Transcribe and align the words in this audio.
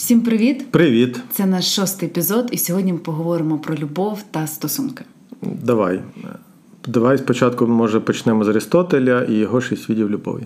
Всім 0.00 0.20
привіт! 0.20 0.70
Привіт! 0.70 1.20
Це 1.30 1.46
наш 1.46 1.74
шостий 1.74 2.08
епізод, 2.08 2.48
і 2.52 2.58
сьогодні 2.58 2.92
ми 2.92 2.98
поговоримо 2.98 3.58
про 3.58 3.74
любов 3.74 4.22
та 4.30 4.46
стосунки. 4.46 5.04
Давай. 5.42 6.00
Давай 6.86 7.18
спочатку, 7.18 7.66
може, 7.66 8.00
почнемо 8.00 8.44
з 8.44 8.48
Аристотеля 8.48 9.24
і 9.24 9.34
його 9.34 9.60
шість 9.60 9.88
видів 9.88 10.10
любові. 10.10 10.42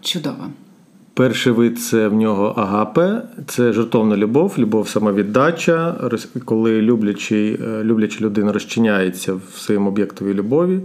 Чудово. 0.00 0.46
Перший 1.14 1.52
вид 1.52 1.80
це 1.80 2.08
в 2.08 2.14
нього 2.14 2.44
агапе, 2.56 3.22
це 3.46 3.72
жертовна 3.72 4.16
любов, 4.16 4.54
любов 4.58 4.88
самовіддача, 4.88 6.10
коли 6.44 6.82
люблячий, 6.82 7.58
е, 7.62 7.84
любляча 7.84 8.24
людина 8.24 8.52
розчиняється 8.52 9.34
в 9.34 9.58
своєму 9.58 9.88
об'єктові 9.88 10.34
любові. 10.34 10.80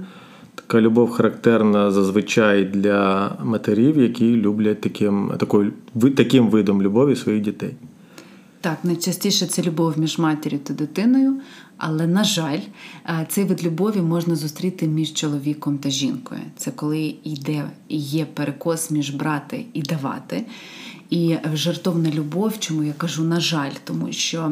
Така 0.55 0.81
любов 0.81 1.11
характерна 1.11 1.91
зазвичай 1.91 2.65
для 2.65 3.31
матерів, 3.43 3.97
які 3.97 4.35
люблять 4.35 4.81
таким, 4.81 5.31
такою, 5.37 5.73
таким 6.15 6.49
видом 6.49 6.81
любові 6.81 7.15
своїх 7.15 7.41
дітей. 7.41 7.73
Так, 8.67 8.79
найчастіше 8.83 9.45
це 9.45 9.61
любов 9.61 9.99
між 9.99 10.17
матір'ю 10.17 10.59
та 10.59 10.73
дитиною, 10.73 11.41
але, 11.77 12.07
на 12.07 12.23
жаль, 12.23 12.59
е, 13.05 13.25
цей 13.29 13.43
вид 13.43 13.63
любові 13.63 14.01
можна 14.01 14.35
зустріти 14.35 14.87
між 14.87 15.13
чоловіком 15.13 15.77
та 15.77 15.89
жінкою. 15.89 16.41
Це 16.57 16.71
коли 16.71 17.15
йде 17.23 17.69
і 17.87 17.97
є 17.97 18.25
перекос 18.25 18.91
між 18.91 19.09
брати 19.09 19.65
і 19.73 19.81
давати. 19.81 20.45
І 21.09 21.35
жартовна 21.53 22.11
любов, 22.11 22.59
чому 22.59 22.83
я 22.83 22.93
кажу, 22.93 23.23
на 23.23 23.39
жаль, 23.39 23.71
тому 23.83 24.11
що 24.11 24.51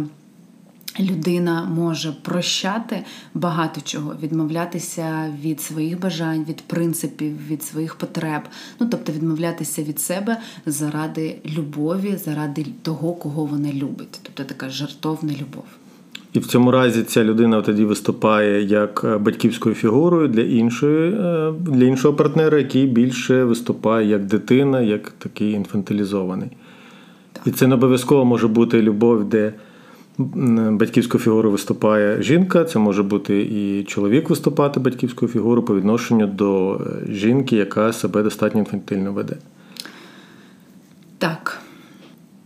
людина 1.00 1.66
може 1.76 2.14
прощати 2.22 3.04
багато 3.34 3.82
чого, 3.84 4.16
відмовлятися 4.24 5.34
від 5.42 5.62
своїх 5.62 6.00
бажань, 6.00 6.46
від 6.50 6.62
принципів, 6.62 7.48
від 7.48 7.64
своїх 7.64 7.96
потреб, 7.96 8.42
ну 8.80 8.88
тобто 8.92 9.12
відмовлятися 9.12 9.84
від 9.84 10.00
себе 10.00 10.38
заради 10.66 11.38
любові, 11.58 12.16
заради 12.26 12.66
того, 12.82 13.14
кого 13.14 13.46
вона 13.46 13.74
любить. 13.74 14.20
Тобто 14.24 14.44
така 14.44 14.70
жартовна 14.70 15.34
любов. 15.34 15.66
І 16.34 16.40
в 16.40 16.46
цьому 16.46 16.72
разі 16.72 17.04
ця 17.04 17.24
людина 17.24 17.62
тоді 17.62 17.86
виступає 17.86 18.64
як 18.64 19.02
е, 19.04 19.18
батьківською 19.18 19.76
фігурою 19.76 20.28
для 20.28 20.42
іншої, 20.42 21.14
е, 21.14 21.54
для 21.60 21.86
іншого 21.86 22.14
партнера, 22.14 22.58
який 22.58 22.86
більше 22.86 23.44
виступає 23.44 24.08
як 24.08 24.26
дитина, 24.26 24.82
як 24.82 25.10
такий 25.10 25.52
інфантилізований. 25.52 26.50
Так. 27.34 27.48
І 27.48 27.52
це 27.52 27.68
не 27.68 27.76
обов'язково 27.76 28.26
може 28.26 28.48
бути 28.48 28.82
любов, 28.82 29.30
де 29.30 29.54
батьківську 30.18 31.20
фігуру 31.20 31.52
виступає 31.52 32.22
жінка, 32.22 32.64
це 32.64 32.80
може 32.80 33.04
бути 33.04 33.42
і 33.42 33.84
чоловік 33.84 34.30
виступати 34.30 34.80
батьківською 34.80 35.32
фігурою 35.32 35.66
по 35.66 35.76
відношенню 35.76 36.28
до 36.28 36.74
е, 36.74 37.14
жінки, 37.14 37.56
яка 37.56 37.94
себе 37.94 38.24
достатньо 38.24 38.60
інфантильно 38.60 39.14
веде. 39.14 39.36
Так. 41.18 41.60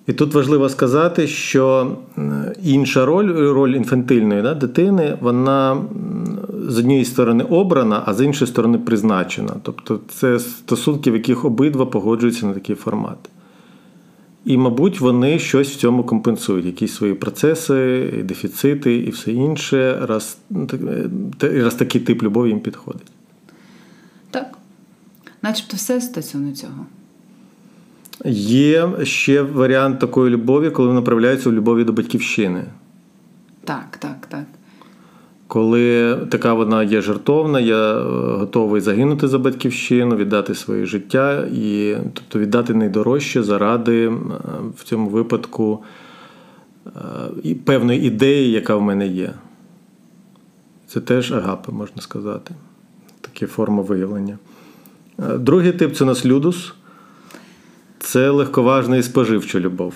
І 0.08 0.14
тут 0.14 0.34
важливо 0.34 0.70
сказати, 0.70 1.28
що 1.28 1.98
інша 2.64 3.06
роль, 3.06 3.34
роль 3.34 3.70
інфантильної 3.70 4.42
да, 4.42 4.54
дитини, 4.54 5.18
вона 5.22 5.78
з 6.68 6.78
однієї 6.78 7.06
сторони 7.06 7.44
обрана, 7.44 8.04
а 8.06 8.14
з 8.14 8.26
іншої 8.26 8.52
сторони 8.52 8.78
призначена. 8.78 9.54
Тобто 9.64 10.00
це 10.10 10.40
стосунки, 10.40 11.12
в 11.12 11.14
яких 11.14 11.46
обидва 11.46 11.86
погоджуються 11.86 12.46
на 12.46 12.54
такий 12.54 12.76
формат. 12.76 13.18
І, 14.50 14.58
мабуть, 14.58 15.00
вони 15.00 15.40
щось 15.40 15.72
в 15.72 15.76
цьому 15.76 16.04
компенсують, 16.04 16.66
якісь 16.66 16.94
свої 16.94 17.14
процеси, 17.14 18.10
дефіцити 18.24 18.96
і 18.96 19.10
все 19.10 19.32
інше, 19.32 20.00
раз, 20.02 20.38
раз 21.42 21.76
такий 21.76 22.02
тип 22.02 22.24
любові 22.24 22.50
їм 22.50 22.60
підходить. 22.60 23.08
Так. 24.32 24.58
Начебто 25.42 25.78
все 25.78 26.02
стосовно 26.02 26.52
цього. 26.52 26.86
Є 28.26 28.90
ще 29.04 29.42
варіант 29.42 30.00
такої 30.00 30.32
любові, 30.32 30.70
коли 30.70 30.88
вона 30.88 31.02
проявляється 31.02 31.50
у 31.50 31.54
любові 31.54 31.84
до 31.84 31.94
батьківщини. 31.94 32.64
Так, 33.64 33.98
так, 34.00 34.18
так. 34.19 34.19
Коли 35.50 36.18
така 36.30 36.54
вона 36.54 36.84
є 36.84 37.02
жертовна, 37.02 37.60
я 37.60 37.98
е, 37.98 38.04
готовий 38.38 38.82
загинути 38.82 39.28
за 39.28 39.40
батьківщину, 39.40 40.16
віддати 40.16 40.56
своє 40.56 40.86
життя 40.86 41.48
і 41.54 41.98
тобто 42.14 42.40
віддати 42.40 42.74
найдорожче 42.74 43.44
заради 43.44 44.08
е, 44.08 44.12
в 44.78 44.84
цьому 44.84 45.10
випадку 45.10 45.84
е, 47.46 47.56
певної 47.66 48.02
ідеї, 48.02 48.52
яка 48.52 48.76
в 48.76 48.82
мене 48.82 49.08
є. 49.08 49.34
Це 50.88 51.02
теж 51.02 51.32
агапи, 51.32 51.72
можна 51.72 52.02
сказати. 52.02 52.56
Такі 53.22 53.46
форма 53.46 53.82
виявлення. 53.82 54.38
Другий 55.18 55.72
тип 55.72 55.96
це 55.96 56.06
нас 56.06 56.26
людус. 56.26 56.74
Це 58.00 58.30
легковажна 58.30 58.98
і 58.98 59.04
споживча 59.04 59.60
любов. 59.60 59.94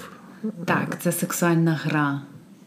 Так, 0.66 0.98
це 1.02 1.12
сексуальна 1.12 1.80
гра. 1.84 2.22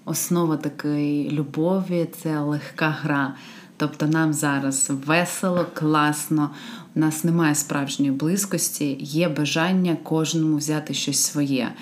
Основа 0.09 0.56
такої 0.56 1.31
любові 1.31 2.09
це 2.22 2.41
легка 2.41 2.89
гра. 2.89 3.34
Тобто 3.77 4.06
нам 4.06 4.33
зараз 4.33 4.91
весело, 5.06 5.67
класно, 5.75 6.50
у 6.94 7.00
нас 7.00 7.25
немає 7.25 7.55
справжньої 7.55 8.12
близькості, 8.12 8.97
є 9.00 9.28
бажання 9.28 9.97
кожному 10.03 10.56
взяти 10.56 10.94
щось 10.94 11.22
своє. 11.22 11.72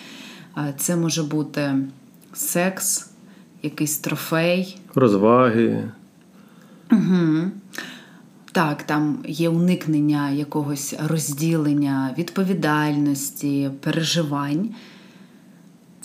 Це 0.76 0.96
може 0.96 1.22
бути 1.22 1.74
секс, 2.32 3.10
якийсь 3.62 3.98
трофей, 3.98 4.78
розваги. 4.94 5.90
Угу. 6.92 7.50
Так, 8.52 8.82
там 8.82 9.18
є 9.28 9.48
уникнення 9.48 10.30
якогось 10.30 10.94
розділення, 11.08 12.14
відповідальності, 12.18 13.70
переживань. 13.80 14.68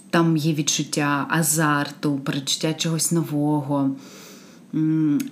Там 0.09 0.37
є 0.37 0.53
відчуття 0.53 1.27
азарту, 1.29 2.19
перечуття 2.23 2.73
чогось 2.73 3.11
нового. 3.11 3.91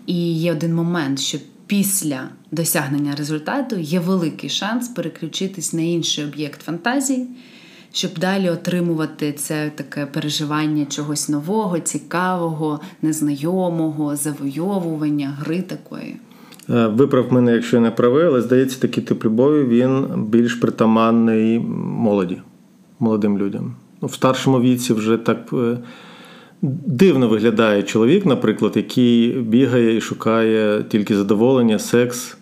І 0.06 0.40
є 0.40 0.52
один 0.52 0.76
момент, 0.76 1.20
що 1.20 1.38
після 1.68 2.30
досягнення 2.52 3.16
результату 3.16 3.76
є 3.76 4.00
великий 4.00 4.50
шанс 4.50 4.88
переключитись 4.88 5.74
на 5.74 5.82
інший 5.82 6.26
об'єкт 6.26 6.62
фантазії, 6.62 7.28
щоб 7.94 8.12
далі 8.20 8.50
отримувати 8.50 9.34
це 9.34 9.72
таке 9.76 10.06
переживання 10.06 10.86
чогось 10.86 11.30
нового, 11.30 11.80
цікавого, 11.80 12.80
незнайомого, 13.02 14.16
завойовування, 14.16 15.38
гри 15.40 15.62
такої. 15.62 16.16
Е, 16.70 16.88
виправ 16.88 17.34
мене, 17.34 17.54
якщо 17.54 17.78
я 17.78 17.82
не 17.82 17.92
правий, 17.92 18.26
але 18.26 18.42
здається, 18.42 18.80
такий 18.80 19.04
тип 19.04 19.26
любові 19.26 19.64
він 19.64 20.06
більш 20.26 20.54
притаманний 20.54 21.60
молоді, 21.60 22.42
молодим 23.00 23.38
людям. 23.38 23.76
Ну, 24.02 24.08
в 24.08 24.14
старшому 24.14 24.62
віці 24.62 24.94
вже 24.94 25.18
так 25.18 25.54
е, 25.54 25.78
дивно 26.86 27.28
виглядає 27.28 27.84
чоловік, 27.84 28.26
наприклад, 28.26 28.74
який 28.76 29.32
бігає 29.32 29.98
і 29.98 30.02
шукає 30.02 30.84
тільки 30.90 31.16
задоволення, 31.16 31.80
секс. 31.80 32.38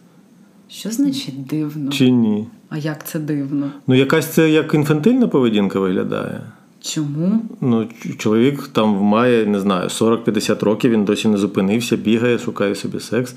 Що 0.67 0.91
значить 0.91 1.45
дивно? 1.45 1.91
Чи 1.91 2.09
ні? 2.09 2.47
А 2.69 2.77
як 2.77 3.07
це 3.07 3.19
дивно? 3.19 3.71
Ну, 3.87 3.95
якась 3.95 4.27
це 4.27 4.49
як 4.49 4.73
інфантильна 4.73 5.27
поведінка 5.27 5.79
виглядає. 5.79 6.41
Чому? 6.81 7.41
Ну, 7.61 7.89
чоловік 8.17 8.67
там 8.67 8.89
має, 8.89 9.45
не 9.45 9.59
знаю, 9.59 9.87
40-50 9.87 10.65
років, 10.65 10.91
він 10.91 11.05
досі 11.05 11.27
не 11.27 11.37
зупинився, 11.37 11.97
бігає, 11.97 12.39
шукає 12.39 12.75
собі 12.75 12.99
секс. 12.99 13.35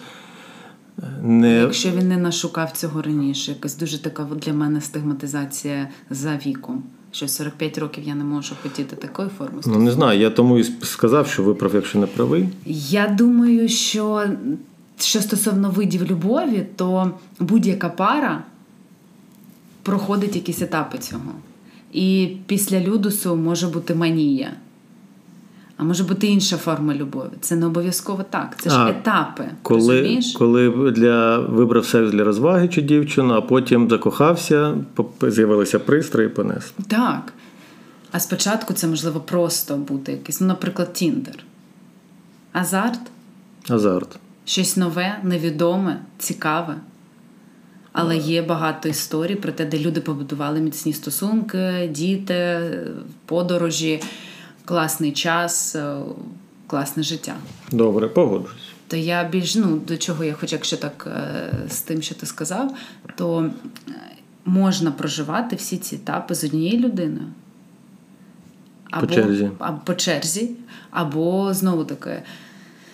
Не... 1.22 1.52
Якщо 1.52 1.90
він 1.90 2.08
не 2.08 2.16
нашукав 2.16 2.70
цього 2.72 3.02
раніше, 3.02 3.50
якась 3.50 3.76
дуже 3.76 4.02
така 4.02 4.28
для 4.36 4.52
мене 4.52 4.80
стигматизація 4.80 5.88
за 6.10 6.40
віком. 6.46 6.82
Що 7.12 7.28
45 7.28 7.78
років 7.78 8.04
я 8.06 8.14
не 8.14 8.24
можу 8.24 8.54
хотіти 8.62 8.96
такої 8.96 9.28
форми. 9.38 9.60
Ну 9.66 9.78
не 9.78 9.92
знаю, 9.92 10.20
я 10.20 10.30
тому 10.30 10.58
і 10.58 10.64
сказав, 10.82 11.26
що 11.26 11.42
виправ, 11.42 11.74
якщо 11.74 11.98
не 11.98 12.06
правий. 12.06 12.48
Я 12.66 13.08
думаю, 13.08 13.68
що 13.68 14.24
що 14.98 15.20
стосовно 15.20 15.70
видів 15.70 16.10
любові, 16.10 16.66
то 16.76 17.10
будь-яка 17.40 17.88
пара 17.88 18.42
проходить 19.82 20.36
якісь 20.36 20.62
етапи 20.62 20.98
цього. 20.98 21.32
І 21.92 22.36
після 22.46 22.80
людусу 22.80 23.36
може 23.36 23.68
бути 23.68 23.94
манія. 23.94 24.52
А 25.78 25.84
може 25.84 26.04
бути 26.04 26.26
інша 26.26 26.56
форма 26.56 26.94
любові. 26.94 27.30
Це 27.40 27.56
не 27.56 27.66
обов'язково 27.66 28.24
так. 28.30 28.56
Це 28.60 28.70
ж 28.70 28.76
а, 28.76 28.90
етапи. 28.90 29.44
Коли 29.62 29.96
розумієш? 29.96 30.32
коли 30.38 30.90
для 30.90 31.38
вибрав 31.38 31.86
секс 31.86 32.12
для 32.12 32.24
розваги 32.24 32.68
чи 32.68 32.82
дівчину, 32.82 33.34
а 33.34 33.40
потім 33.40 33.90
закохався, 33.90 34.74
з'явилися 35.22 35.78
пристрої 35.78 36.28
понес. 36.28 36.72
Так. 36.88 37.32
А 38.12 38.20
спочатку 38.20 38.74
це 38.74 38.86
можливо 38.86 39.20
просто 39.20 39.76
бути 39.76 40.12
якийсь, 40.12 40.40
ну, 40.40 40.46
наприклад, 40.46 40.92
Тіндер. 40.92 41.44
Азарт. 42.52 43.00
Азарт. 43.68 44.18
Щось 44.44 44.76
нове, 44.76 45.18
невідоме, 45.22 46.00
цікаве. 46.18 46.74
Але 47.92 48.16
є 48.16 48.42
багато 48.42 48.88
історій 48.88 49.34
про 49.34 49.52
те, 49.52 49.66
де 49.66 49.78
люди 49.78 50.00
побудували 50.00 50.60
міцні 50.60 50.92
стосунки, 50.92 51.90
діти, 51.92 52.60
подорожі 53.26 54.00
класний 54.68 55.12
час, 55.12 55.76
е, 55.76 55.96
класне 56.66 57.02
життя. 57.02 57.34
Добре, 57.72 58.08
погоджуюсь. 58.08 58.62
То 58.88 58.96
я 58.96 59.24
більш 59.24 59.54
ну 59.54 59.76
до 59.88 59.96
чого 59.96 60.24
я 60.24 60.32
хочу, 60.32 60.56
якщо 60.56 60.76
так 60.76 61.08
е, 61.16 61.68
з 61.68 61.80
тим, 61.80 62.02
що 62.02 62.14
ти 62.14 62.26
сказав, 62.26 62.74
то 63.16 63.50
е, 63.88 63.92
можна 64.44 64.92
проживати 64.92 65.56
всі 65.56 65.76
ці 65.76 65.94
етапи 65.94 66.34
з 66.34 66.44
однією 66.44 66.78
людиною. 66.78 67.26
або 68.90 69.06
по 69.06 69.14
черзі. 69.14 69.50
або 69.58 69.80
по 69.84 69.94
черзі, 69.94 70.50
або 70.90 71.54
знову 71.54 71.84
таки. 71.84 72.22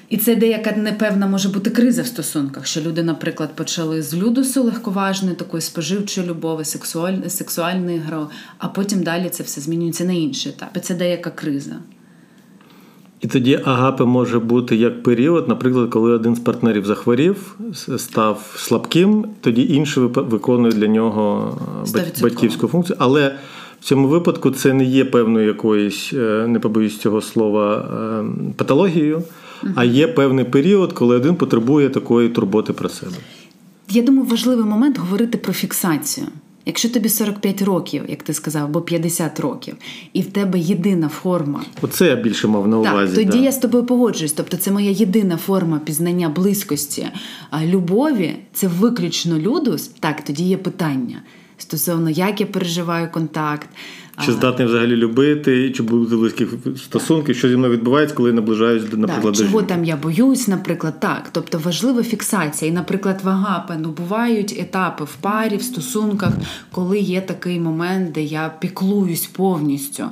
І 0.09 0.17
це 0.17 0.37
деяка 0.37 0.73
непевна 0.77 1.27
може 1.27 1.49
бути 1.49 1.71
криза 1.71 2.03
в 2.03 2.07
стосунках, 2.07 2.67
що 2.67 2.81
люди, 2.81 3.03
наприклад, 3.03 3.57
почали 3.57 4.03
з 4.03 4.15
людусу 4.15 4.63
легковажної, 4.63 5.37
такої 5.37 5.61
споживчої 5.61 6.27
любові, 6.27 6.65
сексуаль... 6.65 7.15
сексуальної 7.29 7.99
гри, 7.99 8.27
а 8.59 8.69
потім 8.69 9.03
далі 9.03 9.29
це 9.29 9.43
все 9.43 9.61
змінюється 9.61 10.05
на 10.05 10.13
інші 10.13 10.49
етапи. 10.49 10.81
Це 10.81 10.95
деяка 10.95 11.31
криза. 11.31 11.77
І 13.21 13.27
тоді 13.27 13.61
агапи 13.65 14.05
може 14.05 14.39
бути 14.39 14.77
як 14.77 15.03
період, 15.03 15.49
наприклад, 15.49 15.91
коли 15.91 16.13
один 16.13 16.37
з 16.37 16.41
партнерів 16.41 16.87
захворів, 16.87 17.57
став 17.97 18.55
слабким, 18.57 19.27
тоді 19.41 19.75
інший 19.75 20.03
виконує 20.05 20.73
для 20.73 20.87
нього 20.87 21.59
100%. 21.85 22.23
батьківську 22.23 22.69
функцію. 22.69 22.97
Але 23.01 23.35
в 23.81 23.85
цьому 23.85 24.09
випадку 24.09 24.51
це 24.51 24.73
не 24.73 24.85
є 24.85 25.05
певною 25.05 25.47
якоюсь, 25.47 26.11
е, 26.13 26.47
не 26.49 26.59
побоюсь 26.59 26.99
цього 26.99 27.21
слова, 27.21 27.77
е, 27.77 28.25
патологією, 28.57 29.23
а 29.75 29.85
є 29.85 30.09
певний 30.09 30.45
період, 30.45 30.93
коли 30.93 31.17
один 31.17 31.35
потребує 31.35 31.89
такої 31.89 32.29
турботи 32.29 32.73
про 32.73 32.89
себе. 32.89 33.13
Я 33.91 34.03
думаю, 34.03 34.29
важливий 34.29 34.65
момент 34.65 34.99
говорити 34.99 35.39
про 35.39 35.53
фіксацію. 35.53 36.27
Якщо 36.67 36.89
тобі 36.91 37.09
45 37.09 37.63
років, 37.63 38.03
як 38.09 38.23
ти 38.23 38.35
сказав, 38.35 38.65
або 38.65 38.81
50 38.81 39.41
років, 39.41 39.75
і 40.13 40.23
в 40.23 40.27
тебе 40.27 40.59
єдина 40.59 41.09
форма. 41.09 41.65
Оце 41.83 42.07
я 42.07 42.17
більше 42.17 42.49
мав 42.49 42.69
на 42.69 42.79
увазі. 42.79 43.17
Так, 43.17 43.25
Тоді 43.25 43.39
да. 43.39 43.45
я 43.45 43.53
з 43.53 43.59
тобою 43.59 43.85
погоджуюсь. 43.85 44.33
Тобто, 44.33 44.57
це 44.57 44.71
моя 44.71 44.91
єдина 44.91 45.37
форма 45.37 45.81
пізнання 45.85 46.29
близькості, 46.29 47.07
а 47.51 47.65
любові 47.65 48.37
це 48.53 48.69
виключно 48.69 49.39
людус. 49.39 49.91
Так, 50.01 50.25
тоді 50.25 50.45
є 50.45 50.57
питання 50.57 51.23
стосовно 51.59 52.11
як 52.11 52.41
я 52.41 52.47
переживаю 52.47 53.11
контакт. 53.11 53.69
Чи 54.21 54.33
здатний 54.33 54.69
взагалі 54.69 54.97
любити, 54.97 55.71
чи 55.71 55.83
бути 55.83 56.17
близькі 56.17 56.47
стосунки, 56.77 57.35
що 57.35 57.49
зі 57.49 57.57
мною 57.57 57.73
відбувається, 57.73 58.17
коли 58.17 58.29
я 58.29 58.35
наближаюсь 58.35 58.85
до 58.85 58.97
наприклад, 58.97 59.35
до 59.35 59.41
чого 59.41 59.59
жінки? 59.59 59.75
там 59.75 59.85
я 59.85 59.97
боюсь, 59.97 60.49
наприклад, 60.49 61.01
так. 61.01 61.29
Тобто 61.33 61.59
важлива 61.59 62.03
фіксація. 62.03 62.71
І, 62.71 62.75
наприклад, 62.75 63.21
вага 63.25 63.77
ну 63.81 63.91
бувають 63.91 64.57
етапи 64.59 65.05
в 65.05 65.15
парі, 65.21 65.57
в 65.57 65.63
стосунках, 65.63 66.33
коли 66.73 66.99
є 66.99 67.21
такий 67.21 67.61
момент, 67.61 68.13
де 68.13 68.23
я 68.23 68.55
піклуюсь 68.61 69.27
повністю 69.27 70.05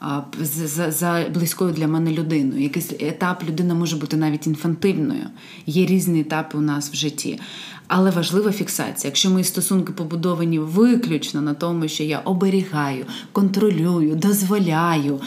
а, 0.00 0.20
за, 0.40 0.90
за 0.90 1.26
близькою 1.34 1.72
для 1.72 1.86
мене 1.86 2.12
людиною. 2.12 2.62
Якийсь 2.62 2.92
етап 3.00 3.42
людина 3.48 3.74
може 3.74 3.96
бути 3.96 4.16
навіть 4.16 4.46
інфантильною. 4.46 5.24
Є 5.66 5.86
різні 5.86 6.20
етапи 6.20 6.58
у 6.58 6.60
нас 6.60 6.92
в 6.92 6.96
житті. 6.96 7.40
Але 7.88 8.10
важлива 8.10 8.52
фіксація. 8.52 9.08
Якщо 9.08 9.30
мої 9.30 9.44
стосунки 9.44 9.92
побудовані 9.92 10.58
виключно 10.58 11.40
на 11.40 11.54
тому, 11.54 11.88
що 11.88 12.04
я 12.04 12.18
оберігаю, 12.18 13.04
контролюю, 13.32 14.14
дозволяю, 14.14 15.20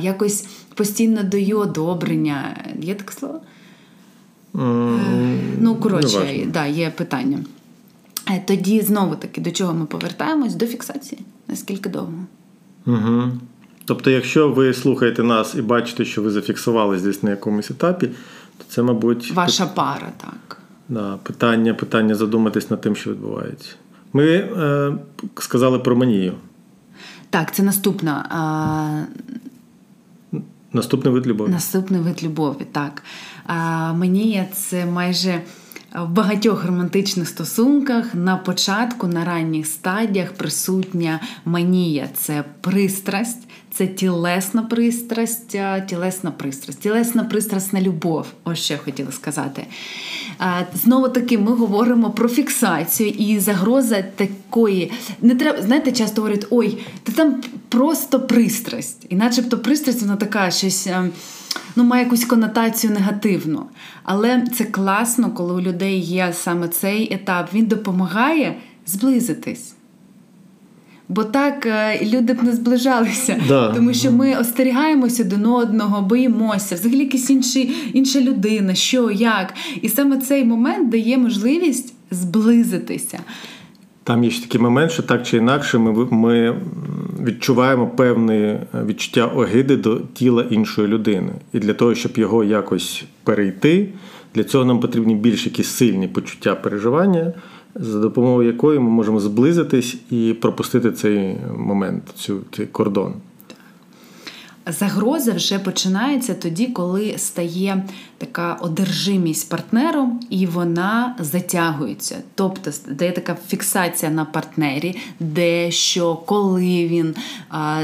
якось 0.00 0.46
постійно 0.74 1.22
даю 1.22 1.58
одобрення. 1.58 2.64
Є 2.80 2.94
таке 2.94 3.12
слово? 3.12 3.40
Mm, 4.54 4.98
ну, 5.60 5.76
коротше, 5.76 6.46
да, 6.52 6.66
є 6.66 6.90
питання. 6.90 7.38
Е, 8.28 8.42
тоді 8.46 8.80
знову 8.80 9.16
таки 9.16 9.40
до 9.40 9.50
чого 9.50 9.74
ми 9.74 9.86
повертаємось? 9.86 10.54
До 10.54 10.66
фіксації. 10.66 11.20
Наскільки 11.48 11.88
довго? 11.88 12.14
Угу. 12.86 13.22
Тобто, 13.84 14.10
якщо 14.10 14.48
ви 14.48 14.74
слухаєте 14.74 15.22
нас 15.22 15.54
і 15.54 15.62
бачите, 15.62 16.04
що 16.04 16.22
ви 16.22 16.30
зафіксувались 16.30 17.02
десь 17.02 17.22
на 17.22 17.30
якомусь 17.30 17.70
етапі, 17.70 18.06
то 18.58 18.64
це, 18.68 18.82
мабуть, 18.82 19.32
ваша 19.32 19.66
пара, 19.66 20.12
так. 20.16 20.49
Да, 20.90 21.16
Питання 21.22 21.74
питання 21.74 22.14
задуматись 22.14 22.70
над 22.70 22.80
тим, 22.80 22.96
що 22.96 23.10
відбувається. 23.10 23.68
Ми 24.12 24.26
е, 24.26 24.92
сказали 25.38 25.78
про 25.78 25.96
манію. 25.96 26.34
Так, 27.30 27.54
це 27.54 27.62
наступна. 27.62 28.26
А... 28.30 29.04
Наступний 30.72 31.14
вид 31.14 31.26
любові. 31.26 31.50
Наступний 31.50 32.00
вид 32.00 32.22
любові, 32.24 32.66
так. 32.72 33.02
А, 33.46 33.92
Манія 33.92 34.46
це 34.52 34.86
майже 34.86 35.40
в 35.94 36.08
багатьох 36.08 36.64
романтичних 36.64 37.28
стосунках 37.28 38.14
на 38.14 38.36
початку, 38.36 39.06
на 39.06 39.24
ранніх 39.24 39.66
стадіях 39.66 40.32
присутня 40.32 41.20
манія 41.44 42.08
це 42.16 42.44
пристрасть, 42.60 43.38
це 43.72 43.86
тілесна 43.86 44.62
пристрасть, 44.62 45.58
тілесна 45.86 46.30
пристрасть, 46.30 46.80
тілесна 46.80 47.24
пристрасна 47.24 47.80
любов. 47.80 48.26
Ось 48.44 48.58
що 48.58 48.74
я 48.74 48.80
хотіла 48.80 49.12
сказати. 49.12 49.66
Знову 50.74 51.08
таки, 51.08 51.38
ми 51.38 51.52
говоримо 51.54 52.10
про 52.10 52.28
фіксацію 52.28 53.10
і 53.10 53.38
загроза 53.38 54.02
такої. 54.02 54.92
Не 55.22 55.34
треба, 55.34 55.62
знаєте, 55.62 55.92
часто 55.92 56.22
говорять, 56.22 56.46
ой, 56.50 56.78
ти 57.02 57.12
там 57.12 57.42
просто 57.68 58.20
пристрасть. 58.20 59.06
І 59.08 59.16
начебто 59.16 59.58
пристрасть, 59.58 60.00
вона 60.02 60.16
така 60.16 60.50
щось. 60.50 60.88
Ну, 61.76 61.84
має 61.84 62.04
якусь 62.04 62.24
конотацію 62.24 62.92
негативну. 62.92 63.62
Але 64.02 64.46
це 64.54 64.64
класно, 64.64 65.30
коли 65.30 65.54
у 65.54 65.60
людей 65.60 66.00
є 66.00 66.32
саме 66.32 66.68
цей 66.68 67.14
етап, 67.14 67.48
він 67.54 67.66
допомагає 67.66 68.56
зблизитись. 68.86 69.74
Бо 71.08 71.24
так 71.24 71.68
люди 72.02 72.32
б 72.32 72.42
не 72.42 72.52
зближалися, 72.52 73.40
да. 73.48 73.72
тому 73.74 73.94
що 73.94 74.12
ми 74.12 74.36
остерігаємося 74.36 75.22
один 75.22 75.46
одного, 75.46 76.02
боїмося, 76.02 76.74
взагалі 76.74 76.98
якась 76.98 77.30
інші, 77.30 77.72
інша 77.92 78.20
людина, 78.20 78.74
що, 78.74 79.10
як. 79.10 79.54
І 79.82 79.88
саме 79.88 80.18
цей 80.18 80.44
момент 80.44 80.88
дає 80.88 81.18
можливість 81.18 81.94
зблизитися. 82.10 83.18
Там 84.10 84.24
є 84.24 84.30
ще 84.30 84.42
такий 84.42 84.60
момент, 84.60 84.92
що 84.92 85.02
так 85.02 85.22
чи 85.26 85.36
інакше 85.36 85.78
ми 85.78 86.06
ми 86.10 86.56
відчуваємо 87.24 87.86
певне 87.86 88.66
відчуття 88.86 89.26
огиди 89.26 89.76
до 89.76 90.00
тіла 90.14 90.44
іншої 90.50 90.88
людини. 90.88 91.32
І 91.52 91.58
для 91.58 91.74
того, 91.74 91.94
щоб 91.94 92.18
його 92.18 92.44
якось 92.44 93.04
перейти, 93.24 93.88
для 94.34 94.44
цього 94.44 94.64
нам 94.64 94.80
потрібні 94.80 95.14
більш 95.14 95.46
якісь 95.46 95.68
сильні 95.68 96.08
почуття 96.08 96.54
переживання, 96.54 97.32
за 97.74 98.00
допомогою 98.00 98.48
якої 98.48 98.78
ми 98.78 98.90
можемо 98.90 99.20
зблизитись 99.20 99.96
і 100.10 100.34
пропустити 100.40 100.92
цей 100.92 101.36
момент, 101.56 102.02
цю, 102.14 102.40
цей 102.52 102.66
кордон. 102.66 103.14
Загроза 104.66 105.32
вже 105.32 105.58
починається 105.58 106.34
тоді, 106.34 106.66
коли 106.66 107.14
стає 107.16 107.84
така 108.20 108.54
одержимість 108.54 109.48
партнером, 109.50 110.20
і 110.30 110.46
вона 110.46 111.16
затягується. 111.18 112.16
Тобто 112.34 112.70
де 112.88 113.10
така 113.12 113.36
фіксація 113.48 114.12
на 114.12 114.24
партнері, 114.24 114.96
де 115.20 115.70
що, 115.70 116.16
коли 116.16 116.88
він, 116.88 117.14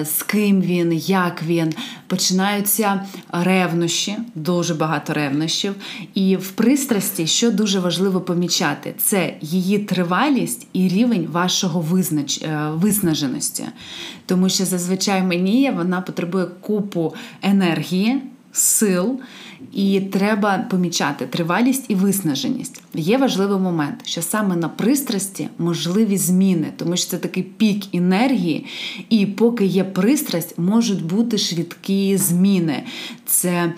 з 0.05 0.23
ким 0.23 0.61
він, 0.61 0.93
як 0.93 1.43
він. 1.43 1.75
Починаються 2.07 3.05
ревнощі, 3.33 4.17
дуже 4.35 4.75
багато 4.75 5.15
ревнощів. 5.15 5.75
І 6.15 6.37
в 6.37 6.51
пристрасті, 6.51 7.27
що 7.27 7.51
дуже 7.51 7.81
важливо 7.81 8.21
помічати, 8.21 8.95
це 8.99 9.35
її 9.41 9.79
тривалість 9.79 10.67
і 10.73 10.89
рівень 10.89 11.27
вашого 11.33 11.81
визнач... 11.81 12.43
Е, 12.43 12.71
виснаженості. 12.75 13.65
Тому 14.27 14.49
що 14.49 14.65
зазвичай 14.65 15.23
манія 15.23 15.73
вона 15.73 16.01
потребує 16.01 16.47
купу 16.47 17.15
енергії, 17.43 18.23
сил. 18.53 19.21
І 19.73 20.01
треба 20.01 20.59
помічати 20.59 21.27
тривалість 21.27 21.85
і 21.89 21.95
виснаженість. 21.95 22.83
Є 22.95 23.19
важливий 23.19 23.59
момент, 23.59 24.01
що 24.05 24.23
саме 24.23 24.57
на 24.57 24.69
пристрасті 24.69 25.49
можливі 25.59 26.17
зміни, 26.17 26.67
тому 26.77 26.97
що 26.97 27.11
це 27.11 27.19
такий 27.19 27.43
пік 27.43 27.95
енергії, 27.95 28.67
і 29.11 29.27
поки 29.27 29.65
є 29.65 29.85
пристрасть, 29.85 30.59
можуть 30.59 31.05
бути 31.05 31.39
швидкі 31.39 32.17
зміни. 32.17 32.83
Це 33.27 33.73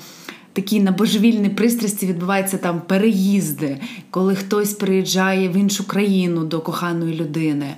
Такі 0.52 0.80
на 0.80 0.92
божевільній 0.92 1.48
пристрасті 1.48 2.06
відбуваються 2.06 2.58
там 2.58 2.80
переїзди, 2.86 3.80
коли 4.10 4.34
хтось 4.34 4.72
приїжджає 4.72 5.48
в 5.48 5.56
іншу 5.56 5.86
країну 5.86 6.44
до 6.44 6.60
коханої 6.60 7.14
людини. 7.14 7.74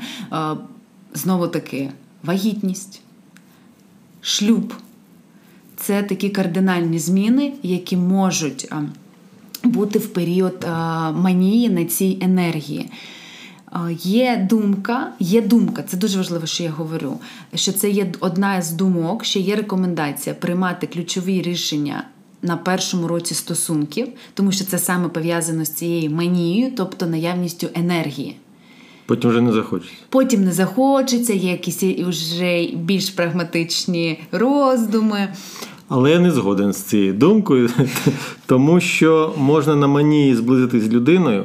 Знову 1.14 1.48
таки, 1.48 1.90
вагітність, 2.22 3.00
шлюб 4.20 4.74
це 5.80 6.02
такі 6.02 6.28
кардинальні 6.30 6.98
зміни, 6.98 7.52
які 7.62 7.96
можуть 7.96 8.72
бути 9.64 9.98
в 9.98 10.06
період 10.06 10.66
манії 11.14 11.70
на 11.70 11.84
цій 11.84 12.18
енергії. 12.20 12.90
Є 14.02 14.46
думка, 14.50 15.12
є 15.20 15.42
думка, 15.42 15.82
це 15.82 15.96
дуже 15.96 16.18
важливо, 16.18 16.46
що 16.46 16.62
я 16.62 16.70
говорю. 16.70 17.18
Що 17.54 17.72
це 17.72 17.90
є 17.90 18.12
одна 18.20 18.62
з 18.62 18.72
думок, 18.72 19.24
що 19.24 19.38
є 19.38 19.56
рекомендація 19.56 20.34
приймати 20.34 20.86
ключові 20.86 21.42
рішення 21.42 22.04
на 22.42 22.56
першому 22.56 23.08
році 23.08 23.34
стосунків, 23.34 24.08
тому 24.34 24.52
що 24.52 24.64
це 24.64 24.78
саме 24.78 25.08
пов'язано 25.08 25.64
з 25.64 25.70
цією 25.70 26.10
манією, 26.10 26.72
тобто 26.76 27.06
наявністю 27.06 27.68
енергії. 27.74 28.36
Потім 29.06 29.30
вже 29.30 29.40
не 29.40 29.52
захочеться. 29.52 29.94
Потім 30.08 30.44
не 30.44 30.52
захочеться, 30.52 31.32
є 31.32 31.50
якісь 31.50 31.82
вже 31.82 32.66
більш 32.74 33.10
прагматичні 33.10 34.20
роздуми. 34.32 35.34
Але 35.92 36.10
я 36.10 36.20
не 36.20 36.30
згоден 36.30 36.72
з 36.72 36.82
цією 36.82 37.12
думкою, 37.12 37.68
тому 38.46 38.80
що 38.80 39.34
можна 39.38 39.76
на 39.76 39.86
манії 39.86 40.34
зблизитись 40.34 40.82
з 40.82 40.92
людиною, 40.92 41.44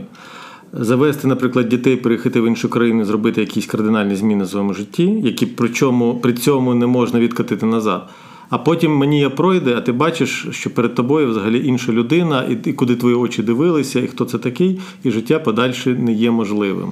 завести, 0.73 1.27
наприклад, 1.27 1.69
дітей, 1.69 1.95
переїхати 1.95 2.41
в 2.41 2.47
іншу 2.47 2.69
країну, 2.69 3.05
зробити 3.05 3.41
якісь 3.41 3.65
кардинальні 3.65 4.15
зміни 4.15 4.43
в 4.43 4.49
своєму 4.49 4.73
житті, 4.73 5.03
які 5.23 5.45
причому 5.45 6.19
при 6.19 6.33
цьому 6.33 6.73
не 6.73 6.87
можна 6.87 7.19
відкатити 7.19 7.65
назад. 7.65 8.09
А 8.49 8.57
потім 8.57 8.91
мені 8.91 9.19
я 9.19 9.29
пройде, 9.29 9.75
а 9.77 9.81
ти 9.81 9.91
бачиш, 9.91 10.47
що 10.51 10.69
перед 10.69 10.95
тобою 10.95 11.29
взагалі 11.29 11.67
інша 11.67 11.91
людина, 11.91 12.43
і, 12.43 12.69
і 12.69 12.73
куди 12.73 12.95
твої 12.95 13.15
очі 13.15 13.43
дивилися, 13.43 13.99
і 13.99 14.07
хто 14.07 14.25
це 14.25 14.37
такий, 14.37 14.79
і 15.03 15.11
життя 15.11 15.39
подальше 15.39 15.93
не 15.93 16.13
є 16.13 16.31
можливим. 16.31 16.89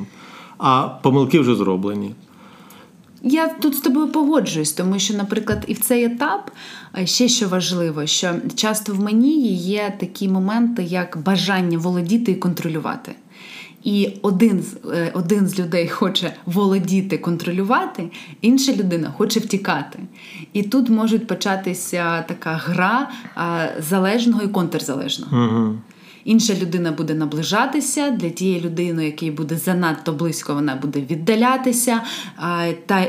А 0.58 0.88
помилки 1.02 1.40
вже 1.40 1.56
зроблені. 1.56 2.12
Я 3.24 3.48
тут 3.48 3.76
з 3.76 3.80
тобою 3.80 4.08
погоджуюсь, 4.08 4.74
тому 4.74 5.00
що, 5.00 5.14
наприклад, 5.14 5.64
і 5.68 5.74
в 5.74 5.80
цей 5.80 6.06
етап 6.06 6.52
е, 6.98 7.06
ще 7.06 7.28
що 7.28 7.48
важливо, 7.48 8.06
що 8.06 8.36
часто 8.56 8.94
в 8.94 9.00
мені 9.00 9.54
є 9.56 9.94
такі 10.00 10.28
моменти, 10.28 10.84
як 10.84 11.18
бажання 11.26 11.78
володіти 11.78 12.32
і 12.32 12.36
контролювати. 12.36 13.12
І 13.84 14.10
один 14.22 14.66
е, 14.94 15.12
один 15.14 15.48
з 15.48 15.60
людей 15.60 15.88
хоче 15.88 16.34
володіти, 16.46 17.18
контролювати, 17.18 18.10
інша 18.42 18.74
людина 18.74 19.14
хоче 19.18 19.40
втікати. 19.40 20.00
І 20.54 20.64
тут 20.64 20.90
можуть 20.90 21.28
початися 21.28 22.22
така 22.22 22.52
гра 22.52 23.10
залежного 23.80 24.42
і 24.44 24.48
контрзалежного. 24.48 25.38
Угу. 25.38 25.76
Інша 26.26 26.54
людина 26.62 26.92
буде 26.92 27.14
наближатися 27.14 28.10
для 28.10 28.30
тієї 28.30 28.62
людини, 28.62 29.06
якій 29.06 29.32
буде 29.32 29.58
занадто 29.58 30.14
близько, 30.14 30.54
вона 30.54 30.76
буде 30.76 31.04
віддалятися. 31.10 32.02
Та 32.86 33.08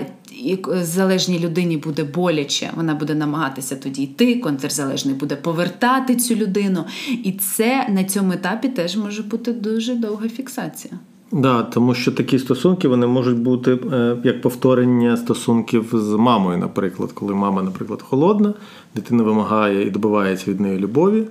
залежній 0.82 1.38
людині 1.38 1.76
буде 1.76 2.04
боляче, 2.04 2.70
вона 2.76 2.94
буде 2.94 3.14
намагатися 3.14 3.76
тоді 3.76 4.02
йти. 4.02 4.34
Контрзалежний 4.34 5.14
буде 5.14 5.36
повертати 5.36 6.16
цю 6.16 6.34
людину. 6.34 6.84
І 7.24 7.32
це 7.32 7.86
на 7.88 8.04
цьому 8.04 8.32
етапі 8.32 8.68
теж 8.68 8.96
може 8.96 9.22
бути 9.22 9.52
дуже 9.52 9.94
довга 9.94 10.28
фіксація. 10.28 10.94
Да, 11.32 11.62
тому 11.62 11.94
що 11.94 12.12
такі 12.12 12.38
стосунки 12.38 12.88
вони 12.88 13.06
можуть 13.06 13.38
бути 13.38 13.78
е, 13.92 14.16
як 14.24 14.40
повторення 14.40 15.16
стосунків 15.16 15.90
з 15.92 16.10
мамою, 16.10 16.58
наприклад, 16.58 17.12
коли 17.12 17.34
мама, 17.34 17.62
наприклад, 17.62 18.02
холодна, 18.02 18.54
дитина 18.94 19.22
вимагає 19.22 19.86
і 19.86 19.90
добивається 19.90 20.50
від 20.50 20.60
неї 20.60 20.78
любові. 20.78 21.24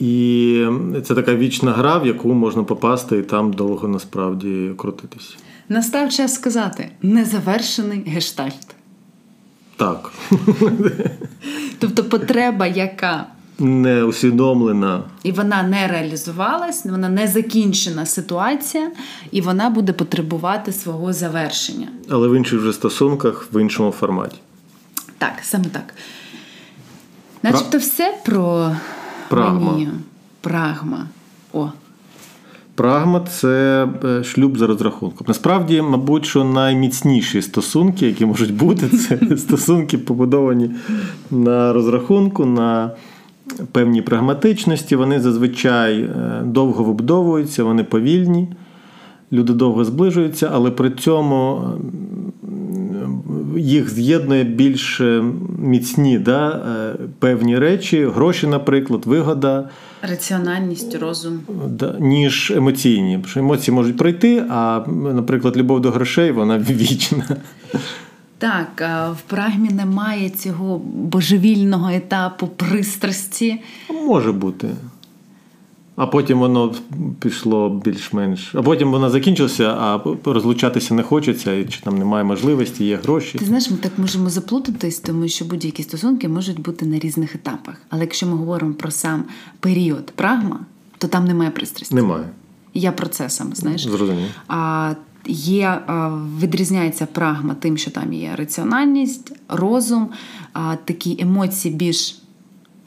І 0.00 0.66
це 1.06 1.14
така 1.14 1.34
вічна 1.34 1.72
гра, 1.72 1.98
в 1.98 2.06
яку 2.06 2.32
можна 2.34 2.62
попасти 2.62 3.18
і 3.18 3.22
там 3.22 3.52
довго 3.52 3.88
насправді 3.88 4.70
крутитись. 4.76 5.36
Настав 5.68 6.10
час 6.10 6.34
сказати 6.34 6.90
незавершений 7.02 8.02
гештальт. 8.06 8.74
Так. 9.76 10.12
Тобто 11.78 12.04
потреба, 12.04 12.66
яка 12.66 13.26
не 13.58 14.04
усвідомлена. 14.04 15.02
І 15.22 15.32
вона 15.32 15.62
не 15.62 15.88
реалізувалась, 15.88 16.86
вона 16.86 17.08
не 17.08 17.28
закінчена 17.28 18.06
ситуація, 18.06 18.90
і 19.30 19.40
вона 19.40 19.70
буде 19.70 19.92
потребувати 19.92 20.72
свого 20.72 21.12
завершення. 21.12 21.88
Але 22.08 22.28
в 22.28 22.36
інших 22.36 22.60
вже 22.60 22.72
стосунках, 22.72 23.48
в 23.52 23.60
іншому 23.60 23.90
форматі. 23.90 24.36
Так, 25.18 25.32
саме 25.42 25.64
так. 25.64 25.94
Начебто 27.42 27.78
все 27.78 28.18
про 28.24 28.76
Прагма. 29.30 29.72
Манію. 29.72 29.90
Прагма. 30.40 31.06
О. 31.52 31.68
Прагма 32.74 33.20
це 33.20 33.88
е, 34.04 34.24
шлюб 34.24 34.58
за 34.58 34.66
розрахунком. 34.66 35.24
Насправді, 35.28 35.82
мабуть, 35.82 36.26
що 36.26 36.44
найміцніші 36.44 37.42
стосунки, 37.42 38.06
які 38.06 38.26
можуть 38.26 38.54
бути, 38.54 38.88
це 38.98 39.36
стосунки 39.36 39.98
побудовані 39.98 40.70
на 41.30 41.72
розрахунку, 41.72 42.44
на 42.44 42.90
певній 43.72 44.02
прагматичності. 44.02 44.96
Вони 44.96 45.20
зазвичай 45.20 46.00
е, 46.00 46.42
довго 46.44 46.84
вибудовуються, 46.84 47.64
вони 47.64 47.84
повільні, 47.84 48.48
люди 49.32 49.52
довго 49.52 49.84
зближуються, 49.84 50.50
але 50.54 50.70
при 50.70 50.90
цьому 50.90 51.68
їх 53.60 53.90
з'єднує 53.90 54.44
більш 54.44 55.00
е, 55.00 55.22
міцні 55.58 56.18
да, 56.18 56.48
е, 56.48 56.94
певні 57.18 57.58
речі, 57.58 58.06
гроші, 58.06 58.46
наприклад, 58.46 59.06
вигода. 59.06 59.68
Раціональність, 60.02 60.98
розум. 60.98 61.40
Да, 61.68 61.96
ніж 62.00 62.50
емоційні. 62.50 63.14
Тому 63.14 63.26
що 63.26 63.40
емоції 63.40 63.74
можуть 63.74 63.96
пройти, 63.96 64.44
а, 64.50 64.84
наприклад, 65.14 65.56
любов 65.56 65.80
до 65.80 65.90
грошей 65.90 66.30
вона 66.30 66.58
вічна. 66.70 67.36
Так, 68.38 68.82
в 69.12 69.30
прагмі 69.30 69.68
немає 69.68 70.30
цього 70.30 70.78
божевільного 70.94 71.90
етапу 71.90 72.46
пристрасті. 72.46 73.60
Може 74.06 74.32
бути. 74.32 74.68
А 76.00 76.06
потім 76.06 76.38
воно 76.38 76.74
пішло 77.20 77.80
більш-менш. 77.84 78.54
А 78.54 78.62
потім 78.62 78.90
воно 78.90 79.10
закінчилося, 79.10 79.64
а 79.64 80.00
розлучатися 80.24 80.94
не 80.94 81.02
хочеться, 81.02 81.64
чи 81.64 81.80
там 81.80 81.98
немає 81.98 82.24
можливості, 82.24 82.84
є 82.84 82.96
гроші. 82.96 83.38
Ти 83.38 83.44
знаєш, 83.44 83.70
ми 83.70 83.76
так 83.76 83.92
можемо 83.98 84.30
заплутатись, 84.30 84.98
тому 84.98 85.28
що 85.28 85.44
будь-які 85.44 85.82
стосунки 85.82 86.28
можуть 86.28 86.60
бути 86.60 86.86
на 86.86 86.98
різних 86.98 87.34
етапах. 87.34 87.74
Але 87.90 88.00
якщо 88.00 88.26
ми 88.26 88.36
говоримо 88.36 88.74
про 88.74 88.90
сам 88.90 89.24
період 89.60 90.06
прагма, 90.06 90.60
то 90.98 91.08
там 91.08 91.24
немає 91.24 91.50
пристрасті. 91.50 91.94
Немає. 91.94 92.24
Я 92.74 92.92
про 92.92 93.06
це 93.06 93.30
саме 93.30 93.54
знаєш. 93.54 93.82
Зрозуміло. 93.82 94.26
А 94.48 94.92
є 95.26 95.82
відрізняється 96.40 97.06
прагма 97.06 97.54
тим, 97.54 97.76
що 97.76 97.90
там 97.90 98.12
є 98.12 98.30
раціональність, 98.36 99.32
розум, 99.48 100.08
такі 100.84 101.16
емоції 101.20 101.74
більш. 101.74 102.19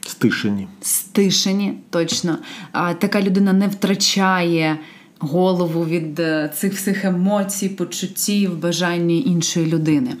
Стишені. 0.06 0.68
Стишені, 0.80 1.78
точно. 1.90 2.38
А, 2.72 2.94
Така 2.94 3.22
людина 3.22 3.52
не 3.52 3.68
втрачає 3.68 4.78
голову 5.18 5.84
від 5.84 6.20
е, 6.20 6.52
цих 6.56 6.74
всіх 6.74 7.04
емоцій, 7.04 7.68
почуттів, 7.68 8.58
бажання 8.58 9.14
іншої 9.14 9.66
людини. 9.66 10.16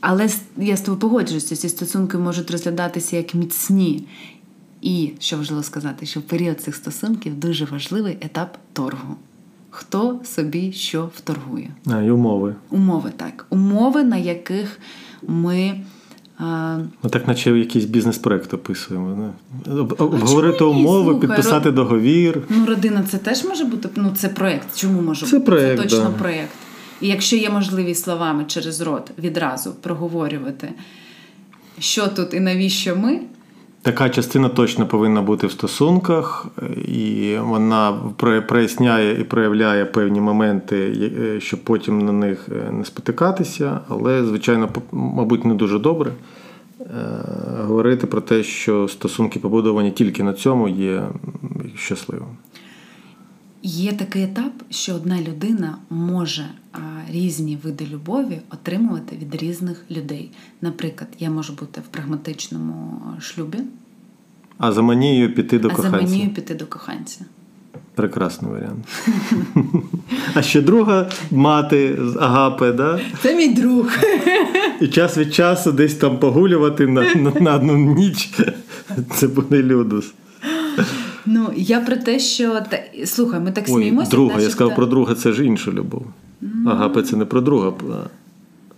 Але 0.00 0.28
я 0.56 0.76
з 0.76 0.80
тобою 0.80 1.00
погоджуюся, 1.00 1.56
ці 1.56 1.68
стосунки 1.68 2.18
можуть 2.18 2.50
розглядатися 2.50 3.16
як 3.16 3.34
міцні. 3.34 4.06
І 4.82 5.12
що 5.18 5.36
важливо 5.36 5.62
сказати, 5.62 6.06
що 6.06 6.20
в 6.20 6.22
період 6.22 6.60
цих 6.60 6.74
стосунків 6.76 7.38
дуже 7.38 7.64
важливий 7.64 8.18
етап 8.20 8.58
торгу. 8.72 9.16
Хто 9.70 10.20
собі 10.24 10.72
що 10.72 11.10
вторгує? 11.16 11.70
А, 11.86 12.02
і 12.02 12.10
умови. 12.10 12.54
Умови, 12.70 13.12
так. 13.16 13.46
Умови, 13.50 14.04
на 14.04 14.16
яких 14.16 14.78
ми. 15.22 15.80
Ну, 17.02 17.10
так, 17.10 17.28
наче 17.28 17.58
якийсь 17.58 17.84
бізнес-проект 17.84 18.54
описуємо. 18.54 19.32
Обговорити 19.98 20.64
умови, 20.64 21.10
Слухай, 21.10 21.28
підписати 21.28 21.70
договір. 21.70 22.42
Ну, 22.48 22.66
родина 22.66 23.04
це 23.10 23.18
теж 23.18 23.44
може 23.44 23.64
бути. 23.64 23.88
Ну, 23.96 24.12
це 24.16 24.28
проєкт. 24.28 24.76
Чому 24.76 25.02
може 25.02 25.26
це 25.26 25.38
бути? 25.38 25.50
Проект, 25.50 25.76
це 25.76 25.82
точно 25.82 26.10
да. 26.10 26.18
проєкт. 26.18 26.52
І 27.00 27.08
якщо 27.08 27.36
є 27.36 27.50
можливість 27.50 28.04
словами 28.04 28.44
через 28.44 28.80
рот 28.80 29.10
відразу 29.18 29.72
проговорювати, 29.72 30.68
що 31.78 32.08
тут 32.08 32.34
і 32.34 32.40
навіщо 32.40 32.96
ми. 32.96 33.20
Така 33.82 34.10
частина 34.10 34.48
точно 34.48 34.86
повинна 34.86 35.22
бути 35.22 35.46
в 35.46 35.52
стосунках, 35.52 36.46
і 36.88 37.36
вона 37.40 37.98
проясняє 38.48 39.20
і 39.20 39.24
проявляє 39.24 39.84
певні 39.84 40.20
моменти, 40.20 41.10
е, 41.20 41.40
щоб 41.40 41.60
потім 41.60 41.98
на 41.98 42.12
них 42.12 42.48
е, 42.48 42.72
не 42.72 42.84
спотикатися. 42.84 43.80
Але, 43.88 44.24
звичайно, 44.24 44.68
мабуть, 44.92 45.44
не 45.44 45.54
дуже 45.54 45.78
добре 45.78 46.12
е, 46.80 46.84
говорити 47.62 48.06
про 48.06 48.20
те, 48.20 48.42
що 48.42 48.88
стосунки 48.88 49.38
побудовані 49.38 49.90
тільки 49.90 50.22
на 50.22 50.32
цьому 50.32 50.68
є 50.68 51.02
щасливим. 51.76 52.28
Є 53.62 53.92
такий 53.92 54.22
етап, 54.22 54.52
що 54.70 54.94
одна 54.94 55.20
людина 55.20 55.78
може 55.90 56.46
різні 57.10 57.58
види 57.62 57.86
любові 57.92 58.40
отримувати 58.50 59.16
від 59.16 59.42
різних 59.42 59.84
людей. 59.90 60.30
Наприклад, 60.60 61.08
я 61.18 61.30
можу 61.30 61.52
бути 61.52 61.80
в 61.80 61.88
прагматичному 61.88 63.00
шлюбі, 63.20 63.58
а 64.58 64.72
за 64.72 64.82
манією 64.82 65.34
піти 65.34 65.58
до 65.58 65.68
а 65.68 65.70
коханця. 65.70 65.96
А 65.96 66.00
за 66.00 66.06
манією 66.06 66.34
піти 66.34 66.54
до 66.54 66.66
коханця. 66.66 67.20
Прекрасний 67.94 68.52
варіант. 68.52 68.88
А 70.34 70.42
ще 70.42 70.62
друга 70.62 71.10
мати 71.30 71.98
з 72.00 72.16
Агапи, 72.16 72.72
да? 72.72 73.00
Це 73.22 73.36
мій 73.36 73.48
друг. 73.48 73.90
І 74.80 74.88
час 74.88 75.18
від 75.18 75.34
часу 75.34 75.72
десь 75.72 75.94
там 75.94 76.18
погулювати 76.18 76.86
на 76.86 77.14
на, 77.14 77.30
на 77.30 77.54
одну 77.54 77.76
ніч. 77.76 78.30
Це 79.14 79.28
буде 79.28 79.62
людус. 79.62 80.12
Ну, 81.26 81.52
я 81.56 81.80
про 81.80 81.96
те, 81.96 82.18
що 82.18 82.62
слухай, 83.04 83.40
ми 83.40 83.52
так 83.52 83.64
Ой, 83.68 83.74
сміємося. 83.74 84.10
Друга, 84.10 84.34
наче... 84.34 84.44
я 84.44 84.50
сказав 84.50 84.76
про 84.76 84.86
друга, 84.86 85.14
це 85.14 85.32
ж 85.32 85.44
інша 85.44 85.70
любов. 85.70 86.06
Mm. 86.42 86.70
Агапи 86.70 87.02
це 87.02 87.16
не 87.16 87.24
про 87.24 87.40
друга. 87.40 87.72
А... 87.92 87.94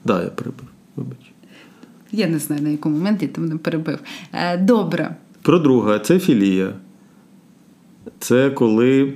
Да, 0.05 0.23
я 0.23 0.29
перебив. 0.29 0.69
Вибач. 0.97 1.33
Я 2.13 2.27
не 2.27 2.39
знаю, 2.39 2.63
на 2.63 2.69
якому 2.69 2.97
моменті 2.97 3.27
ти 3.27 3.41
мене 3.41 3.57
перебив. 3.57 3.99
Е, 4.33 4.57
добре. 4.57 5.17
Про 5.43 5.59
друга, 5.59 5.99
це 5.99 6.19
філія. 6.19 6.73
Це 8.19 8.51
коли. 8.51 9.03
Е, 9.03 9.13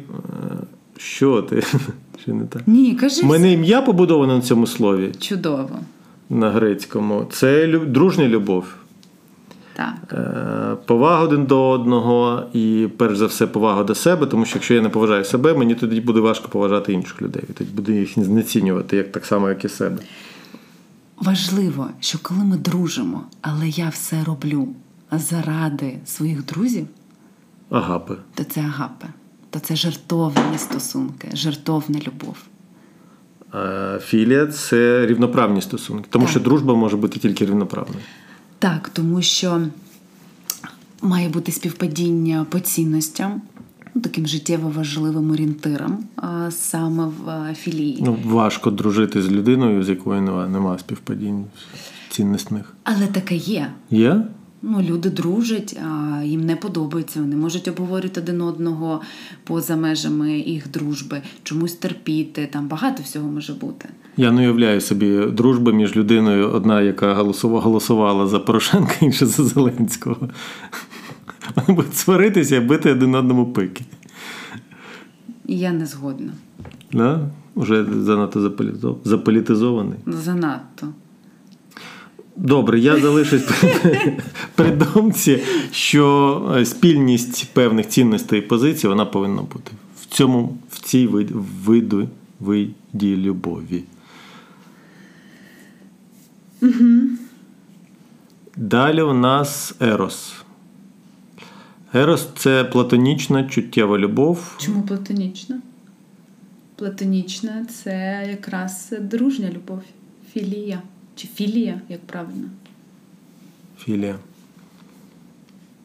що 0.97 1.43
ти? 1.43 1.63
Чи 2.25 2.33
не 2.33 2.45
так? 2.45 2.63
Ні, 2.67 2.95
кажи. 2.95 3.23
У 3.23 3.27
мене 3.27 3.53
ім'я 3.53 3.83
побудоване 3.83 4.35
на 4.35 4.41
цьому 4.41 4.67
слові. 4.67 5.13
Чудово. 5.19 5.79
На 6.31 6.51
грецькому. 6.51 7.27
Це 7.31 7.79
дружня 7.79 8.29
любов. 8.29 8.65
Так. 9.77 9.95
Е, 10.13 10.77
повага 10.87 11.23
один 11.23 11.47
до 11.47 11.69
одного 11.69 12.43
і, 12.53 12.89
перш 12.97 13.17
за 13.17 13.27
все, 13.27 13.47
повага 13.47 13.85
до 13.85 13.95
себе, 13.95 14.27
тому 14.27 14.45
що 14.45 14.57
якщо 14.57 14.75
я 14.75 14.81
не 14.81 14.89
поважаю 14.89 15.25
себе, 15.25 15.55
мені 15.55 15.75
тоді 15.75 16.01
буде 16.01 16.21
важко 16.21 16.49
поважати 16.49 16.93
інших 16.93 17.23
людей. 17.23 17.43
Тоді 17.55 17.71
буду 17.71 17.93
їх 17.93 18.19
знецінювати, 18.19 18.97
як 18.97 19.13
так 19.13 19.27
само, 19.27 19.49
як 19.49 19.65
і 19.65 19.69
себе. 19.69 19.97
Важливо, 21.17 21.89
що 22.01 22.19
коли 22.23 22.45
ми 22.45 22.57
дружимо, 22.57 23.23
але 23.43 23.69
я 23.69 23.89
все 23.89 24.25
роблю 24.25 24.69
заради 25.13 25.99
своїх 26.05 26.45
друзів, 26.47 26.87
Агапи. 27.71 28.15
то 28.35 28.45
це 28.45 28.61
агапе, 28.61 29.07
то 29.51 29.59
це 29.59 29.77
жертовні 29.77 30.59
стосунки, 30.59 31.29
жертовна 31.35 31.99
любов. 32.07 32.37
А 33.53 33.99
філія 34.03 34.47
це 34.47 35.07
рівноправні 35.07 35.61
стосунки, 35.61 36.07
тому 36.11 36.25
Так. 36.25 36.31
що 36.31 36.41
дружба 36.41 36.75
може 36.75 36.97
бути 36.97 37.19
тільки 37.19 37.47
рівноправною. 37.47 38.01
Так, 38.59 38.89
тому 38.89 39.23
що 39.23 39.61
має 41.03 41.29
бути 41.29 41.53
співпадіння 41.53 42.47
по 42.51 42.61
цінностям, 42.61 43.43
ну, 43.95 44.03
таким 44.03 44.27
життєво 44.27 44.69
важливим 44.69 45.31
орієнтиром 45.31 46.05
а, 46.17 46.51
саме 46.51 47.05
в 47.05 47.31
а, 47.31 47.55
філії. 47.55 47.99
Ну, 48.03 48.19
важко 48.25 48.71
дружити 48.71 49.23
з 49.23 49.31
людиною, 49.31 49.83
з 49.85 49.89
якою 49.89 50.23
нема, 50.23 50.49
нема 50.49 50.79
співпадінь 50.79 51.45
цінностних. 52.11 52.77
Але 52.85 53.07
таке 53.07 53.37
є. 53.37 53.71
Є? 53.91 54.23
Ну, 54.63 54.83
люди 54.83 55.11
дружать, 55.11 55.79
а 55.85 56.23
їм 56.25 56.47
не 56.47 56.57
подобається. 56.57 57.21
Вони 57.21 57.37
можуть 57.37 57.69
обговорити 57.69 58.21
один 58.21 58.41
одного 58.41 59.01
поза 59.45 59.77
межами 59.77 60.33
їх 60.39 60.71
дружби, 60.71 61.23
чомусь 61.43 61.75
терпіти. 61.75 62.49
Там 62.53 62.69
багато 62.69 63.03
всього 63.03 63.29
може 63.29 63.53
бути. 63.55 63.89
Я 64.17 64.33
не 64.33 64.41
уявляю 64.41 64.81
собі 64.81 65.27
дружби 65.27 65.73
між 65.73 65.97
людиною, 65.97 66.51
одна, 66.51 66.83
яка 66.83 67.15
голосувала, 67.41 68.27
за 68.27 68.39
Порошенка, 68.39 68.95
інша 69.01 69.27
за 69.27 69.45
Зеленського. 69.45 70.29
Вони 71.57 71.77
будуть 71.77 71.97
сваритися 71.97 72.57
і 72.57 72.61
бити 72.61 72.93
один 72.93 73.15
одному 73.15 73.47
пики. 73.53 73.85
Я 75.45 75.73
не 75.73 75.87
згодна. 75.87 76.33
Да? 76.93 77.31
Уже 77.55 77.85
занадто 77.85 78.53
заполітизований. 79.05 79.99
Занадто. 80.07 80.89
Добре, 82.37 82.79
я 82.81 83.01
залишусь 83.01 83.43
при- 84.55 84.71
думці, 84.71 85.43
що 85.73 86.57
е, 86.57 86.65
спільність 86.67 87.49
певних 87.53 87.89
цінностей 87.89 88.39
і 88.39 88.43
позицій 88.43 88.89
вона 88.89 89.05
повинна 89.07 89.43
бути 89.43 89.71
в 90.01 90.07
цьому, 90.07 90.59
в 90.71 90.81
цій 90.81 91.07
вид- 91.09 91.33
виду, 91.65 92.09
виді 92.41 93.17
любові. 93.17 93.85
Далі 98.57 99.03
у 99.03 99.13
нас 99.13 99.75
Ерос. 99.81 100.35
Ерос 101.95 102.29
це 102.37 102.65
платонічна 102.65 103.45
чуттєва 103.45 103.99
любов. 103.99 104.55
Чому 104.59 104.83
платонічна? 104.83 105.61
Платонічна 106.77 107.65
це 107.65 108.27
якраз 108.31 108.93
дружня 109.01 109.51
любов, 109.55 109.83
філія. 110.33 110.83
Чи 111.17 111.29
філія, 111.29 111.81
як 111.89 112.01
правильно? 112.01 112.49
Філія. 113.79 114.19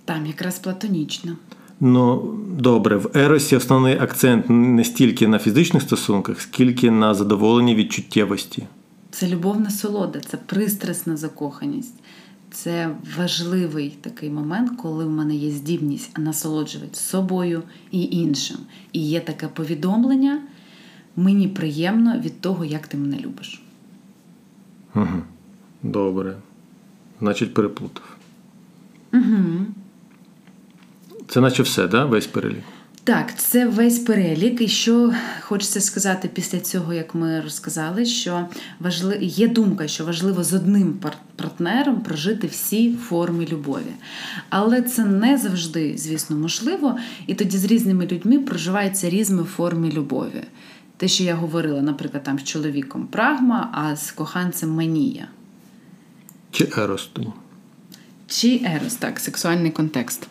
Там 0.05 0.25
якраз 0.25 0.59
платонічна. 0.59 1.35
Ну, 1.79 2.33
добре, 2.59 2.97
в 2.97 3.11
Еросі 3.17 3.55
основний 3.55 3.97
акцент 3.97 4.45
не 4.49 4.83
стільки 4.83 5.27
на 5.27 5.39
фізичних 5.39 5.83
стосунках, 5.83 6.41
скільки 6.41 6.91
на 6.91 7.13
задоволенні 7.13 7.75
від 7.75 7.91
чуттєвості. 7.91 8.63
Це 9.11 9.27
любовна 9.27 9.69
солода, 9.69 10.19
це 10.19 10.37
пристрасна 10.37 11.17
закоханість. 11.17 11.95
Це 12.51 12.89
важливий 13.17 13.97
такий 14.01 14.29
момент, 14.29 14.71
коли 14.81 15.05
в 15.05 15.09
мене 15.09 15.35
є 15.35 15.51
здібність 15.51 16.17
насолоджуватися 16.17 17.01
собою 17.01 17.63
і 17.91 18.01
іншим. 18.03 18.57
І 18.93 18.99
є 18.99 19.19
таке 19.19 19.47
повідомлення: 19.47 20.41
мені 21.15 21.47
приємно 21.47 22.19
від 22.19 22.41
того, 22.41 22.65
як 22.65 22.87
ти 22.87 22.97
мене 22.97 23.17
любиш. 23.17 23.61
Угу. 24.95 25.21
Добре. 25.83 26.35
Значить, 27.19 27.53
переплутав. 27.53 28.03
Угу. 29.13 29.65
Це 31.27 31.41
наче 31.41 31.63
все, 31.63 31.87
да? 31.87 32.05
весь 32.05 32.27
перелік. 32.27 32.63
Так, 33.03 33.37
це 33.37 33.67
весь 33.67 33.99
перелік. 33.99 34.61
І 34.61 34.67
що 34.67 35.13
хочеться 35.41 35.81
сказати 35.81 36.29
після 36.33 36.59
цього, 36.59 36.93
як 36.93 37.15
ми 37.15 37.41
розказали, 37.41 38.05
що 38.05 38.47
важли... 38.79 39.17
є 39.21 39.47
думка, 39.47 39.87
що 39.87 40.05
важливо 40.05 40.43
з 40.43 40.53
одним 40.53 40.99
партнером 41.35 42.01
прожити 42.01 42.47
всі 42.47 42.93
форми 42.93 43.47
любові. 43.51 43.91
Але 44.49 44.81
це 44.81 45.05
не 45.05 45.37
завжди, 45.37 45.97
звісно, 45.97 46.35
можливо. 46.35 46.97
І 47.27 47.33
тоді 47.33 47.57
з 47.57 47.65
різними 47.65 48.07
людьми 48.07 48.39
проживаються 48.39 49.09
різні 49.09 49.43
форми 49.43 49.89
любові. 49.91 50.43
Те, 51.01 51.07
що 51.07 51.23
я 51.23 51.35
говорила, 51.35 51.81
наприклад, 51.81 52.23
там 52.23 52.39
з 52.39 52.43
чоловіком 52.43 53.07
прагма, 53.07 53.69
а 53.73 53.95
з 53.95 54.11
коханцем 54.11 54.69
манія. 54.69 55.27
Чи 56.51 56.69
Ерос 56.77 57.09
тоді? 57.13 57.27
Чи 58.27 58.61
ерос, 58.65 58.95
так, 58.95 59.19
сексуальний 59.19 59.71
контекст. 59.71 60.27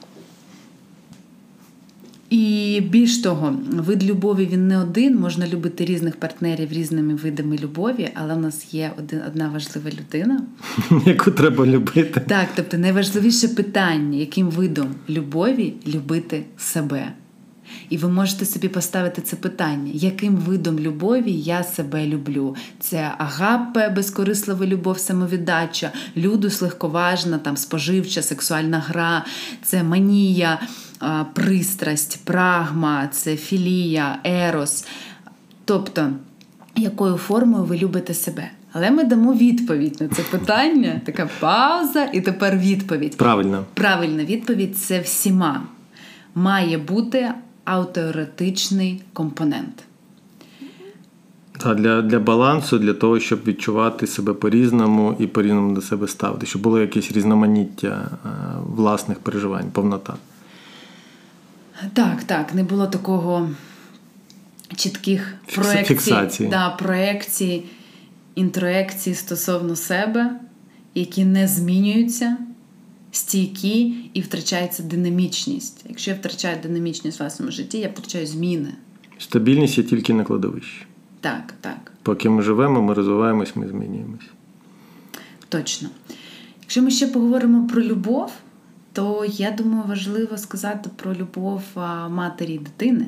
І 2.31 2.83
більш 2.91 3.19
того, 3.19 3.57
вид 3.73 4.05
любові 4.05 4.49
він 4.53 4.69
не 4.69 4.79
один. 4.79 5.19
Можна 5.19 5.49
любити 5.49 5.85
різних 5.85 6.17
партнерів 6.17 6.73
різними 6.73 7.15
видами 7.15 7.59
любові, 7.59 8.09
але 8.15 8.35
в 8.35 8.39
нас 8.39 8.75
є 8.75 8.93
один, 8.99 9.21
одна 9.27 9.49
важлива 9.49 9.91
людина. 9.91 10.43
Яку 11.07 11.31
треба 11.31 11.67
любити. 11.67 12.21
Так, 12.27 12.49
тобто 12.55 12.79
найважливіше 12.79 13.49
питання, 13.49 14.19
яким 14.19 14.51
видом 14.51 14.95
любові 15.09 15.75
любити 15.87 16.45
себе. 16.59 17.13
І 17.89 17.97
ви 17.97 18.09
можете 18.09 18.45
собі 18.47 18.69
поставити 18.69 19.23
це 19.23 19.37
питання, 19.37 19.91
яким 19.95 20.37
видом 20.37 20.79
любові 20.79 21.33
я 21.33 21.65
себе 21.65 22.07
люблю? 22.07 22.57
Це 22.81 23.15
агапе, 23.19 23.89
безкорислива 23.89 24.67
любов, 24.67 24.99
самовіддача, 24.99 25.93
людус 26.17 26.63
легковажна, 26.63 27.39
там 27.39 27.57
споживча, 27.57 28.23
сексуальна 28.23 28.79
гра, 28.79 29.25
це 29.63 29.83
манія, 29.83 30.61
пристрасть, 31.33 32.25
прагма, 32.25 33.09
це 33.13 33.37
філія, 33.37 34.19
ерос. 34.25 34.85
Тобто, 35.65 36.11
якою 36.77 37.17
формою 37.17 37.65
ви 37.65 37.79
любите 37.79 38.15
себе? 38.15 38.51
Але 38.73 38.91
ми 38.91 39.05
дамо 39.05 39.35
відповідь 39.35 39.97
на 40.01 40.09
це 40.09 40.23
питання. 40.23 41.01
Така 41.05 41.29
пауза, 41.41 42.05
і 42.13 42.21
тепер 42.21 42.59
відповідь. 42.59 43.17
Правильно. 43.17 43.65
Правильна 43.75 44.25
відповідь 44.25 44.79
це 44.79 45.01
всіма. 45.01 45.63
Має 46.35 46.79
бути 46.79 47.33
автоеретичний 47.71 49.03
компонент. 49.13 49.85
Та 51.59 51.75
для, 51.75 52.03
для 52.03 52.19
балансу, 52.19 52.79
для 52.79 52.95
того, 52.95 53.21
щоб 53.21 53.45
відчувати 53.47 54.07
себе 54.07 54.33
по-різному 54.33 55.17
і 55.19 55.27
по-різному 55.27 55.75
до 55.75 55.81
себе 55.81 56.09
ставити, 56.09 56.47
щоб 56.47 56.63
було 56.63 56.81
якесь 56.81 57.13
різноманіття 57.13 58.09
е, 58.25 58.29
власних 58.77 59.19
переживань, 59.19 59.71
повнота. 59.73 60.15
Так, 61.93 62.25
так, 62.25 62.55
не 62.55 62.63
було 62.65 62.87
такого 62.87 63.49
чітких 64.77 65.35
проекцій, 65.55 66.49
да, 66.51 66.71
проекцій, 66.71 67.65
інтроекцій 68.35 69.15
стосовно 69.15 69.77
себе, 69.77 70.31
які 70.95 71.25
не 71.25 71.49
змінюються, 71.49 72.37
стійкі 73.13 73.95
і 74.15 74.21
втрачається 74.21 74.83
динамічність. 74.83 75.85
Якщо 75.89 76.11
я 76.11 76.17
втрачаю 76.17 76.59
динамічність 76.63 77.19
в 77.19 77.23
власному 77.23 77.53
житті, 77.53 77.79
я 77.79 77.89
втрачаю 77.89 78.27
зміни. 78.27 78.75
Стабільність 79.19 79.79
є 79.79 79.85
тільки 79.85 80.15
на 80.15 80.25
кладовищі. 80.25 80.87
Так, 81.21 81.55
так. 81.61 81.93
Поки 82.03 82.31
ми 82.31 82.43
живемо, 82.43 82.83
ми 82.83 82.95
розвиваємось, 82.95 83.57
ми 83.57 83.69
змінюємось. 83.69 84.25
Точно. 85.49 85.89
Якщо 86.63 86.83
ми 86.83 86.91
ще 86.91 87.07
поговоримо 87.07 87.67
про 87.67 87.83
любов, 87.83 88.33
то 88.93 89.27
я 89.29 89.51
думаю, 89.51 89.85
важливо 89.89 90.39
сказати 90.39 90.91
про 90.97 91.15
любов 91.15 91.63
матері 92.09 92.55
і 92.55 92.59
дитини. 92.59 93.07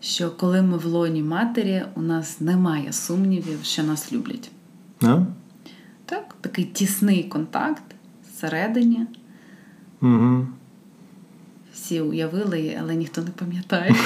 Що 0.00 0.30
коли 0.30 0.62
ми 0.62 0.78
в 0.78 0.86
лоні 0.86 1.22
матері, 1.22 1.82
у 1.94 2.02
нас 2.02 2.40
немає 2.40 2.92
сумнівів, 2.92 3.58
що 3.62 3.82
нас 3.82 4.12
люблять. 4.12 4.50
А? 5.02 5.18
Так, 6.04 6.36
такий 6.40 6.64
тісний 6.64 7.24
контакт 7.24 7.82
всередині. 8.38 9.00
Угу. 10.02 10.46
Всі 11.74 12.00
уявили, 12.00 12.76
але 12.80 12.94
ніхто 12.94 13.20
не 13.20 13.30
пам'ятає. 13.30 13.94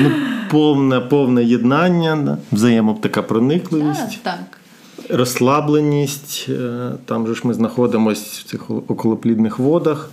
Ну, 0.00 0.10
повне, 0.50 1.00
повне 1.00 1.44
єднання, 1.44 2.16
да? 2.16 2.38
взаємо 2.52 2.98
така 3.02 3.22
проникливість. 3.22 4.22
Так. 4.22 4.58
розслабленість. 5.10 6.46
е, 6.48 6.92
Там 7.04 7.26
же 7.26 7.34
ж 7.34 7.40
ми 7.44 7.54
знаходимося 7.54 8.40
в 8.40 8.50
цих 8.50 8.70
околоплідних 8.70 9.58
водах. 9.58 10.10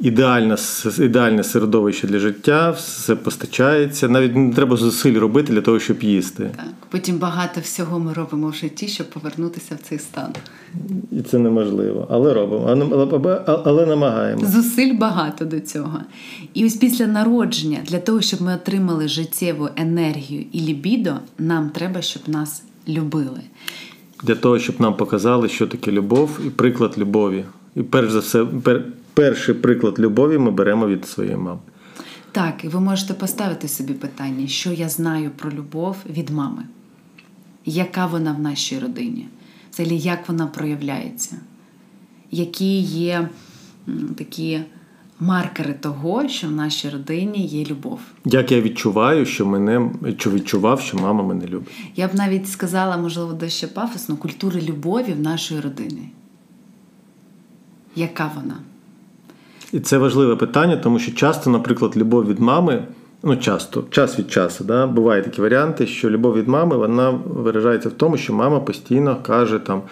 Ідеальне, 0.00 0.56
ідеальне 0.98 1.44
середовище 1.44 2.06
для 2.06 2.18
життя, 2.18 2.70
все 2.70 3.16
постачається. 3.16 4.08
Навіть 4.08 4.36
не 4.36 4.52
треба 4.52 4.76
зусиль 4.76 5.18
робити 5.18 5.52
для 5.52 5.60
того, 5.60 5.78
щоб 5.78 6.02
їсти. 6.02 6.50
Так. 6.56 6.66
Потім 6.90 7.18
багато 7.18 7.60
всього 7.60 7.98
ми 7.98 8.12
робимо 8.12 8.48
в 8.48 8.54
житті, 8.54 8.88
щоб 8.88 9.10
повернутися 9.10 9.74
в 9.74 9.88
цей 9.88 9.98
стан. 9.98 10.32
І 11.12 11.22
це 11.22 11.38
неможливо. 11.38 12.06
Але 12.10 12.34
робимо, 12.34 12.66
але, 12.68 13.08
але, 13.12 13.60
але 13.64 13.86
намагаємося. 13.86 14.46
Зусиль 14.46 14.94
багато 14.94 15.44
до 15.44 15.60
цього. 15.60 16.00
І 16.54 16.66
ось 16.66 16.74
після 16.76 17.06
народження, 17.06 17.78
для 17.86 17.98
того, 17.98 18.20
щоб 18.20 18.42
ми 18.42 18.54
отримали 18.54 19.08
життєву 19.08 19.68
енергію 19.76 20.44
і 20.52 20.60
лібідо, 20.60 21.14
нам 21.38 21.70
треба, 21.70 22.02
щоб 22.02 22.22
нас 22.26 22.62
любили. 22.88 23.40
для 24.22 24.34
того, 24.34 24.58
щоб 24.58 24.80
нам 24.80 24.96
показали, 24.96 25.48
що 25.48 25.66
таке 25.66 25.92
любов 25.92 26.40
і 26.46 26.50
приклад 26.50 26.94
любові. 26.98 27.44
І 27.76 27.82
перш 27.82 28.10
за 28.10 28.18
все, 28.18 28.44
пер, 28.44 28.84
перший 29.16 29.54
приклад 29.54 29.98
любові 29.98 30.38
ми 30.38 30.50
беремо 30.50 30.86
від 30.86 31.06
своєї 31.08 31.36
мами. 31.36 31.60
Так, 32.32 32.64
і 32.64 32.68
ви 32.68 32.80
можете 32.80 33.14
поставити 33.14 33.68
собі 33.68 33.92
питання, 33.92 34.46
що 34.46 34.72
я 34.72 34.88
знаю 34.88 35.30
про 35.36 35.50
любов 35.50 35.96
від 36.10 36.30
мами, 36.30 36.62
яка 37.64 38.06
вона 38.06 38.32
в 38.32 38.40
нашій 38.40 38.78
родині, 38.78 39.28
взагалі 39.72 39.98
як 39.98 40.28
вона 40.28 40.46
проявляється, 40.46 41.36
які 42.30 42.80
є 42.80 43.28
такі 44.16 44.60
маркери 45.20 45.72
того, 45.72 46.28
що 46.28 46.46
в 46.46 46.52
нашій 46.52 46.90
родині 46.90 47.46
є 47.46 47.64
любов. 47.64 48.00
Як 48.24 48.52
я 48.52 48.60
відчуваю, 48.60 49.26
що 49.26 49.46
мене 49.46 49.90
що 50.18 50.30
відчував, 50.30 50.80
що 50.80 50.98
мама 50.98 51.24
мене 51.24 51.46
любить. 51.46 51.74
Я 51.96 52.08
б 52.08 52.14
навіть 52.14 52.48
сказала, 52.48 52.96
можливо, 52.96 53.32
дещо 53.32 53.68
пафосно, 53.68 54.16
культури 54.16 54.60
любові 54.60 55.12
в 55.12 55.20
нашої 55.20 55.60
родини. 55.60 56.08
Яка 57.96 58.32
вона? 58.34 58.56
І 59.72 59.80
це 59.80 59.98
важливе 59.98 60.36
питання, 60.36 60.76
тому 60.76 60.98
що 60.98 61.12
часто, 61.12 61.50
наприклад, 61.50 61.96
любов 61.96 62.26
від 62.26 62.40
мами, 62.40 62.82
ну 63.22 63.36
часто, 63.36 63.84
час 63.90 64.18
від 64.18 64.30
часу, 64.30 64.64
да, 64.64 64.86
бувають 64.86 65.24
такі 65.24 65.40
варіанти, 65.40 65.86
що 65.86 66.10
любов 66.10 66.34
від 66.34 66.48
мами 66.48 66.76
вона 66.76 67.10
виражається 67.26 67.88
в 67.88 67.92
тому, 67.92 68.16
що 68.16 68.34
мама 68.34 68.60
постійно 68.60 69.16
каже 69.22 69.58
там. 69.58 69.82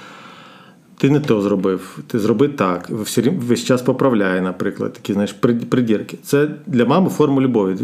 Ти 0.97 1.11
не 1.11 1.21
то 1.21 1.41
зробив, 1.41 1.99
ти 2.07 2.19
зроби 2.19 2.49
так. 2.49 2.91
Весь 3.39 3.65
час 3.65 3.83
поправляє, 3.83 4.41
наприклад, 4.41 4.93
такі 4.93 5.13
знаєш, 5.13 5.33
придірки. 5.69 6.19
Це 6.23 6.49
для 6.67 6.85
мами 6.85 7.11
форма 7.11 7.43
любові. 7.43 7.77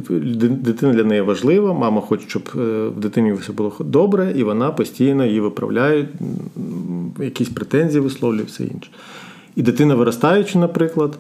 Дитина 0.49 0.93
для 0.93 1.05
неї 1.05 1.21
важлива, 1.21 1.73
мама 1.73 2.01
хоче, 2.01 2.29
щоб 2.29 2.43
е, 2.55 2.59
в 2.89 3.01
дитині 3.01 3.33
все 3.33 3.53
було 3.53 3.73
добре, 3.81 4.33
і 4.37 4.43
вона 4.43 4.71
постійно 4.71 5.25
її 5.25 5.41
виправляє, 5.41 6.09
якісь 7.19 7.49
претензії 7.49 8.01
висловлює, 8.01 8.45
все 8.45 8.63
інше. 8.63 8.91
І 9.57 9.63
дитина, 9.63 9.95
виростаючи, 9.95 10.59
наприклад, 10.59 11.19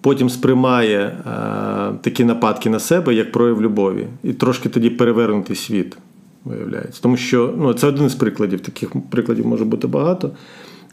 потім 0.00 0.30
сприймає 0.30 0.98
е, 0.98 1.22
такі 2.00 2.24
нападки 2.24 2.70
на 2.70 2.80
себе 2.80 3.14
як 3.14 3.32
прояв 3.32 3.62
любові. 3.62 4.06
І 4.22 4.32
трошки 4.32 4.68
тоді 4.68 4.90
перевернутий 4.90 5.56
світ 5.56 5.96
виявляється. 6.44 7.02
Тому 7.02 7.16
що 7.16 7.54
ну, 7.58 7.74
це 7.74 7.86
один 7.86 8.08
з 8.08 8.14
прикладів, 8.14 8.60
таких 8.60 8.90
прикладів 9.10 9.46
може 9.46 9.64
бути 9.64 9.86
багато. 9.86 10.30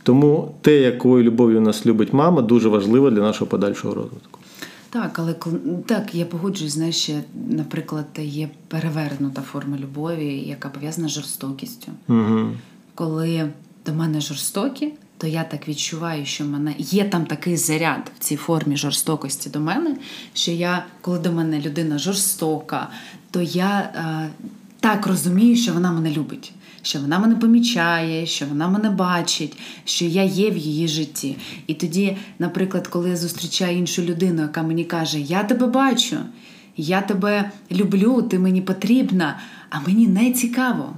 Тому 0.04 0.56
те, 0.62 0.76
якою 0.76 1.24
любов'ю 1.24 1.62
нас 1.62 1.86
любить 1.86 2.14
мама, 2.14 2.42
дуже 2.42 2.70
важливо 2.70 3.12
для 3.12 3.22
нашого 3.22 3.50
подальшого 3.50 3.94
розвитку. 3.94 4.40
Так, 4.90 5.20
але 5.20 5.36
так, 5.86 6.16
я 6.16 6.26
погоджуюсь, 6.26 6.74
знаєш, 6.74 6.96
ще, 6.96 7.24
наприклад, 7.50 8.06
є 8.18 8.50
перевернута 8.68 9.42
форма 9.42 9.78
любові, 9.78 10.44
яка 10.48 10.70
пов'язана 10.70 11.08
з 11.08 11.12
жорстокістю. 11.12 11.92
Угу. 12.08 12.50
Коли 12.96 13.50
до 13.86 13.94
мене 13.94 14.22
жорстокі, 14.22 14.94
то 15.18 15.28
я 15.28 15.44
так 15.44 15.68
відчуваю, 15.68 16.26
що 16.26 16.44
в 16.44 16.48
мене 16.48 16.76
є 16.78 17.04
там 17.04 17.26
такий 17.26 17.58
заряд 17.58 18.12
в 18.20 18.24
цій 18.24 18.36
формі 18.36 18.78
жорстокості 18.78 19.50
до 19.50 19.60
мене, 19.60 19.96
що 20.34 20.52
я, 20.52 20.86
коли 21.02 21.20
до 21.20 21.32
мене 21.32 21.62
людина 21.62 21.98
жорстока, 21.98 22.90
то 23.32 23.42
я 23.42 23.80
е, 23.80 24.30
так 24.80 25.08
розумію, 25.08 25.56
що 25.56 25.74
вона 25.74 25.92
мене 25.92 26.12
любить 26.12 26.54
що 26.88 27.00
вона 27.00 27.20
мене 27.20 27.36
помічає, 27.36 28.26
що 28.26 28.46
вона 28.46 28.68
мене 28.68 28.90
бачить, 28.90 29.58
що 29.86 30.06
я 30.06 30.24
є 30.24 30.52
в 30.52 30.58
її 30.58 30.88
житті. 30.88 31.38
І 31.68 31.74
тоді, 31.74 32.18
наприклад, 32.40 32.88
коли 32.88 33.10
я 33.10 33.18
зустрічаю 33.18 33.78
іншу 33.78 34.02
людину, 34.02 34.42
яка 34.42 34.64
мені 34.64 34.86
каже, 34.86 35.20
я 35.20 35.44
тебе 35.44 35.68
бачу, 35.68 36.18
я 36.78 37.02
тебе 37.02 37.52
люблю, 37.72 38.22
ти 38.22 38.40
мені 38.40 38.62
потрібна, 38.62 39.40
а 39.70 39.80
мені 39.88 40.08
не 40.08 40.32
цікаво. 40.32 40.94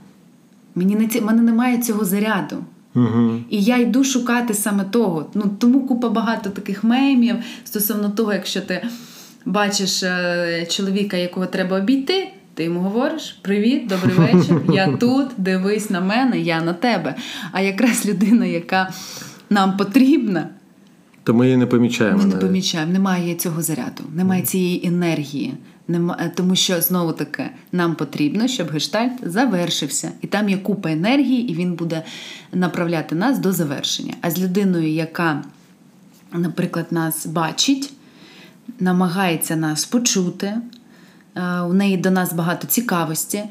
Мені 0.76 0.96
не 0.96 1.08
ці... 1.08 1.22
мене 1.22 1.42
немає 1.42 1.78
цього 1.78 2.06
заряду. 2.06 2.64
Угу. 2.96 3.40
І 3.50 3.64
я 3.64 3.78
йду 3.78 4.04
шукати 4.04 4.54
саме 4.54 4.84
того. 4.84 5.30
Ну 5.34 5.52
Тому 5.60 5.88
купа 5.88 6.10
багато 6.10 6.50
таких 6.50 6.84
мемів 6.84 7.36
стосовно 7.64 8.10
того, 8.10 8.34
якщо 8.34 8.62
ти 8.62 8.88
бачиш 9.46 10.04
е, 10.04 10.66
чоловіка, 10.70 11.18
якого 11.18 11.46
треба 11.46 11.78
обійти, 11.78 12.28
ти 12.54 12.64
йому 12.64 12.80
говориш: 12.80 13.40
Привіт, 13.42 13.88
добрий 13.88 14.16
вечір, 14.34 14.62
я 14.74 14.98
тут, 14.98 15.28
дивись 15.38 15.90
на 15.90 16.02
мене, 16.02 16.40
я 16.40 16.62
на 16.62 16.74
тебе. 16.74 17.16
А 17.52 17.62
якраз 17.62 18.06
людина, 18.06 18.46
яка 18.46 18.94
нам 19.50 19.78
потрібна, 19.78 20.50
то 21.24 21.34
ми 21.34 21.46
її 21.46 21.58
не 21.58 21.66
помічаємо. 21.66 22.18
Ми 22.18 22.24
не 22.24 22.30
навіть. 22.30 22.48
помічаємо, 22.48 22.94
немає 22.94 23.36
цього 23.36 23.62
заряду, 23.62 24.04
немає 24.16 24.42
цієї 24.42 24.88
енергії. 24.88 25.54
Немає, 25.90 26.32
тому 26.36 26.56
що 26.56 26.82
знову 26.82 27.14
таки 27.14 27.50
нам 27.72 27.96
потрібно, 27.96 28.48
щоб 28.48 28.70
гештальт 28.70 29.12
завершився, 29.24 30.12
і 30.22 30.28
там 30.28 30.50
є 30.50 30.58
купа 30.58 30.92
енергії, 30.92 31.52
і 31.52 31.56
він 31.56 31.74
буде 31.74 32.04
направляти 32.54 33.16
нас 33.16 33.40
до 33.40 33.54
завершення. 33.54 34.14
А 34.22 34.32
з 34.32 34.40
людиною, 34.40 34.90
яка, 34.90 35.44
наприклад, 36.34 36.86
нас 36.92 37.26
бачить, 37.26 37.94
намагається 38.80 39.56
нас 39.56 39.86
почути, 39.86 40.54
Е, 41.40 41.62
у 41.62 41.74
неї 41.74 41.98
до 41.98 42.12
нас 42.12 42.34
багато 42.34 42.68
цікавості. 42.68 43.44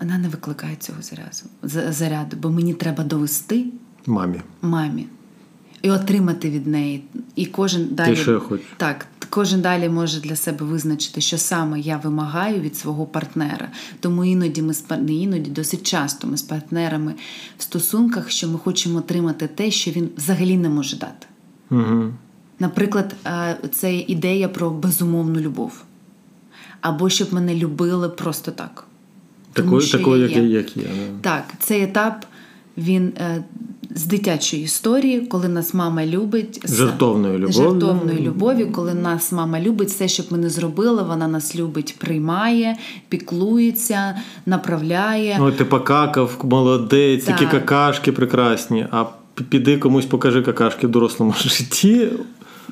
Вона 0.00 0.18
не 0.18 0.28
викликає 0.28 0.76
цього 0.76 1.02
заряду, 1.02 1.92
заряду, 1.92 2.36
бо 2.36 2.50
мені 2.50 2.74
треба 2.74 3.04
довести 3.04 3.64
мамі. 4.06 4.40
мамі 4.62 5.06
і 5.82 5.90
отримати 5.90 6.50
від 6.50 6.66
неї. 6.66 7.02
І 7.36 7.46
кожен 7.46 7.88
далі 7.90 8.18
я 8.26 8.38
хочу. 8.38 8.64
так, 8.76 9.06
кожен 9.30 9.60
далі 9.60 9.88
може 9.88 10.20
для 10.20 10.36
себе 10.36 10.66
визначити, 10.66 11.20
що 11.20 11.38
саме 11.38 11.80
я 11.80 11.96
вимагаю 11.96 12.60
від 12.60 12.76
свого 12.76 13.06
партнера. 13.06 13.68
Тому 14.00 14.24
іноді 14.24 14.62
ми 14.62 14.74
не 14.90 15.14
іноді 15.14 15.50
досить 15.50 15.82
часто 15.82 16.26
ми 16.26 16.36
з 16.36 16.42
партнерами 16.42 17.14
в 17.58 17.62
стосунках, 17.62 18.30
що 18.30 18.48
ми 18.48 18.58
хочемо 18.58 18.98
отримати 18.98 19.46
те, 19.46 19.70
що 19.70 19.90
він 19.90 20.08
взагалі 20.16 20.56
не 20.56 20.68
може 20.68 20.96
дати. 20.96 21.26
Угу. 21.70 22.12
Наприклад, 22.58 23.14
е, 23.26 23.56
це 23.72 23.94
ідея 23.94 24.48
про 24.48 24.70
безумовну 24.70 25.40
любов 25.40 25.84
або 26.82 27.08
щоб 27.08 27.34
мене 27.34 27.54
любили 27.54 28.08
просто 28.08 28.50
так. 28.50 28.84
Такою, 29.52 29.88
такою 29.88 30.22
як, 30.28 30.36
як 30.44 30.76
є. 30.76 30.84
Так, 31.20 31.44
цей 31.58 31.82
етап 31.82 32.24
він 32.78 33.12
е, 33.18 33.44
з 33.94 34.06
дитячої 34.06 34.62
історії, 34.62 35.20
коли 35.20 35.48
нас 35.48 35.74
мама 35.74 36.06
любить 36.06 36.76
жартовною 36.76 37.38
любов'ю. 37.38 37.52
жартовною 37.52 38.20
любові, 38.20 38.64
коли 38.64 38.94
нас 38.94 39.32
мама 39.32 39.60
любить, 39.60 39.88
все, 39.88 40.08
щоб 40.08 40.26
ми 40.30 40.38
не 40.38 40.50
зробили, 40.50 41.02
вона 41.02 41.28
нас 41.28 41.56
любить, 41.56 41.94
приймає, 41.98 42.76
піклується, 43.08 44.16
направляє. 44.46 45.36
Ну, 45.38 45.52
ти 45.52 45.64
покакав, 45.64 46.38
молодець, 46.42 47.24
так. 47.24 47.40
які 47.40 47.52
какашки 47.52 48.12
прекрасні. 48.12 48.86
А 48.90 49.04
піди 49.48 49.78
комусь 49.78 50.06
покажи 50.06 50.42
какашки 50.42 50.86
в 50.86 50.90
дорослому 50.90 51.34
житті. 51.38 52.08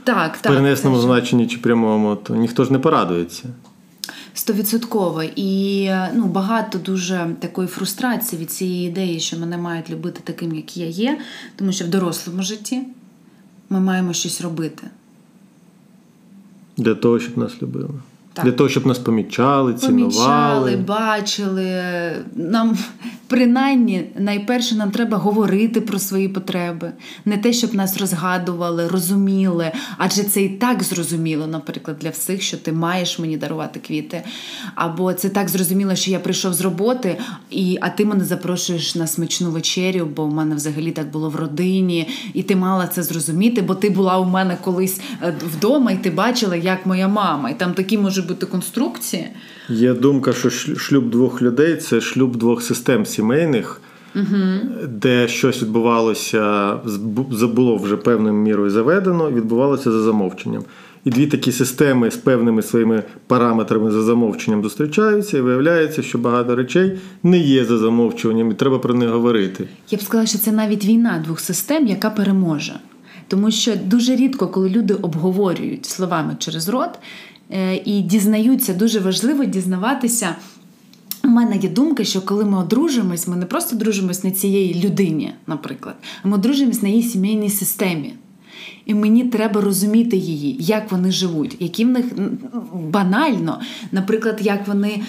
Так, 0.05 0.37
в 0.37 0.43
перенесному 0.43 1.01
значенні 1.01 1.47
чи 1.47 1.59
прямому, 1.59 2.17
то 2.17 2.37
ніхто 2.37 2.65
ж 2.65 2.73
не 2.73 2.79
порадується. 2.79 3.45
Стовідсотково 4.35 5.23
і 5.23 5.91
ну, 6.15 6.27
багато 6.27 6.79
дуже 6.79 7.37
такої 7.41 7.69
фрустрації 7.69 8.43
від 8.43 8.51
цієї 8.51 8.89
ідеї, 8.89 9.21
що 9.21 9.39
мене 9.39 9.59
мають 9.59 9.91
любити 9.91 10.21
таким, 10.25 10.55
як 10.55 10.77
я 10.77 10.87
є, 10.87 11.19
тому 11.57 11.73
що 11.73 11.85
в 11.85 11.89
дорослому 11.89 12.43
житті 12.43 12.83
ми 13.71 13.81
маємо 13.81 14.13
щось 14.13 14.41
робити. 14.41 14.87
Для 16.77 16.95
того, 16.95 17.21
щоб 17.21 17.39
нас 17.39 17.63
любили. 17.63 17.91
Так. 18.41 18.51
Для 18.51 18.57
того, 18.57 18.71
щоб 18.71 18.87
нас 18.87 18.99
помічали, 18.99 19.75
цінували. 19.75 20.71
Помічали, 20.71 20.77
бачили. 20.77 21.83
Нам 22.37 22.79
принаймні 23.31 24.05
найперше 24.17 24.75
нам 24.75 24.91
треба 24.91 25.17
говорити 25.17 25.81
про 25.81 25.99
свої 25.99 26.29
потреби. 26.29 26.93
Не 27.25 27.39
те, 27.39 27.53
щоб 27.53 27.75
нас 27.75 27.99
розгадували, 27.99 28.89
розуміли. 28.89 29.73
Адже 29.99 30.23
це 30.23 30.43
і 30.43 30.49
так 30.49 30.83
зрозуміло, 30.83 31.47
наприклад, 31.47 31.97
для 32.01 32.11
всіх, 32.11 32.43
що 32.43 32.57
ти 32.57 32.73
маєш 32.73 33.19
мені 33.19 33.37
дарувати 33.37 33.81
квіти. 33.81 34.23
Або 34.75 35.13
це 35.13 35.29
так 35.29 35.49
зрозуміло, 35.49 35.95
що 35.95 36.11
я 36.11 36.19
прийшов 36.19 36.55
з 36.55 36.61
роботи, 36.61 37.19
і, 37.51 37.79
а 37.81 37.89
ти 37.89 38.05
мене 38.05 38.25
запрошуєш 38.25 38.95
на 38.95 39.07
смачну 39.07 39.51
вечерю, 39.51 40.09
бо 40.17 40.27
в 40.27 40.35
мене 40.35 40.55
взагалі 40.55 40.91
так 40.91 41.11
було 41.11 41.31
в 41.31 41.37
родині, 41.37 42.09
і 42.35 42.43
ти 42.43 42.57
мала 42.57 42.87
це 42.87 43.03
зрозуміти, 43.03 43.63
бо 43.63 43.75
ти 43.75 43.91
була 43.91 44.19
у 44.19 44.25
мене 44.25 44.57
колись 44.65 45.01
е, 45.23 45.35
вдома, 45.57 45.93
і 45.93 45.97
ти 45.97 46.11
бачила, 46.11 46.57
як 46.57 46.87
моя 46.87 47.09
мама. 47.09 47.51
І 47.51 47.55
там 47.55 47.75
такі 47.75 47.99
може 47.99 48.23
бути 48.31 48.47
конструкції. 48.47 49.27
Є 49.69 49.95
думка, 49.95 50.33
що 50.33 50.51
шлюб 50.51 51.11
двох 51.11 51.43
людей 51.43 51.77
це 51.77 52.01
шлюб 52.01 52.37
двох 52.37 52.63
систем 52.63 53.07
сімейних, 53.07 53.81
угу. 54.15 54.27
де 54.89 55.29
щось 55.29 55.63
відбувалося, 55.63 56.75
було 57.55 57.77
вже 57.77 57.97
певною 57.97 58.35
мірою 58.35 58.71
заведено, 58.71 59.31
відбувалося 59.31 59.93
за 59.93 60.01
замовченням. 60.03 60.65
І 61.05 61.11
дві 61.11 61.27
такі 61.27 61.53
системи 61.53 62.11
з 62.11 62.17
певними 62.17 62.63
своїми 62.63 63.03
параметрами 63.27 63.91
за 63.91 64.03
замовченням 64.03 64.63
зустрічаються, 64.63 65.39
і 65.39 65.41
виявляється, 65.41 66.03
що 66.03 66.19
багато 66.19 66.57
речей 66.57 66.99
не 67.23 67.39
є 67.39 67.65
за 67.65 67.79
замовчуванням, 67.79 68.51
і 68.51 68.55
треба 68.55 68.79
про 68.79 68.95
них 68.95 69.09
говорити. 69.09 69.69
Я 69.91 69.99
б 69.99 70.03
сказала, 70.03 70.27
що 70.27 70.39
це 70.39 70.53
навіть 70.53 70.85
війна 70.85 71.23
двох 71.25 71.41
систем, 71.41 71.87
яка 71.87 72.11
переможе. 72.11 72.75
Тому 73.29 73.51
що 73.51 73.73
дуже 73.85 74.17
рідко, 74.17 74.49
коли 74.49 74.69
люди 74.69 74.95
обговорюють 74.95 75.87
словами 75.87 76.37
через 76.39 76.69
рот, 76.69 76.91
і 77.85 78.03
дізнаються, 78.03 78.75
дуже 78.75 79.01
важливо 79.01 79.45
дізнаватися. 79.45 80.37
У 81.25 81.29
мене 81.29 81.57
є 81.57 81.69
думка, 81.69 82.05
що 82.05 82.23
коли 82.23 82.45
ми 82.45 82.59
одружимось, 82.59 83.29
ми 83.29 83.37
не 83.37 83.47
просто 83.47 83.77
дружимось 83.77 84.25
на 84.25 84.31
цієї 84.31 84.85
людині, 84.85 85.33
наприклад, 85.47 85.95
а 86.23 86.29
ми 86.29 86.35
одружимось 86.35 86.83
на 86.83 86.89
її 86.89 87.03
сімейній 87.03 87.51
системі. 87.51 88.15
І 88.87 88.95
мені 88.95 89.25
треба 89.25 89.61
розуміти 89.61 90.17
її, 90.17 90.57
як 90.61 90.93
вони 90.93 91.13
живуть, 91.13 91.57
які 91.61 91.85
в 91.85 91.89
них 91.89 92.07
банально, 92.75 93.61
наприклад, 93.93 94.39
як 94.43 94.69
вони 94.69 95.03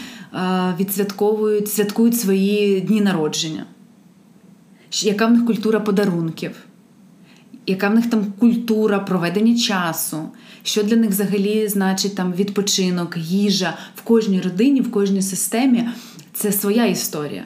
відсвятковують, 0.79 1.69
святкують 1.71 2.19
свої 2.19 2.81
дні 2.81 3.01
народження, 3.01 3.65
яка 4.91 5.25
в 5.25 5.31
них 5.31 5.45
культура 5.45 5.79
подарунків, 5.79 6.51
яка 7.67 7.89
в 7.89 7.95
них 7.95 8.09
там 8.09 8.25
культура 8.39 8.99
проведення 8.99 9.57
часу, 9.57 10.29
що 10.63 10.83
для 10.83 10.95
них 10.95 11.09
взагалі 11.09 11.67
значить 11.67 12.15
там 12.15 12.33
відпочинок, 12.33 13.17
їжа 13.17 13.77
в 13.95 14.01
кожній 14.01 14.41
родині, 14.41 14.81
в 14.81 14.91
кожній 14.91 15.21
системі 15.21 15.89
це 16.33 16.51
своя 16.51 16.85
історія. 16.85 17.43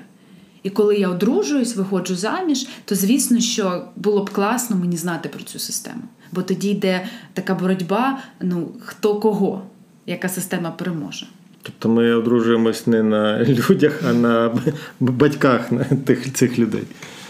І 0.63 0.69
коли 0.69 0.95
я 0.95 1.09
одружуюсь, 1.09 1.75
виходжу 1.75 2.15
заміж, 2.15 2.67
то 2.85 2.95
звісно, 2.95 3.39
що 3.39 3.87
було 3.95 4.23
б 4.23 4.29
класно 4.29 4.75
мені 4.75 4.97
знати 4.97 5.29
про 5.29 5.43
цю 5.43 5.59
систему. 5.59 6.01
Бо 6.31 6.41
тоді 6.41 6.69
йде 6.69 7.05
така 7.33 7.55
боротьба: 7.55 8.19
ну 8.41 8.67
хто 8.79 9.19
кого, 9.19 9.63
яка 10.05 10.29
система 10.29 10.71
переможе. 10.71 11.27
Тобто 11.61 11.89
ми 11.89 12.13
одружуємось 12.13 12.87
не 12.87 13.03
на 13.03 13.43
людях, 13.43 14.01
а 14.09 14.13
на 14.13 14.55
батьках 14.99 15.69
тих 16.05 16.33
цих 16.33 16.59
людей. 16.59 16.83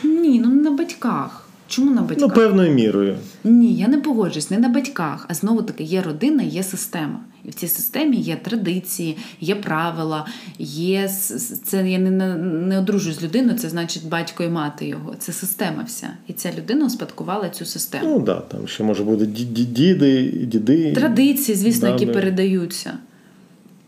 Ні, 0.03 0.39
ну 0.39 0.49
не 0.49 0.61
на 0.61 0.71
батьках. 0.71 1.44
Чому 1.67 1.91
на 1.91 2.01
батьках? 2.01 2.27
Ну, 2.27 2.29
певною 2.29 2.73
мірою. 2.73 3.17
Ні, 3.43 3.75
я 3.75 3.87
не 3.87 3.97
погоджуюсь, 3.97 4.51
не 4.51 4.57
на 4.57 4.69
батьках, 4.69 5.25
а 5.29 5.33
знову 5.33 5.61
таки 5.61 5.83
є 5.83 6.01
родина, 6.01 6.43
є 6.43 6.63
система. 6.63 7.19
І 7.45 7.49
в 7.49 7.53
цій 7.53 7.67
системі 7.67 8.17
є 8.17 8.35
традиції, 8.35 9.17
є 9.41 9.55
правила, 9.55 10.25
є 10.59 11.09
це 11.63 11.89
я 11.89 11.99
не 11.99 12.11
не 12.37 12.79
одружуюсь 12.79 13.19
з 13.19 13.23
людиною, 13.23 13.57
це 13.57 13.69
значить 13.69 14.07
батько 14.07 14.43
і 14.43 14.49
мати 14.49 14.87
його. 14.87 15.15
Це 15.19 15.33
система 15.33 15.83
вся. 15.83 16.09
І 16.27 16.33
ця 16.33 16.51
людина 16.57 16.85
успадкувала 16.85 17.49
цю 17.49 17.65
систему. 17.65 18.03
Ну 18.07 18.15
так, 18.15 18.25
да, 18.25 18.57
там 18.57 18.67
ще 18.67 18.83
може 18.83 19.03
бути 19.03 19.25
діди, 19.25 19.93
діди. 20.45 20.93
Традиції, 20.93 21.55
звісно, 21.55 21.89
які 21.89 22.05
передаються. 22.05 22.93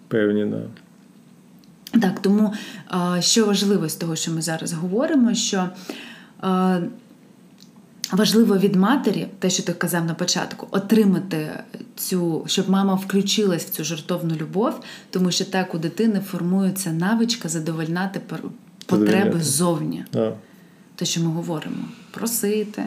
Певні, 0.08 0.42
так. 0.42 0.52
Да. 0.52 2.00
Так, 2.00 2.20
тому 2.20 2.54
що 3.20 3.46
важливо 3.46 3.90
з 3.90 3.96
того, 3.96 4.16
що 4.16 4.32
ми 4.32 4.42
зараз 4.42 4.74
говоримо, 4.74 5.34
що. 5.34 5.70
Важливо 8.12 8.58
від 8.58 8.76
матері, 8.76 9.28
те, 9.40 9.50
що 9.50 9.64
ти 9.64 9.74
казав 9.74 10.06
на 10.06 10.14
початку, 10.14 10.68
отримати 10.72 11.50
цю, 11.96 12.44
щоб 12.48 12.70
мама 12.70 12.94
включилась 12.94 13.66
в 13.66 13.70
цю 13.70 13.84
жартовну 13.84 14.36
любов, 14.36 14.80
тому 15.10 15.32
що 15.32 15.46
так 15.46 15.76
у 15.76 15.78
дитини 15.78 16.22
формується 16.32 16.92
навичка 16.92 17.50
задовольняти 17.50 18.22
потреби 18.86 19.40
ззовні. 19.42 20.06
А. 20.16 20.32
Те, 20.96 21.06
що 21.06 21.22
ми 21.22 21.28
говоримо, 21.28 21.86
просити. 22.12 22.84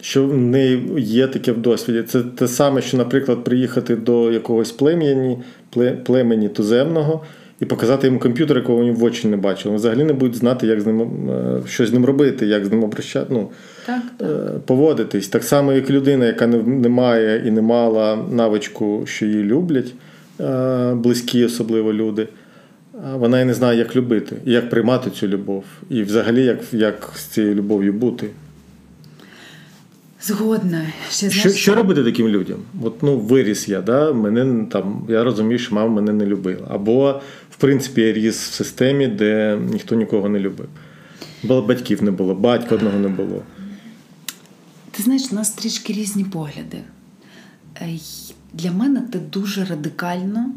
Що 0.00 0.26
в 0.26 0.36
неї 0.36 0.94
є 0.98 1.26
таке 1.26 1.52
в 1.52 1.58
досвіді. 1.58 2.02
Це 2.02 2.22
те 2.22 2.48
саме, 2.48 2.82
що, 2.82 2.96
наприклад, 2.96 3.44
приїхати 3.44 3.96
до 3.96 4.32
якогось 4.32 4.72
племені, 4.72 5.38
племені 6.04 6.48
туземного 6.48 7.24
і 7.60 7.64
показати 7.64 8.06
йому 8.06 8.18
комп'ютер, 8.18 8.56
якого 8.56 8.78
вони 8.78 8.92
в 8.92 9.04
очі 9.04 9.28
не 9.28 9.36
бачили. 9.36 9.64
Вони 9.64 9.76
взагалі 9.76 10.04
не 10.04 10.12
будуть 10.12 10.36
знати, 10.36 10.66
як 10.66 10.80
з 10.80 10.86
ним 10.86 11.00
е, 11.30 11.62
що 11.66 11.86
з 11.86 11.92
ним 11.92 12.04
робити, 12.04 12.46
як 12.46 12.66
з 12.66 12.70
ним 12.70 12.84
обращати, 12.84 13.26
ну, 13.30 13.48
так, 13.86 14.02
так. 14.16 14.30
Е, 14.30 14.58
поводитись. 14.66 15.28
Так 15.28 15.44
само, 15.44 15.72
як 15.72 15.90
людина, 15.90 16.26
яка 16.26 16.46
не 16.46 16.88
має 16.88 17.48
і 17.48 17.50
не 17.50 17.62
мала 17.62 18.18
навичку, 18.30 19.02
що 19.04 19.26
її 19.26 19.42
люблять, 19.42 19.94
е, 20.40 20.94
близькі, 20.94 21.44
особливо 21.44 21.92
люди. 21.92 22.28
Вона 23.14 23.40
і 23.40 23.44
не 23.44 23.54
знає, 23.54 23.78
як 23.78 23.96
любити, 23.96 24.36
і 24.44 24.52
як 24.52 24.70
приймати 24.70 25.10
цю 25.10 25.28
любов, 25.28 25.64
і 25.90 26.02
взагалі 26.02 26.44
як 26.44 26.58
як 26.72 27.12
з 27.14 27.24
цією 27.24 27.54
любов'ю 27.54 27.92
бути. 27.92 28.26
Згодна. 30.22 30.86
Ще, 31.10 31.30
Що 31.30 31.50
що 31.50 31.74
робити 31.74 32.04
таким 32.04 32.28
людям? 32.28 32.58
От, 32.82 33.02
ну, 33.02 33.18
Виріс 33.18 33.68
я, 33.68 33.80
да? 33.80 34.12
мене 34.12 34.66
там, 34.66 35.06
я 35.08 35.24
розумію, 35.24 35.58
що 35.58 35.74
мама 35.74 35.94
мене 35.94 36.12
не 36.12 36.26
любила. 36.26 36.66
Або, 36.70 37.20
в 37.50 37.56
принципі, 37.56 38.00
я 38.00 38.12
ріс 38.12 38.48
в 38.48 38.52
системі, 38.52 39.06
де 39.06 39.58
ніхто 39.72 39.94
нікого 39.94 40.28
не 40.28 40.38
любив. 40.38 40.68
Бо 41.42 41.62
батьків 41.62 42.02
не 42.02 42.10
було, 42.10 42.34
батька 42.34 42.74
одного 42.74 42.98
не 42.98 43.08
було. 43.08 43.42
Ти 44.90 45.02
знаєш, 45.02 45.22
у 45.32 45.34
нас 45.34 45.50
трішки 45.50 45.92
різні 45.92 46.24
погляди. 46.24 46.78
Для 48.52 48.72
мене 48.72 49.02
це 49.12 49.18
дуже 49.18 49.64
радикально, 49.64 50.50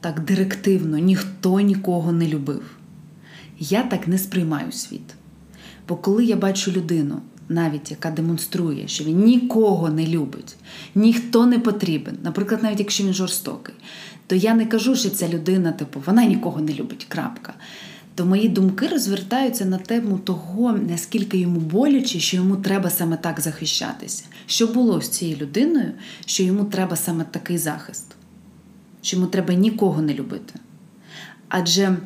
так 0.00 0.20
директивно, 0.20 0.98
ніхто 0.98 1.60
нікого 1.60 2.12
не 2.12 2.28
любив. 2.28 2.62
Я 3.58 3.82
так 3.82 4.08
не 4.08 4.18
сприймаю 4.18 4.72
світ. 4.72 5.14
Бо 5.88 5.96
коли 5.96 6.24
я 6.24 6.36
бачу 6.36 6.72
людину, 6.72 7.20
навіть 7.48 7.90
яка 7.90 8.10
демонструє, 8.10 8.88
що 8.88 9.04
він 9.04 9.24
нікого 9.24 9.90
не 9.90 10.06
любить, 10.06 10.56
ніхто 10.94 11.46
не 11.46 11.58
потрібен, 11.58 12.18
наприклад, 12.22 12.62
навіть 12.62 12.78
якщо 12.78 13.04
він 13.04 13.14
жорстокий, 13.14 13.74
то 14.26 14.34
я 14.34 14.54
не 14.54 14.66
кажу, 14.66 14.96
що 14.96 15.10
ця 15.10 15.28
людина, 15.28 15.72
типу, 15.72 16.02
вона 16.06 16.24
нікого 16.24 16.60
не 16.60 16.74
любить. 16.74 17.06
крапка. 17.08 17.54
То 18.14 18.26
мої 18.26 18.48
думки 18.48 18.88
розвертаються 18.88 19.64
на 19.64 19.78
тему 19.78 20.18
того, 20.18 20.72
наскільки 20.72 21.38
йому 21.38 21.60
боляче, 21.60 22.20
що 22.20 22.36
йому 22.36 22.56
треба 22.56 22.90
саме 22.90 23.16
так 23.16 23.40
захищатися. 23.40 24.24
Що 24.46 24.66
було 24.66 25.00
з 25.00 25.08
цією 25.08 25.36
людиною, 25.36 25.92
що 26.26 26.42
йому 26.42 26.64
треба 26.64 26.96
саме 26.96 27.24
такий 27.30 27.58
захист, 27.58 28.16
що 29.02 29.16
йому 29.16 29.28
треба 29.28 29.54
нікого 29.54 30.02
не 30.02 30.14
любити. 30.14 30.54
Адже 31.48 31.96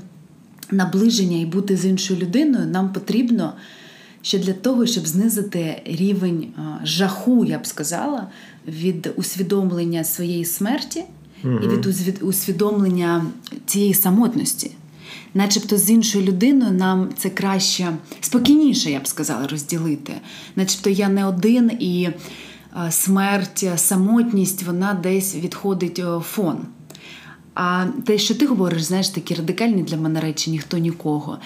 наближення 0.71 1.39
і 1.39 1.47
бути 1.47 1.77
з 1.77 1.85
іншою 1.87 2.21
людиною 2.21 2.67
нам 2.67 2.93
потрібно 2.93 3.53
що 4.23 4.39
для 4.39 4.53
того, 4.53 4.87
щоб 4.87 5.07
знизити 5.07 5.83
рівень 5.85 6.47
жаху, 6.85 7.45
я 7.45 7.59
б 7.59 7.67
сказала, 7.67 8.27
від 8.69 9.13
усвідомлення 9.17 10.05
своєї 10.05 10.45
смерті 10.45 11.05
угу. 11.45 11.59
і 11.63 11.69
від 11.69 12.23
усвідомлення 12.23 13.25
цієї 13.67 13.95
самотності. 13.95 14.71
Начебто 15.35 15.79
з 15.79 15.91
іншою 15.91 16.25
людиною 16.25 16.73
нам 16.73 17.09
це 17.17 17.31
краще, 17.31 17.93
спокійніше, 18.21 18.91
я 18.91 19.01
б 19.01 19.07
сказала, 19.07 19.47
розділити. 19.47 20.13
Начебто 20.57 20.91
я 20.91 21.09
не 21.09 21.27
один 21.27 21.71
і 21.81 22.09
смерть, 22.91 23.69
самотність, 23.77 24.63
вона 24.63 24.95
десь 24.95 25.35
відходить 25.35 26.03
фон. 26.23 26.59
А 27.55 27.87
те, 28.07 28.19
що 28.19 28.35
ти 28.35 28.47
говориш, 28.47 28.83
знаєш, 28.83 29.09
такі 29.09 29.35
радикальні 29.35 29.83
для 29.83 29.97
мене 29.97 30.21
речі, 30.21 30.51
ніхто 30.51 30.79
нікого. 30.79 31.39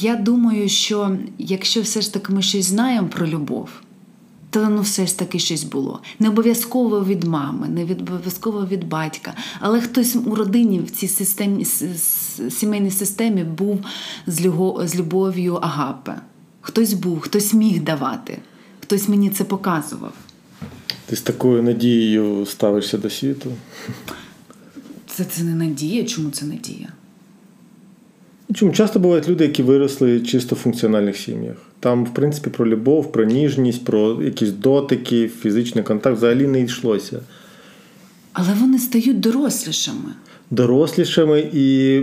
Я 0.00 0.16
думаю, 0.16 0.68
що 0.68 1.16
якщо 1.38 1.80
все 1.80 2.00
ж 2.00 2.14
таки 2.14 2.32
ми 2.32 2.42
щось 2.42 2.64
знаємо 2.64 3.08
про 3.08 3.26
любов, 3.26 3.68
то 4.50 4.68
ну 4.68 4.80
все 4.80 5.06
ж 5.06 5.18
таки 5.18 5.38
щось 5.38 5.64
було. 5.64 6.00
Не 6.18 6.28
обов'язково 6.28 7.04
від 7.04 7.24
мами, 7.24 7.68
не 7.68 7.82
обов'язково 7.82 8.66
від 8.66 8.88
батька, 8.88 9.34
але 9.60 9.80
хтось 9.80 10.16
у 10.26 10.34
родині 10.34 10.78
в 10.78 10.90
цій 10.90 11.08
системі, 11.08 11.64
сімейній 12.50 12.90
системі 12.90 13.44
був 13.44 13.80
з 14.26 14.96
любов'ю 14.96 15.54
агапе. 15.54 16.14
Хтось 16.60 16.92
був, 16.92 17.20
хтось 17.20 17.54
міг 17.54 17.82
давати, 17.82 18.38
хтось 18.80 19.08
мені 19.08 19.30
це 19.30 19.44
показував. 19.44 20.12
Ти 21.06 21.16
з 21.16 21.20
такою 21.20 21.62
надією 21.62 22.46
ставишся 22.46 22.98
до 22.98 23.10
світу? 23.10 23.52
Це 25.14 25.24
це 25.24 25.42
не 25.44 25.54
надія. 25.54 26.04
Чому 26.04 26.30
це 26.30 26.46
надія? 26.46 26.88
Чому 28.54 28.72
часто 28.72 28.98
бувають 28.98 29.28
люди, 29.28 29.44
які 29.44 29.62
виросли 29.62 30.20
чисто 30.20 30.54
в 30.54 30.58
функціональних 30.58 31.16
сім'ях. 31.16 31.56
Там, 31.80 32.04
в 32.04 32.14
принципі, 32.14 32.50
про 32.50 32.66
любов, 32.66 33.12
про 33.12 33.24
ніжність, 33.24 33.84
про 33.84 34.22
якісь 34.22 34.50
дотики, 34.50 35.28
фізичний 35.28 35.84
контакт 35.84 36.16
взагалі 36.16 36.46
не 36.46 36.60
йшлося. 36.60 37.20
Але 38.32 38.54
вони 38.60 38.78
стають 38.78 39.20
дорослішими. 39.20 40.12
Дорослішими 40.50 41.40
і 41.52 42.00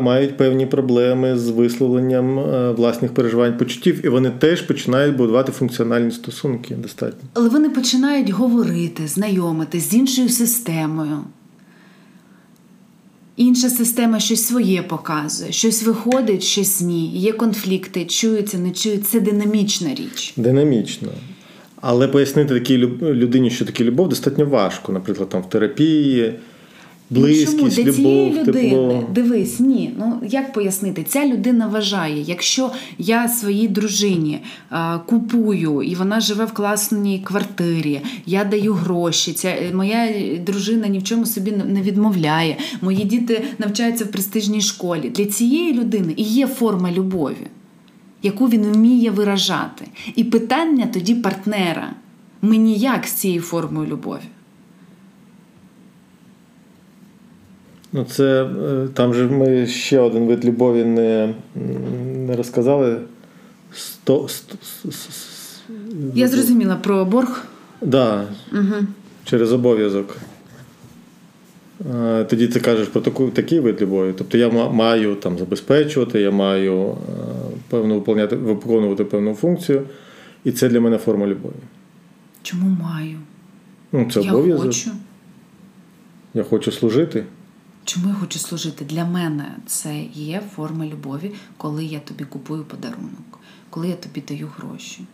мають 0.00 0.36
певні 0.36 0.66
проблеми 0.66 1.38
з 1.38 1.48
висловленням 1.48 2.38
е, 2.38 2.72
власних 2.72 3.14
переживань 3.14 3.58
почуттів, 3.58 4.06
і 4.06 4.08
вони 4.08 4.30
теж 4.30 4.62
починають 4.62 5.16
будувати 5.16 5.52
функціональні 5.52 6.10
стосунки 6.10 6.74
достатньо. 6.74 7.28
Але 7.34 7.48
вони 7.48 7.70
починають 7.70 8.30
говорити, 8.30 9.06
знайомити 9.06 9.80
з 9.80 9.94
іншою 9.94 10.28
системою. 10.28 11.18
Інша 13.38 13.70
система 13.70 14.20
щось 14.20 14.46
своє 14.46 14.82
показує, 14.82 15.52
щось 15.52 15.82
виходить, 15.82 16.42
щось 16.42 16.80
ні. 16.80 17.08
Є 17.08 17.32
конфлікти, 17.32 18.04
чуються, 18.04 18.58
не 18.58 18.70
чуються. 18.70 19.10
Це 19.10 19.20
динамічна 19.20 19.94
річ. 19.94 20.32
Динамічна. 20.36 21.08
Але 21.80 22.08
пояснити 22.08 22.54
такій 22.54 22.78
людині, 23.02 23.50
що 23.50 23.64
таке 23.64 23.84
любов, 23.84 24.08
достатньо 24.08 24.46
важко. 24.46 24.92
Наприклад, 24.92 25.28
там 25.28 25.42
в 25.42 25.48
терапії, 25.48 26.34
близькість, 27.10 27.58
ну, 27.58 27.58
чому? 27.58 27.70
Для 27.70 27.82
любов, 27.82 27.94
цієї 27.94 28.30
людини, 28.32 28.70
тепло. 28.70 29.04
Дивись, 29.14 29.60
ні. 29.60 29.94
Ну 29.98 30.20
як 30.28 30.52
пояснити? 30.52 31.04
Ця 31.08 31.26
людина 31.26 31.66
вважає, 31.66 32.22
якщо 32.22 32.70
я 32.98 33.28
своїй 33.28 33.68
дружині 33.68 34.40
а, 34.70 34.98
купую 34.98 35.82
і 35.82 35.94
вона 35.94 36.20
живе 36.20 36.44
в 36.44 36.52
класній 36.52 37.18
квартирі, 37.24 38.00
я 38.26 38.44
даю 38.44 38.72
гроші. 38.72 39.32
Ця 39.32 39.48
е, 39.48 39.72
моя 39.74 40.14
дружина 40.46 40.88
ні 40.88 40.98
в 40.98 41.04
чому 41.04 41.26
собі 41.26 41.52
не 41.66 41.82
відмовляє. 41.82 42.56
Мої 42.80 43.04
діти 43.04 43.44
навчаються 43.58 44.04
в 44.04 44.08
престижній 44.08 44.60
школі. 44.60 45.10
Для 45.10 45.24
цієї 45.24 45.72
людини 45.74 46.14
і 46.16 46.22
є 46.22 46.46
форма 46.46 46.92
любові, 46.92 47.46
яку 48.22 48.48
він 48.48 48.62
вміє 48.62 49.10
виражати. 49.10 49.84
І 50.16 50.24
питання 50.24 50.86
тоді 50.92 51.14
партнера. 51.14 51.90
Ми 52.42 52.56
ніяк 52.56 53.06
з 53.06 53.12
цією 53.12 53.40
формою 53.40 53.88
любові. 53.88 54.20
Ну, 57.92 58.04
це 58.04 58.44
е, 58.44 58.88
там 58.94 59.14
же 59.14 59.26
ми 59.26 59.66
ще 59.66 59.98
один 60.00 60.26
вид 60.26 60.44
любові 60.44 60.84
не, 60.84 61.34
не 62.26 62.36
розказали. 62.36 63.00
Сто, 63.72 64.28
сто, 64.28 64.56
с- 64.62 64.88
с- 64.88 65.08
с- 65.08 65.60
Я 66.14 66.28
зрозуміла 66.28 66.76
про 66.76 67.04
борг. 67.04 67.44
Да, 67.82 68.24
Угу. 68.52 68.74
через 69.24 69.52
обов'язок. 69.52 70.16
Е, 71.94 72.24
Тоді 72.24 72.48
ти 72.48 72.60
кажеш 72.60 72.88
про 72.88 73.00
таку, 73.00 73.30
такий 73.30 73.60
вид 73.60 73.82
любові. 73.82 74.14
Тобто 74.18 74.38
я 74.38 74.48
маю 74.50 75.14
там 75.14 75.38
забезпечувати, 75.38 76.20
я 76.20 76.30
маю 76.30 76.82
е, 76.90 76.94
певно 77.68 77.94
виконувати, 77.94 78.36
виконувати 78.36 79.04
певну 79.04 79.34
функцію, 79.34 79.82
і 80.44 80.52
це 80.52 80.68
для 80.68 80.80
мене 80.80 80.98
форма 80.98 81.26
любові. 81.26 81.52
Чому 82.42 82.76
маю? 82.82 83.18
Ну, 83.92 84.10
це 84.12 84.20
я 84.20 84.32
обов'язок. 84.32 84.66
хочу. 84.66 84.90
Я 86.34 86.42
хочу 86.42 86.72
служити. 86.72 87.24
Чому 87.88 88.08
я 88.08 88.14
хочу 88.14 88.38
служити? 88.38 88.84
Для 88.84 89.04
мене 89.04 89.56
це 89.66 90.00
є 90.14 90.42
форма 90.56 90.86
любові, 90.86 91.32
коли 91.56 91.84
я 91.84 91.98
тобі 91.98 92.24
купую 92.24 92.64
подарунок, 92.64 93.38
коли 93.70 93.88
я 93.88 93.96
тобі 93.96 94.22
даю 94.28 94.50
гроші. 94.56 95.04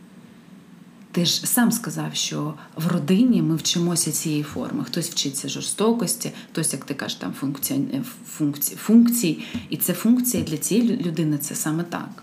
Ти 1.13 1.25
ж 1.25 1.47
сам 1.47 1.73
сказав, 1.73 2.15
що 2.15 2.55
в 2.77 2.87
родині 2.93 3.43
ми 3.43 3.57
вчимося 3.57 4.13
цієї 4.13 4.43
форми. 4.43 4.85
Хтось 4.85 5.11
вчиться 5.11 5.49
жорстокості, 5.49 6.31
хтось, 6.53 6.73
як 6.73 6.85
ти 6.85 6.95
кажеш, 6.95 7.17
там 7.17 7.33
функцій, 7.33 7.85
функцій, 8.27 8.77
функцій. 8.77 9.39
І 9.71 9.77
це 9.77 9.93
функція 9.93 10.43
для 10.43 10.57
цієї 10.57 10.97
людини 10.97 11.39
це 11.39 11.55
саме 11.55 11.83
так. 11.83 12.23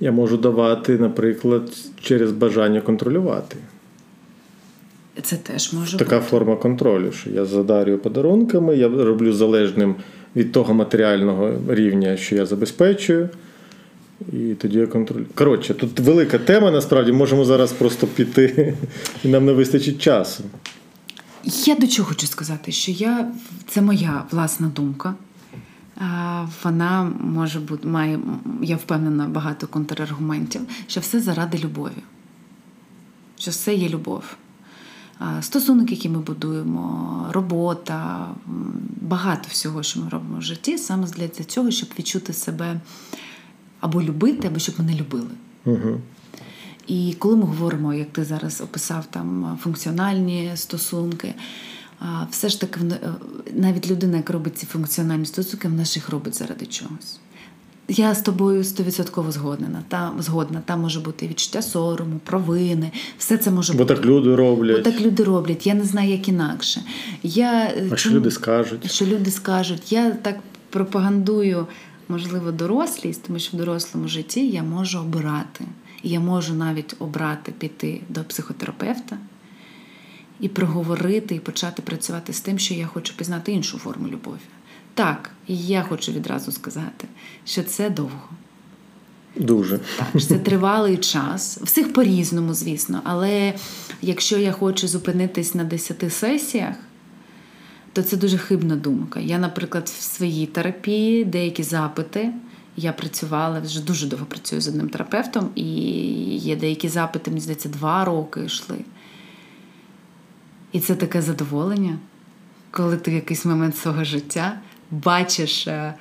Я 0.00 0.12
можу 0.12 0.36
давати, 0.36 0.98
наприклад, 0.98 1.76
через 2.00 2.32
бажання 2.32 2.80
контролювати. 2.80 3.56
Це 5.22 5.36
теж 5.36 5.72
може 5.72 5.98
Така 5.98 6.18
бути. 6.18 6.30
форма 6.30 6.56
контролю, 6.56 7.12
що 7.12 7.30
я 7.30 7.44
задарюю 7.44 7.98
подарунками, 7.98 8.76
я 8.76 8.88
роблю 8.88 9.32
залежним 9.32 9.94
від 10.36 10.52
того 10.52 10.74
матеріального 10.74 11.52
рівня, 11.68 12.16
що 12.16 12.34
я 12.34 12.46
забезпечую. 12.46 13.28
І 14.32 14.54
тоді 14.54 14.78
я 14.78 14.86
контролюю. 14.86 15.26
Коротше, 15.34 15.74
тут 15.74 16.00
велика 16.00 16.38
тема, 16.38 16.70
насправді 16.70 17.12
можемо 17.12 17.44
зараз 17.44 17.72
просто 17.72 18.06
піти, 18.06 18.74
і 19.24 19.28
нам 19.28 19.44
не 19.46 19.52
вистачить 19.52 19.98
часу. 20.02 20.44
Я 21.44 21.74
до 21.74 21.86
чого 21.86 22.08
хочу 22.08 22.26
сказати, 22.26 22.72
що 22.72 22.92
я 22.92 23.28
це 23.68 23.82
моя 23.82 24.24
власна 24.30 24.68
думка. 24.76 25.14
Вона 26.64 27.12
може 27.20 27.60
бути, 27.60 27.88
має, 27.88 28.18
я 28.62 28.76
впевнена, 28.76 29.28
багато 29.28 29.66
контраргументів, 29.66 30.60
що 30.86 31.00
все 31.00 31.20
заради 31.20 31.58
любові, 31.58 32.02
що 33.38 33.50
все 33.50 33.74
є 33.74 33.88
любов. 33.88 34.22
Стосунки, 35.40 35.94
які 35.94 36.08
ми 36.08 36.18
будуємо, 36.18 37.26
робота, 37.32 38.28
багато 39.00 39.48
всього, 39.48 39.82
що 39.82 40.00
ми 40.00 40.08
робимо 40.08 40.38
в 40.38 40.42
житті, 40.42 40.78
саме 40.78 41.06
для 41.06 41.28
цього, 41.28 41.70
щоб 41.70 41.88
відчути 41.98 42.32
себе 42.32 42.80
або 43.80 44.02
любити, 44.02 44.48
або 44.48 44.58
щоб 44.58 44.74
мене 44.78 44.94
любили. 44.94 45.30
Угу. 45.64 46.00
І 46.86 47.16
коли 47.18 47.36
ми 47.36 47.42
говоримо, 47.42 47.94
як 47.94 48.12
ти 48.12 48.24
зараз 48.24 48.60
описав, 48.60 49.06
там 49.06 49.58
функціональні 49.62 50.52
стосунки, 50.54 51.34
все 52.30 52.48
ж 52.48 52.60
таки 52.60 52.80
е, 52.80 53.14
навіть 53.54 53.90
людина, 53.90 54.16
яка 54.16 54.32
робить 54.32 54.58
ці 54.58 54.66
функціональні 54.66 55.26
стосунки, 55.26 55.68
вона 55.68 55.84
ж 55.84 55.98
їх 55.98 56.08
робить 56.08 56.34
заради 56.34 56.66
чогось. 56.66 57.20
Я 57.90 58.14
з 58.14 58.22
тобою 58.22 58.64
стовідсотково 58.64 59.32
згодна. 59.32 59.82
Там 59.88 60.22
згодна. 60.22 60.62
Там 60.64 60.80
може 60.80 61.00
бути 61.00 61.26
і 61.26 61.28
відчуття 61.28 61.62
сорому, 61.62 62.20
провини. 62.24 62.90
Все 63.18 63.38
це 63.38 63.50
може 63.50 63.72
Бо 63.72 63.78
бути. 63.78 63.94
так 63.94 64.04
люди 64.04 64.28
Бо 64.30 64.36
роблять. 64.36 64.82
так 64.82 65.00
люди 65.00 65.24
роблять. 65.24 65.66
Я 65.66 65.74
не 65.74 65.84
знаю, 65.84 66.10
як 66.10 66.28
інакше. 66.28 66.82
Я, 67.22 67.52
е, 67.64 67.88
А 67.92 67.96
що 67.96 68.10
люди 68.10 68.30
скажуть? 68.30 68.90
що 68.90 69.06
люди 69.06 69.30
скажуть, 69.30 69.92
я 69.92 70.10
так 70.10 70.36
пропагандую, 70.70 71.66
можливо, 72.08 72.52
дорослість, 72.52 73.22
тому 73.26 73.38
що 73.38 73.56
в 73.56 73.60
дорослому 73.60 74.08
житті 74.08 74.48
я 74.48 74.62
можу 74.62 74.98
обирати. 74.98 75.64
Я 76.02 76.20
можу 76.20 76.54
навіть 76.54 76.94
обрати 76.98 77.52
піти 77.58 78.00
до 78.08 78.24
психотерапевта 78.24 79.16
і 80.40 80.48
проговорити, 80.48 81.34
і 81.34 81.38
почати 81.40 81.82
працювати 81.82 82.32
з 82.32 82.40
тим, 82.40 82.58
що 82.58 82.74
я 82.74 82.86
хочу 82.86 83.16
пізнати 83.16 83.52
іншу 83.52 83.78
форму 83.78 84.08
любові. 84.08 84.38
Так, 84.98 85.30
і 85.46 85.56
я 85.56 85.82
хочу 85.82 86.12
відразу 86.12 86.52
сказати, 86.52 87.08
що 87.44 87.62
це 87.62 87.90
довго. 87.90 88.28
Дуже. 89.36 89.78
Так, 89.78 90.06
що 90.10 90.20
це 90.20 90.38
тривалий 90.38 90.96
час. 90.96 91.58
Всіх 91.62 91.92
по-різному, 91.92 92.54
звісно. 92.54 93.00
Але 93.04 93.54
якщо 94.02 94.38
я 94.38 94.52
хочу 94.52 94.88
зупинитись 94.88 95.54
на 95.54 95.64
10 95.64 96.12
сесіях, 96.12 96.74
то 97.92 98.02
це 98.02 98.16
дуже 98.16 98.38
хибна 98.38 98.76
думка. 98.76 99.20
Я, 99.20 99.38
наприклад, 99.38 99.88
в 99.88 100.02
своїй 100.02 100.46
терапії 100.46 101.24
деякі 101.24 101.62
запити. 101.62 102.32
Я 102.76 102.92
працювала 102.92 103.60
вже 103.60 103.84
дуже 103.84 104.06
довго 104.06 104.26
працюю 104.26 104.60
з 104.60 104.68
одним 104.68 104.88
терапевтом, 104.88 105.50
і 105.54 105.64
є 106.36 106.56
деякі 106.56 106.88
запити, 106.88 107.30
мені 107.30 107.40
здається, 107.40 107.68
два 107.68 108.04
роки 108.04 108.44
йшли. 108.44 108.78
І 110.72 110.80
це 110.80 110.94
таке 110.94 111.22
задоволення, 111.22 111.98
коли 112.70 112.96
ти 112.96 113.10
в 113.10 113.14
якийсь 113.14 113.44
момент 113.44 113.76
свого 113.76 114.04
життя 114.04 114.60
бачиш. 114.90 115.66
е, 115.66 115.94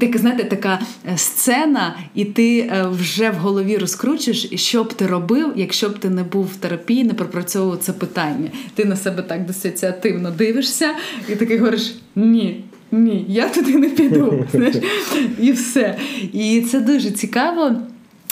така, 0.00 0.18
знаєте, 0.18 0.44
така 0.44 0.80
е, 1.08 1.18
сцена, 1.18 1.96
і 2.14 2.24
ти 2.24 2.58
е, 2.58 2.86
вже 2.90 3.30
в 3.30 3.34
голові 3.34 3.76
розкручуєш, 3.76 4.50
що 4.54 4.84
б 4.84 4.92
ти 4.92 5.06
робив, 5.06 5.52
якщо 5.56 5.88
б 5.88 5.98
ти 5.98 6.10
не 6.10 6.22
був 6.22 6.44
в 6.44 6.56
терапії, 6.56 7.04
не 7.04 7.14
пропрацьовував 7.14 7.78
це 7.78 7.92
питання. 7.92 8.50
Ти 8.74 8.84
на 8.84 8.96
себе 8.96 9.22
так 9.22 9.46
дисоціативно 9.46 10.30
дивишся, 10.30 10.94
і 11.28 11.36
такий 11.36 11.58
говориш: 11.58 11.94
ні. 12.16 12.64
Ні, 12.92 13.26
я 13.28 13.48
туди 13.48 13.78
не 13.78 13.88
піду. 13.88 14.46
І 15.38 15.52
все. 15.52 15.98
І 16.32 16.60
це 16.60 16.80
дуже 16.80 17.10
цікаво, 17.10 17.72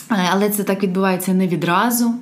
але 0.08 0.50
це 0.50 0.64
так 0.64 0.82
відбувається 0.82 1.34
не 1.34 1.48
відразу. 1.48 2.14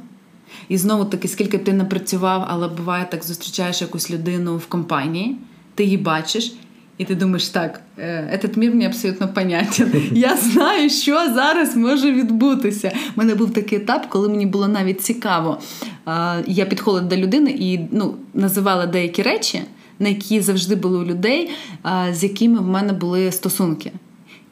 І 0.69 0.79
знову 0.79 1.05
таки, 1.05 1.29
скільки 1.29 1.57
б 1.57 1.65
ти 1.65 1.73
не 1.73 1.85
працював, 1.85 2.47
але 2.49 2.69
буває 2.69 3.07
так, 3.11 3.25
зустрічаєш 3.25 3.83
якусь 3.83 4.11
людину 4.11 4.57
в 4.57 4.67
компанії, 4.67 5.37
ти 5.75 5.85
її 5.85 5.97
бачиш, 5.97 6.57
і 6.99 7.05
ти 7.05 7.15
думаєш, 7.15 7.49
так, 7.49 7.81
е, 7.99 8.39
этот 8.39 8.59
мір 8.59 8.71
мені 8.71 8.87
абсолютно 8.87 9.29
понятен. 9.29 9.93
Я 10.13 10.37
знаю, 10.37 10.91
що 10.91 11.13
зараз 11.35 11.77
може 11.77 12.13
відбутися. 12.13 12.93
У 13.17 13.19
мене 13.19 13.35
був 13.35 13.53
такий 13.53 13.79
етап, 13.79 14.07
коли 14.09 14.29
мені 14.29 14.47
було 14.47 14.69
навіть 14.69 15.01
цікаво. 15.01 15.59
Я 16.47 16.65
підходила 16.65 17.07
до 17.07 17.17
людини 17.17 17.51
і 17.59 17.81
ну, 17.91 18.15
називала 18.35 18.87
деякі 18.87 19.23
речі, 19.23 19.63
на 19.99 20.09
які 20.09 20.41
завжди 20.41 20.75
були 20.75 20.99
у 20.99 21.05
людей, 21.05 21.51
з 22.13 22.23
якими 22.23 22.59
в 22.59 22.67
мене 22.67 22.93
були 22.93 23.33
стосунки. 23.33 23.93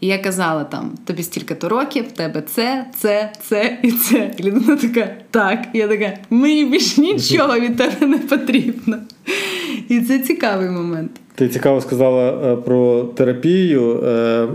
І 0.00 0.06
я 0.06 0.18
казала 0.18 0.64
там: 0.64 0.90
тобі 1.04 1.22
стільки-то 1.22 1.68
років, 1.68 2.04
в 2.08 2.12
тебе 2.12 2.42
це, 2.42 2.86
це, 2.96 3.32
це 3.40 3.78
і 3.82 3.92
це. 3.92 4.34
І 4.38 4.42
людина 4.42 4.76
така, 4.76 5.16
так. 5.30 5.68
І 5.72 5.78
я 5.78 5.88
така, 5.88 6.18
мені 6.30 6.64
більш 6.64 6.96
нічого 6.96 7.60
від 7.60 7.76
тебе 7.76 8.06
не 8.06 8.18
потрібно. 8.18 8.96
І 9.88 10.00
це 10.00 10.18
цікавий 10.18 10.70
момент. 10.70 11.10
Ти 11.34 11.48
цікаво 11.48 11.80
сказала 11.80 12.30
е, 12.30 12.56
про 12.56 13.04
терапію, 13.04 14.00
е, 14.04 14.48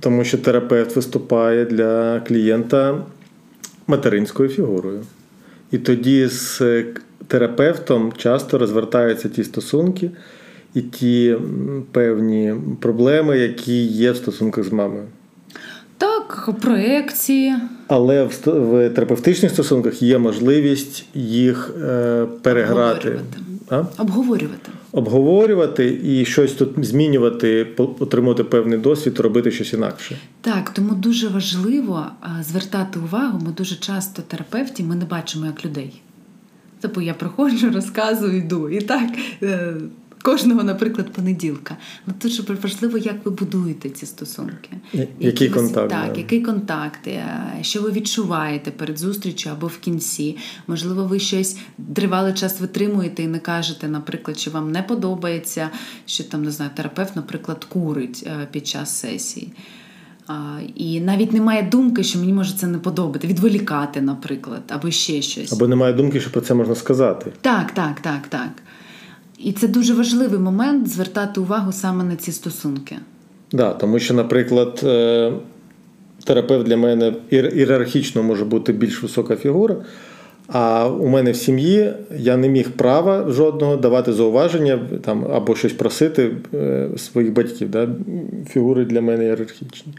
тому 0.00 0.24
що 0.24 0.38
терапевт 0.38 0.96
виступає 0.96 1.64
для 1.64 2.20
клієнта 2.20 3.02
материнською 3.86 4.48
фігурою. 4.48 5.00
І 5.70 5.78
тоді 5.78 6.26
з 6.26 6.60
е, 6.60 6.86
терапевтом 7.26 8.12
часто 8.16 8.58
розвертаються 8.58 9.28
ті 9.28 9.44
стосунки 9.44 10.10
і 10.74 10.80
ті 10.80 11.36
певні 11.92 12.54
проблеми, 12.80 13.38
які 13.38 13.84
є 13.84 14.10
в 14.10 14.16
стосунках 14.16 14.64
з 14.64 14.72
мамою. 14.72 15.04
Так, 15.98 16.50
проекції. 16.62 17.54
Але 17.88 18.24
в, 18.24 18.32
в 18.46 18.90
терапевтичних 18.90 19.52
стосунках 19.52 20.02
є 20.02 20.18
можливість 20.18 21.06
їх 21.14 21.74
е, 21.82 22.26
переграти, 22.42 23.08
Обговорювати. 23.08 23.49
А? 23.70 23.84
Обговорювати. 23.98 24.70
обговорювати 24.92 26.00
і 26.04 26.24
щось 26.24 26.52
тут 26.52 26.84
змінювати, 26.84 27.66
отримувати 27.76 28.44
певний 28.44 28.78
досвід, 28.78 29.20
робити 29.20 29.50
щось 29.50 29.72
інакше. 29.72 30.16
Так, 30.40 30.70
тому 30.70 30.94
дуже 30.94 31.28
важливо 31.28 32.06
звертати 32.42 32.98
увагу. 32.98 33.40
Ми 33.46 33.52
дуже 33.52 33.76
часто 33.76 34.22
терапевті, 34.22 34.82
ми 34.82 34.94
не 34.94 35.04
бачимо 35.04 35.46
як 35.46 35.64
людей. 35.64 36.02
Тобто 36.80 37.00
я 37.00 37.14
проходжу, 37.14 37.70
розказую, 37.74 38.36
йду. 38.38 38.68
І 38.68 38.80
так 38.80 39.10
е, 39.42 39.74
кожного, 40.22 40.62
наприклад, 40.62 41.12
понеділка. 41.12 41.76
Ну 42.06 42.14
дуже 42.22 42.42
важливо, 42.42 42.98
як 42.98 43.24
ви 43.24 43.30
будуєте 43.30 43.90
ці 43.90 44.06
стосунки. 44.06 44.70
Який 45.20 45.48
контакт? 45.48 45.90
Так, 45.90 46.12
да. 46.12 46.18
який 46.18 46.42
контакт, 46.42 47.06
е, 47.06 47.24
що 47.62 47.82
ви 47.82 47.90
відчуваєте 47.92 48.70
перед 48.70 48.98
зустрічю 48.98 49.50
або 49.50 49.66
в 49.66 49.78
кінці. 49.78 50.36
Можливо, 50.66 51.04
ви 51.04 51.18
щось 51.18 51.56
тривалий 51.94 52.34
час 52.34 52.60
витримуєте 52.60 53.22
і 53.22 53.26
не 53.26 53.38
кажете, 53.38 53.88
наприклад, 53.88 54.38
що 54.38 54.50
вам 54.50 54.72
не 54.72 54.82
подобається, 54.82 55.70
що 56.06 56.24
там 56.24 56.44
не 56.44 56.50
знаю, 56.50 56.70
терапевт, 56.74 57.16
наприклад, 57.16 57.64
курить 57.64 58.24
е, 58.26 58.48
під 58.52 58.66
час 58.66 58.98
сесії. 58.98 59.52
І 60.74 61.00
навіть 61.00 61.32
немає 61.32 61.62
думки, 61.62 62.04
що 62.04 62.18
мені 62.18 62.32
може 62.32 62.54
це 62.56 62.66
не 62.66 62.78
подобати, 62.78 63.28
відволікати, 63.28 64.00
наприклад, 64.00 64.62
або 64.68 64.90
ще 64.90 65.22
щось. 65.22 65.52
Або 65.52 65.68
немає 65.68 65.92
думки, 65.92 66.20
що 66.20 66.30
про 66.30 66.40
це 66.40 66.54
можна 66.54 66.74
сказати. 66.74 67.32
Так, 67.40 67.72
так, 67.72 68.00
так, 68.00 68.28
так. 68.28 68.50
І 69.44 69.52
це 69.52 69.68
дуже 69.68 69.94
важливий 69.94 70.38
момент 70.38 70.88
звертати 70.88 71.40
увагу 71.40 71.72
саме 71.72 72.04
на 72.04 72.16
ці 72.16 72.32
стосунки. 72.32 72.96
Да, 73.52 73.72
тому 73.72 73.98
що, 73.98 74.14
наприклад, 74.14 74.80
е, 74.84 75.32
терапевт 76.24 76.66
для 76.66 76.76
мене 76.76 77.14
ієрархічно 77.30 78.22
може 78.22 78.44
бути 78.44 78.72
більш 78.72 79.02
висока 79.02 79.36
фігура. 79.36 79.76
А 80.48 80.88
у 80.88 81.08
мене 81.08 81.32
в 81.32 81.36
сім'ї 81.36 81.92
я 82.16 82.36
не 82.36 82.48
міг 82.48 82.70
права 82.70 83.30
жодного 83.30 83.76
давати 83.76 84.12
зауваження 84.12 84.78
там, 85.04 85.24
або 85.32 85.56
щось 85.56 85.72
просити 85.72 86.30
е, 86.54 86.88
своїх 86.96 87.32
батьків. 87.32 87.70
Да? 87.70 87.88
Фігури 88.48 88.84
для 88.84 89.00
мене 89.00 89.24
ієрархічні. 89.24 89.92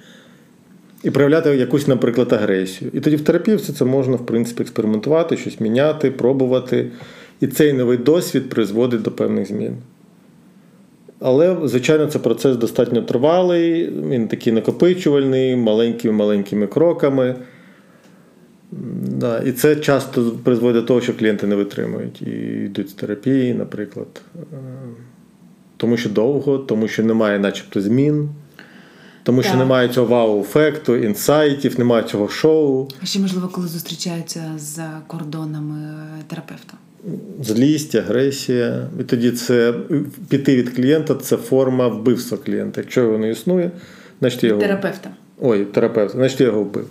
І 1.04 1.12
проявляти 1.12 1.56
якусь, 1.56 1.88
наприклад, 1.88 2.34
агресію. 2.34 2.92
І 2.94 3.00
тоді 3.00 3.16
в 3.16 3.22
терапії 3.22 3.58
все 3.58 3.74
це 3.74 3.86
можна, 3.86 4.16
в 4.16 4.26
принципі, 4.26 4.64
експериментувати, 4.64 5.38
щось 5.38 5.60
міняти, 5.60 6.12
пробувати. 6.12 6.88
І 7.42 7.48
цей 7.48 7.74
новий 7.74 7.98
досвід 7.98 8.50
призводить 8.50 9.02
до 9.02 9.12
певних 9.12 9.48
змін. 9.48 9.76
Але, 11.20 11.58
звичайно, 11.64 12.08
це 12.08 12.20
процес 12.20 12.58
достатньо 12.58 13.02
тривалий, 13.02 13.90
він 14.10 14.28
такий 14.28 14.54
накопичувальний, 14.54 15.56
маленькими-маленькими 15.56 16.68
кроками. 16.68 17.36
Да, 19.02 19.40
І 19.40 19.52
це 19.52 19.76
часто 19.76 20.32
призводить 20.44 20.82
до 20.82 20.88
того, 20.88 21.02
що 21.02 21.18
клієнти 21.18 21.48
не 21.48 21.56
витримують 21.56 22.22
і 22.22 22.32
йдуть 22.66 22.90
з 22.90 22.94
терапії, 22.94 23.54
наприклад. 23.54 24.22
Тому 25.78 25.98
що 25.98 26.10
довго, 26.10 26.58
тому 26.58 26.88
що 26.88 27.04
немає 27.04 27.40
начебто 27.40 27.82
змін. 27.82 28.30
Тому 29.24 29.44
що 29.44 29.56
немає 29.56 29.90
цього 29.90 30.08
вау-ефекту, 30.08 30.96
інсайтів, 30.96 31.80
немає 31.80 32.04
цього 32.04 32.28
шоу. 32.28 32.88
А 33.02 33.06
ще, 33.06 33.20
можливо, 33.20 33.48
коли 33.48 33.68
зустрічаються 33.68 34.54
за 34.58 35.02
кордонами 35.08 35.76
терапевта. 36.28 36.74
Злість, 37.44 37.96
агресія. 37.96 38.90
І 39.00 39.04
тоді 39.04 39.32
це 39.32 39.74
піти 40.30 40.56
від 40.56 40.76
клієнта 40.76 41.16
це 41.16 41.38
форма 41.38 41.88
вбивства 41.88 42.38
клієнта. 42.38 42.82
Якщо 42.82 43.02
його 43.02 43.18
не 43.18 43.30
існує, 43.30 43.72
значить 44.20 44.44
його. 44.44 44.62
Терапевта. 44.62 45.10
Ой, 45.40 45.66
терапевт, 45.66 46.12
значить 46.12 46.42
я 46.42 46.48
його 46.48 46.64
вбив. 46.64 46.88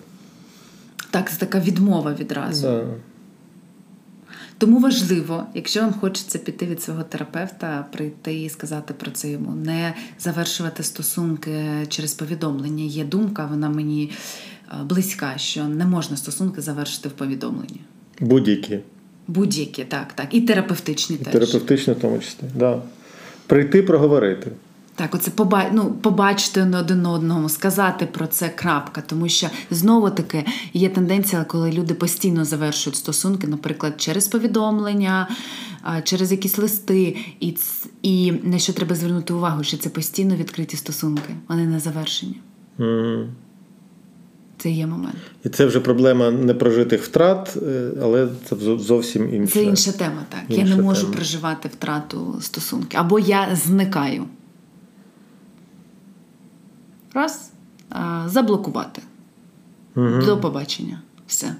Так, 1.10 1.30
це 1.30 1.36
така 1.38 1.60
відмова 1.60 2.16
відразу. 2.20 2.66
Да. 2.66 2.84
Тому 4.58 4.80
важливо, 4.80 5.46
якщо 5.54 5.80
вам 5.80 5.92
хочеться 5.92 6.38
піти 6.38 6.66
від 6.66 6.82
свого 6.82 7.02
терапевта, 7.02 7.86
прийти 7.92 8.42
і 8.42 8.48
сказати 8.48 8.94
про 8.94 9.10
це 9.10 9.30
йому, 9.30 9.50
не 9.50 9.94
завершувати 10.18 10.82
стосунки 10.82 11.52
через 11.88 12.14
повідомлення. 12.14 12.84
Є 12.84 13.04
думка, 13.04 13.46
вона 13.50 13.68
мені 13.68 14.10
е, 14.68 14.84
близька, 14.84 15.32
що 15.36 15.64
не 15.64 15.86
можна 15.86 16.16
стосунки 16.16 16.60
завершити 16.60 17.08
в 17.08 17.12
повідомленні. 17.12 17.80
Будь-які. 18.20 18.78
Будь-які, 19.28 19.84
так, 19.84 20.12
так. 20.12 20.26
І 20.30 20.40
терапевтичні 20.40 21.16
і 21.16 21.18
теж. 21.18 21.32
Терапевтичні 21.32 21.94
в 21.94 21.98
тому 21.98 22.18
числі. 22.18 22.44
Да. 22.54 22.82
Прийти 23.46 23.82
проговорити. 23.82 24.50
Так, 24.94 25.14
оце 25.14 25.30
поба... 25.30 25.66
ну, 25.72 25.92
побачити 25.92 26.62
один 26.62 27.06
одному, 27.06 27.48
сказати 27.48 28.06
про 28.06 28.26
це 28.26 28.48
крапка. 28.48 29.02
Тому 29.06 29.28
що 29.28 29.46
знову 29.70 30.10
таки 30.10 30.44
є 30.72 30.88
тенденція, 30.88 31.44
коли 31.44 31.72
люди 31.72 31.94
постійно 31.94 32.44
завершують 32.44 32.96
стосунки, 32.96 33.46
наприклад, 33.46 33.94
через 33.96 34.28
повідомлення, 34.28 35.28
через 36.04 36.32
якісь 36.32 36.58
листи, 36.58 37.16
і 37.40 37.56
і 38.02 38.32
на 38.42 38.58
що 38.58 38.72
треба 38.72 38.94
звернути 38.94 39.34
увагу, 39.34 39.64
що 39.64 39.76
це 39.76 39.88
постійно 39.90 40.36
відкриті 40.36 40.76
стосунки, 40.76 41.34
вони 41.48 41.66
не 41.66 41.80
завершені. 41.80 42.40
Mm. 42.78 43.26
Це 44.62 44.70
є 44.70 44.86
момент. 44.86 45.16
І 45.44 45.48
це 45.48 45.66
вже 45.66 45.80
проблема 45.80 46.30
непрожитих 46.30 47.02
втрат, 47.02 47.56
е, 47.56 47.90
але 48.02 48.28
це 48.48 48.56
зовсім 48.78 49.34
інша. 49.34 49.52
Це 49.52 49.62
інша 49.62 49.92
тема, 49.92 50.24
так. 50.28 50.40
Інша 50.48 50.62
я 50.62 50.76
не 50.76 50.82
можу 50.82 51.00
тема. 51.00 51.14
проживати 51.14 51.68
втрату 51.68 52.38
стосунки. 52.40 52.96
Або 52.96 53.18
я 53.18 53.56
зникаю 53.64 54.24
раз, 57.14 57.50
заблокувати. 58.26 59.02
Угу. 59.96 60.22
До 60.26 60.40
побачення. 60.40 61.02
Все. 61.26 61.54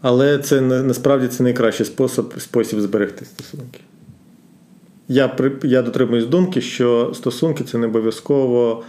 Але 0.00 0.38
це 0.38 0.60
насправді 0.60 1.28
це 1.28 1.42
найкращий 1.42 1.86
спосіб 1.86 2.34
спосіб 2.38 2.80
зберегти 2.80 3.24
стосунки. 3.24 3.80
Я 5.08 5.36
я 5.62 5.82
дотримуюсь 5.82 6.26
думки, 6.26 6.60
що 6.60 7.12
стосунки 7.14 7.64
це 7.64 7.78
не 7.78 7.86
обов'язково 7.86 8.84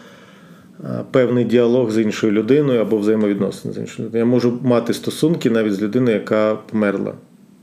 певний 1.11 1.45
діалог 1.45 1.91
з 1.91 2.01
іншою 2.01 2.33
людиною 2.33 2.81
або 2.81 2.97
взаємовідносини 2.97 3.73
з 3.73 3.77
іншою 3.77 4.07
людиною. 4.07 4.25
Я 4.27 4.31
можу 4.31 4.59
мати 4.63 4.93
стосунки 4.93 5.49
навіть 5.49 5.73
з 5.73 5.81
людиною, 5.81 6.17
яка 6.17 6.55
померла. 6.55 7.13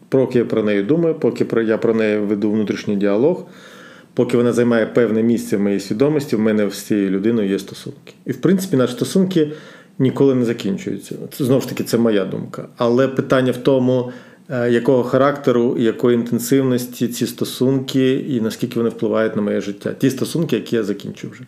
Поки 0.08 0.38
я 0.38 0.44
про 0.44 0.62
неї 0.62 0.82
думаю, 0.82 1.14
поки 1.14 1.46
я 1.62 1.78
про 1.78 1.94
неї 1.94 2.18
веду 2.18 2.50
внутрішній 2.50 2.96
діалог 2.96 3.46
поки 4.14 4.36
вона 4.36 4.52
займає 4.52 4.86
певне 4.86 5.22
місце 5.22 5.56
в 5.56 5.60
моїй 5.60 5.80
свідомості, 5.80 6.36
в 6.36 6.40
мене 6.40 6.70
з 6.70 6.78
цією 6.78 7.10
людиною 7.10 7.48
є 7.48 7.58
стосунки. 7.58 8.14
І 8.26 8.32
в 8.32 8.36
принципі, 8.36 8.76
наші 8.76 8.92
стосунки 8.92 9.52
ніколи 9.98 10.34
не 10.34 10.44
закінчуються. 10.44 11.14
Знову 11.38 11.60
ж 11.60 11.68
таки, 11.68 11.84
це 11.84 11.98
моя 11.98 12.24
думка. 12.24 12.68
Але 12.76 13.08
питання 13.08 13.52
в 13.52 13.56
тому, 13.56 14.12
е, 14.48 14.70
якого 14.70 15.02
характеру, 15.02 15.76
якої 15.78 16.16
інтенсивності 16.16 17.08
ці 17.08 17.26
стосунки, 17.26 18.14
і 18.14 18.40
наскільки 18.40 18.76
вони 18.76 18.90
впливають 18.90 19.36
на 19.36 19.42
моє 19.42 19.60
життя. 19.60 19.92
Ті 19.92 20.10
стосунки, 20.10 20.56
які 20.56 20.76
я 20.76 20.82
закінчу 20.82 21.28
вже. 21.30 21.42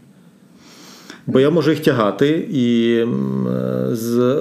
Бо 1.26 1.40
я 1.40 1.50
можу 1.50 1.70
їх 1.70 1.80
тягати 1.80 2.48
і 2.52 2.98
з 3.92 4.18
е, 4.18 4.34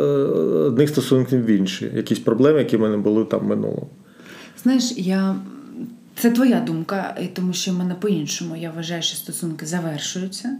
одних 0.65 0.89
стосунків 0.89 1.45
в 1.45 1.49
інші. 1.49 1.91
Якісь 1.95 2.19
проблеми, 2.19 2.59
які 2.59 2.77
в 2.77 2.81
мене 2.81 2.97
були 2.97 3.25
там 3.25 3.39
в 3.39 3.43
минулому. 3.43 3.89
Знаєш, 4.63 4.93
я 4.97 5.35
це 6.15 6.31
твоя 6.31 6.59
думка, 6.59 7.15
тому 7.33 7.53
що 7.53 7.71
в 7.71 7.77
мене 7.77 7.95
по-іншому. 7.95 8.55
Я 8.55 8.71
вважаю, 8.71 9.01
що 9.01 9.15
стосунки 9.15 9.65
завершуються, 9.65 10.57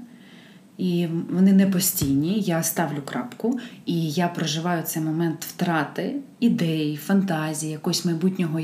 і 0.77 1.07
вони 1.31 1.53
не 1.53 1.67
постійні. 1.67 2.39
Я 2.39 2.63
ставлю 2.63 3.01
крапку, 3.05 3.59
і 3.85 4.09
я 4.09 4.27
проживаю 4.27 4.83
цей 4.83 5.03
момент 5.03 5.45
втрати 5.45 6.15
ідей, 6.39 6.99
фантазії, 7.03 7.71
якогось 7.71 8.05
майбутнього, 8.05 8.59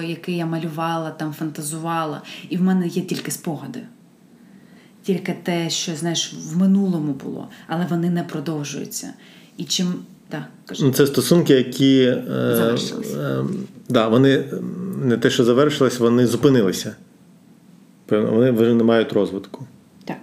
який 0.00 0.36
я 0.36 0.46
малювала, 0.46 1.10
там 1.10 1.32
фантазувала. 1.32 2.22
І 2.48 2.56
в 2.56 2.62
мене 2.62 2.86
є 2.86 3.02
тільки 3.02 3.30
спогади. 3.30 3.80
Тільки 5.04 5.36
те, 5.42 5.70
що 5.70 5.96
знаєш, 5.96 6.34
в 6.52 6.56
минулому 6.56 7.12
було, 7.24 7.48
але 7.66 7.86
вони 7.90 8.10
не 8.10 8.22
продовжуються. 8.22 9.12
І 9.56 9.64
чим 9.64 9.94
Да, 10.30 10.46
ну, 10.80 10.92
Це 10.92 11.06
стосунки, 11.06 11.54
які 11.54 12.00
е, 12.02 12.22
завершилися. 12.56 13.18
Е, 13.18 13.44
да, 13.88 14.08
вони 14.08 14.44
не 15.02 15.16
те, 15.16 15.30
що 15.30 15.44
завершились, 15.44 15.98
вони 15.98 16.26
зупинилися. 16.26 16.96
Вони 18.10 18.50
вже 18.50 18.74
не 18.74 18.84
мають 18.84 19.12
розвитку. 19.12 19.66
Так. 20.04 20.16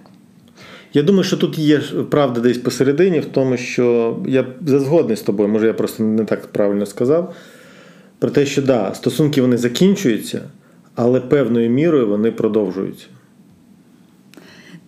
Я 0.92 1.02
думаю, 1.02 1.24
що 1.24 1.36
тут 1.36 1.58
є 1.58 1.78
правда 2.10 2.40
десь 2.40 2.58
посередині, 2.58 3.20
в 3.20 3.24
тому, 3.24 3.56
що 3.56 4.16
я 4.26 4.46
згодний 4.66 5.16
з 5.16 5.22
тобою, 5.22 5.48
може, 5.48 5.66
я 5.66 5.74
просто 5.74 6.02
не 6.02 6.24
так 6.24 6.46
правильно 6.46 6.86
сказав. 6.86 7.34
Про 8.18 8.30
те, 8.30 8.46
що 8.46 8.62
да, 8.62 8.94
стосунки 8.94 9.42
вони 9.42 9.56
закінчуються, 9.56 10.40
але 10.94 11.20
певною 11.20 11.70
мірою 11.70 12.08
вони 12.08 12.30
продовжуються. 12.30 13.06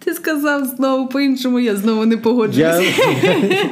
Ти 0.04 0.14
сказав 0.14 0.64
знову 0.64 1.08
по-іншому, 1.08 1.60
я 1.60 1.76
знову 1.76 2.06
не 2.06 2.16
погоджуюся. 2.16 2.80
Я... 3.22 3.36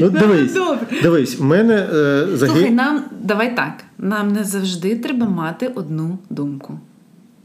Ну, 0.00 0.10
дивись, 0.10 0.56
дивись, 1.02 1.38
в 1.38 1.44
мене 1.44 1.74
е, 1.74 2.26
загиб... 2.32 2.54
Слухай, 2.56 2.70
нам 2.70 3.02
давай 3.20 3.56
так. 3.56 3.72
Нам 3.98 4.32
не 4.32 4.44
завжди 4.44 4.96
треба 4.96 5.28
мати 5.28 5.66
одну 5.74 6.18
думку. 6.30 6.78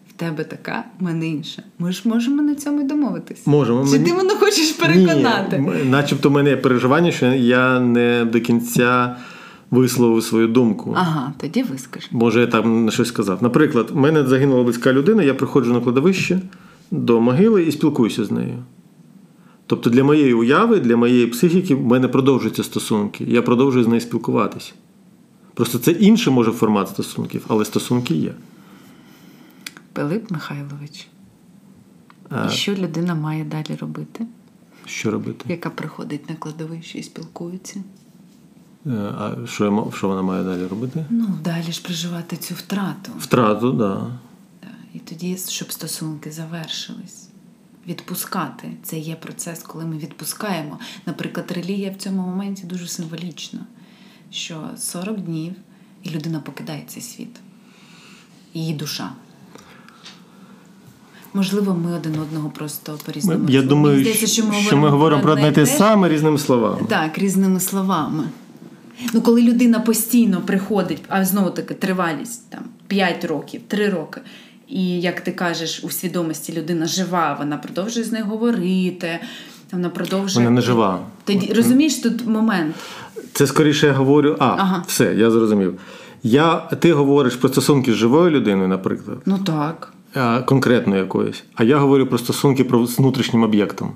В 0.10 0.14
тебе 0.14 0.44
така, 0.44 0.84
в 1.00 1.04
мене 1.04 1.28
інша. 1.28 1.64
Ми 1.80 1.92
ж 1.92 2.02
можемо 2.06 2.42
на 2.42 2.56
цьому 2.56 2.82
й 2.82 2.84
домовитись. 2.84 3.48
Можемо. 3.48 3.88
Чи 3.92 4.00
ти 4.00 4.14
мене 4.14 4.36
хочеш 4.36 4.72
переконати? 4.72 5.58
Ні, 5.58 5.90
Начебто 5.90 6.30
в 6.30 6.32
мене 6.32 6.50
є 6.50 6.58
переживання, 6.58 7.12
що 7.12 7.26
я 7.26 7.80
не 7.80 8.26
до 8.26 8.42
кінця 8.42 9.16
висловив 9.72 10.24
свою 10.24 10.48
думку. 10.48 10.94
Ага, 10.98 11.34
тоді 11.42 11.64
вискажи. 11.64 12.08
Може, 12.12 12.40
я 12.42 12.48
там 12.48 12.92
щось 12.92 13.08
сказав. 13.08 13.44
Наприклад, 13.44 13.88
в 13.92 13.96
мене 13.96 14.26
загинула 14.26 14.64
близька 14.64 14.94
людина, 14.94 15.24
я 15.24 15.34
приходжу 15.34 15.74
на 15.74 15.80
кладовище 15.82 16.40
до 16.92 17.22
могили 17.22 17.64
і 17.64 17.72
спілкуюся 17.72 18.26
з 18.26 18.32
нею. 18.32 18.64
Тобто 19.66 19.90
для 19.90 20.04
моєї 20.04 20.34
уяви, 20.34 20.80
для 20.80 20.98
моєї 20.98 21.28
психіки 21.28 21.76
в 21.76 21.86
мене 21.86 22.08
продовжуються 22.08 22.64
стосунки. 22.64 23.26
Я 23.28 23.42
продовжую 23.42 23.84
з 23.86 23.88
нею 23.88 24.02
спілкуватися. 24.02 24.74
Просто 25.54 25.80
це 25.80 25.92
інший 25.92 26.34
може 26.34 26.52
формат 26.52 26.90
стосунків, 26.90 27.46
але 27.48 27.66
стосунки 27.66 28.16
є. 28.16 28.34
Пилип 29.94 30.32
Михайлович. 30.32 31.08
І 32.48 32.50
що 32.50 32.74
людина 32.74 33.16
має 33.16 33.44
далі 33.44 33.78
робити? 33.80 34.26
Що 34.86 35.12
робити? 35.12 35.46
Яка 35.50 35.70
приходить 35.70 36.30
на 36.30 36.36
кладовище 36.36 37.00
і 37.00 37.04
спілкується? 37.04 37.84
Е, 38.86 38.90
а 39.18 39.36
що 39.48 39.92
що 39.96 40.08
вона 40.08 40.22
має 40.22 40.44
далі 40.44 40.68
робити? 40.68 41.06
Ну, 41.10 41.28
далі 41.44 41.72
ж 41.72 41.84
проживати 41.84 42.38
цю 42.38 42.54
втрату. 42.54 43.12
Втрату, 43.20 43.70
так. 43.70 43.78
Да. 43.78 44.12
І 44.94 45.00
тоді, 45.00 45.38
щоб 45.48 45.72
стосунки 45.72 46.32
завершились. 46.32 47.28
Відпускати 47.88 48.72
це 48.84 48.98
є 48.98 49.16
процес, 49.16 49.64
коли 49.64 49.86
ми 49.86 49.98
відпускаємо. 49.98 50.80
Наприклад, 51.06 51.52
релігія 51.52 51.92
в 51.92 51.96
цьому 51.96 52.22
моменті 52.22 52.64
дуже 52.64 52.88
символічна, 52.88 53.60
що 54.32 54.70
40 54.78 55.20
днів 55.20 55.54
і 56.04 56.10
людина 56.10 56.40
покидає 56.40 56.84
цей 56.88 57.02
світ, 57.02 57.36
її 58.54 58.74
душа. 58.74 59.10
Можливо, 61.34 61.74
ми 61.74 61.94
один 61.94 62.20
одного 62.20 62.50
просто 62.50 63.00
по 63.06 63.12
різному. 63.12 63.50
Я 63.50 63.62
думаю, 63.62 64.00
здається, 64.00 64.28
що 64.28 64.46
ми 64.46 64.54
що 64.54 64.60
говоримо, 64.60 64.82
ми 64.82 64.90
говоримо 64.90 65.22
про 65.22 65.32
одне 65.32 65.52
те 65.52 65.66
саме 65.66 66.10
різними 66.10 66.38
словами. 66.38 66.88
Так, 66.90 67.18
різними 67.18 67.60
словами. 67.60 68.24
Ну, 69.14 69.22
коли 69.22 69.42
людина 69.42 69.80
постійно 69.80 70.42
приходить, 70.42 71.04
а 71.08 71.26
знову 71.26 71.50
таки 71.50 71.74
тривалість 71.74 72.50
там 72.50 72.64
5 72.88 73.26
років, 73.26 73.62
3 73.68 73.90
роки. 73.90 74.22
І 74.68 75.02
як 75.02 75.22
ти 75.22 75.32
кажеш, 75.32 75.84
у 75.84 75.90
свідомості 75.90 76.54
людина 76.54 76.86
жива, 76.86 77.36
вона 77.40 77.58
продовжує 77.58 78.06
з 78.06 78.12
нею 78.12 78.26
говорити. 78.26 79.20
Вона 79.72 79.90
продовжує. 79.90 80.46
Вона 80.46 80.56
не 80.56 80.62
жива. 80.62 81.00
Тоді 81.24 81.54
розумієш 81.54 81.96
тут 81.96 82.28
момент. 82.28 82.76
Це 83.34 83.48
скоріше 83.48 83.88
я 83.88 83.94
говорю. 83.94 84.36
А, 84.40 84.46
ага. 84.46 84.84
все, 84.88 85.16
я 85.16 85.32
зрозумів. 85.32 85.80
Я, 86.24 86.56
Ти 86.56 86.94
говориш 86.94 87.36
про 87.36 87.50
стосунки 87.50 87.94
з 87.94 87.96
живою 87.96 88.32
людиною, 88.32 88.68
наприклад. 88.68 89.18
Ну 89.26 89.38
так. 89.38 89.94
Конкретно 90.46 90.98
якоюсь. 90.98 91.44
А 91.56 91.64
я 91.64 91.78
говорю 91.78 92.08
про 92.08 92.18
стосунки 92.18 92.66
з 92.88 92.98
внутрішнім 92.98 93.44
об'єктом. 93.44 93.92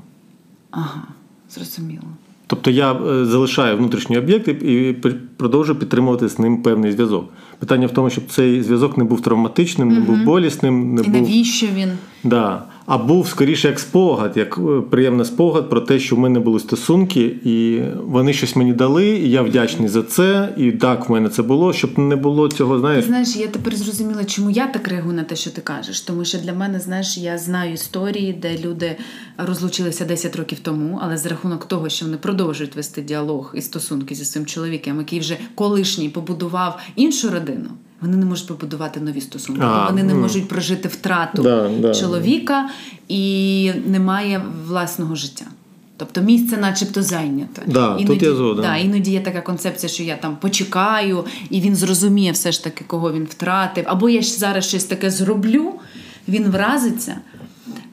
Ага, 0.72 1.04
зрозуміло. 1.50 2.04
Тобто 2.48 2.72
я 2.72 2.94
е, 2.94 3.26
залишаю 3.26 3.78
внутрішній 3.78 4.18
об'єкт 4.18 4.48
і 4.48 4.96
продовжую 5.38 5.80
підтримувати 5.80 6.30
з 6.30 6.40
ним 6.40 6.64
певний 6.64 6.92
зв'язок. 6.92 7.30
Питання 7.62 7.88
в 7.88 7.92
тому, 7.92 8.10
щоб 8.10 8.24
цей 8.30 8.64
зв'язок 8.64 8.98
не 8.98 9.04
був 9.04 9.22
травматичним, 9.22 9.90
не 9.90 10.00
був 10.00 10.24
болісним. 10.24 10.96
Не 10.96 11.02
і 11.02 11.06
був... 11.06 11.22
навіщо 11.22 11.68
він? 11.76 11.92
Да. 12.24 12.64
А 12.86 12.98
був 12.98 13.28
скоріше 13.28 13.68
як 13.68 13.80
спогад, 13.80 14.38
як 14.38 14.58
е, 14.58 14.82
приємний 14.90 15.26
спогад 15.26 15.70
про 15.70 15.82
те, 15.82 16.00
що 16.00 16.16
в 16.16 16.20
мене 16.20 16.40
були 16.40 16.60
стосунки, 16.60 17.22
і 17.44 17.82
вони 18.06 18.34
щось 18.34 18.56
мені 18.56 18.74
дали, 18.74 19.08
і 19.08 19.30
я 19.30 19.42
вдячний 19.42 19.90
за 19.90 20.04
це. 20.04 20.54
І 20.58 20.72
так 20.72 21.10
в 21.10 21.12
мене 21.12 21.30
це 21.30 21.44
було, 21.44 21.74
щоб 21.74 22.00
не 22.00 22.16
було 22.16 22.48
цього. 22.48 22.80
Знаєш, 22.80 23.04
Ти 23.04 23.08
знаєш, 23.08 23.36
я 23.36 23.48
тепер 23.48 23.76
зрозуміла, 23.76 24.26
чому 24.26 24.50
я 24.50 24.68
так 24.68 24.88
реагую 24.88 25.16
на 25.16 25.24
те, 25.24 25.36
що 25.36 25.52
ти 25.52 25.62
кажеш. 25.62 26.02
Тому 26.02 26.26
що 26.26 26.38
для 26.38 26.54
мене, 26.54 26.80
знаєш, 26.80 27.18
я 27.18 27.38
знаю 27.38 27.74
історії, 27.74 28.34
де 28.34 28.58
люди 28.58 28.96
розлучилися 29.38 30.06
10 30.06 30.36
років 30.36 30.60
тому, 30.60 31.00
але 31.04 31.18
за 31.18 31.30
рахунок 31.30 31.66
того, 31.66 31.90
що 31.90 32.06
вони 32.06 32.18
продовжують 32.18 32.76
вести 32.76 33.02
діалог 33.02 33.54
і 33.56 33.62
стосунки 33.62 34.16
зі 34.16 34.26
своїм 34.26 34.46
чоловіком, 34.46 34.98
який 34.98 35.20
вже 35.20 35.38
колишній 35.56 36.10
побудував 36.10 36.80
іншу 36.96 37.30
родину. 37.30 37.51
Вони 38.02 38.18
не 38.18 38.26
можуть 38.26 38.48
побудувати 38.48 39.00
нові 39.00 39.22
стосунки, 39.22 39.62
а, 39.66 39.90
вони 39.90 40.04
не 40.04 40.14
можуть 40.14 40.48
прожити 40.48 40.88
втрату 40.88 41.44
да, 41.44 41.70
да. 41.80 41.94
чоловіка 41.94 42.70
і 43.08 43.72
немає 43.86 44.42
власного 44.68 45.16
життя. 45.16 45.46
Тобто 45.98 46.22
місце, 46.22 46.58
начебто, 46.58 47.04
зайнято. 47.04 47.62
Да, 47.66 47.88
іноді, 47.88 48.06
тут 48.06 48.24
я 48.24 48.34
згоден. 48.34 48.64
Да, 48.66 48.78
іноді 48.78 49.12
є 49.12 49.20
така 49.20 49.42
концепція, 49.42 49.90
що 49.90 50.04
я 50.04 50.16
там 50.16 50.36
почекаю, 50.36 51.26
і 51.50 51.62
він 51.62 51.76
зрозуміє 51.76 52.32
все 52.32 52.52
ж 52.52 52.64
таки, 52.64 52.84
кого 52.88 53.14
він 53.14 53.24
втратив. 53.24 53.84
Або 53.88 54.10
я 54.10 54.22
зараз 54.22 54.66
щось 54.66 54.84
таке 54.84 55.10
зроблю, 55.10 55.74
він 56.28 56.44
вразиться 56.44 57.18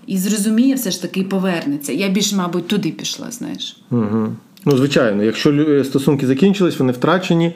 і 0.06 0.18
зрозуміє 0.18 0.74
все 0.74 0.90
ж 0.90 1.02
таки 1.02 1.20
і 1.20 1.24
повернеться. 1.24 1.92
Я 1.92 2.08
більш, 2.08 2.32
мабуть, 2.32 2.68
туди 2.68 2.90
пішла, 2.90 3.30
знаєш. 3.30 3.76
Угу. 3.90 4.28
Ну, 4.64 4.76
звичайно, 4.76 5.22
якщо 5.22 5.84
стосунки 5.84 6.26
закінчились, 6.26 6.78
вони 6.78 6.92
втрачені. 6.92 7.54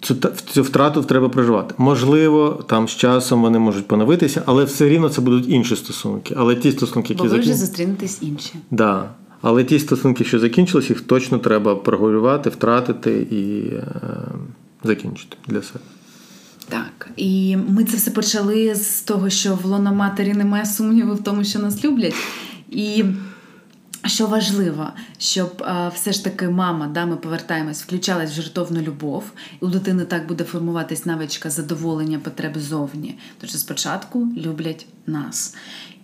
Цю 0.00 0.16
цю 0.52 0.62
втрату 0.62 1.02
треба 1.02 1.28
проживати. 1.28 1.74
Можливо, 1.78 2.64
там 2.68 2.88
з 2.88 2.90
часом 2.90 3.42
вони 3.42 3.58
можуть 3.58 3.88
поновитися, 3.88 4.42
але 4.46 4.64
все 4.64 4.88
рівно 4.88 5.08
це 5.08 5.20
будуть 5.20 5.48
інші 5.48 5.76
стосунки. 5.76 6.34
Але 6.38 6.56
ті 6.56 6.72
стосунки, 6.72 7.12
які 7.12 7.22
Бо 7.22 7.28
ви 7.28 7.38
вже 7.38 7.48
закін... 7.48 7.66
зустрінетесь 7.66 8.18
інші. 8.22 8.52
Да. 8.70 9.10
Але 9.42 9.64
ті 9.64 9.78
стосунки, 9.78 10.24
що 10.24 10.38
закінчились, 10.38 10.90
їх 10.90 11.00
точно 11.00 11.38
треба 11.38 11.76
прогулювати, 11.76 12.50
втратити 12.50 13.26
і 13.30 13.74
е, 13.74 13.82
закінчити 14.84 15.36
для 15.48 15.62
себе. 15.62 15.84
Так, 16.68 17.10
і 17.16 17.56
ми 17.68 17.84
це 17.84 17.96
все 17.96 18.10
почали 18.10 18.74
з 18.74 19.00
того, 19.00 19.30
що 19.30 19.54
в 19.54 19.64
лоно 19.64 19.94
матері 19.94 20.32
немає 20.32 20.66
сумніву 20.66 21.14
в 21.14 21.22
тому, 21.22 21.44
що 21.44 21.58
нас 21.58 21.84
люблять. 21.84 22.14
І 22.70 23.04
що 24.06 24.26
важливо, 24.26 24.88
щоб 25.18 25.62
а, 25.66 25.88
все 25.88 26.12
ж 26.12 26.24
таки 26.24 26.48
мама, 26.48 26.86
да, 26.86 27.06
ми 27.06 27.16
повертаємось, 27.16 27.82
включалась 27.82 28.30
в 28.30 28.34
жертовну 28.34 28.80
любов, 28.80 29.24
і 29.62 29.64
у 29.64 29.68
дитини 29.68 30.04
так 30.04 30.26
буде 30.26 30.44
формуватись 30.44 31.06
навичка 31.06 31.50
задоволення 31.50 32.18
потреб 32.18 32.58
зовні. 32.58 33.18
Тож 33.40 33.50
спочатку 33.50 34.28
люблять 34.36 34.86
нас. 35.06 35.54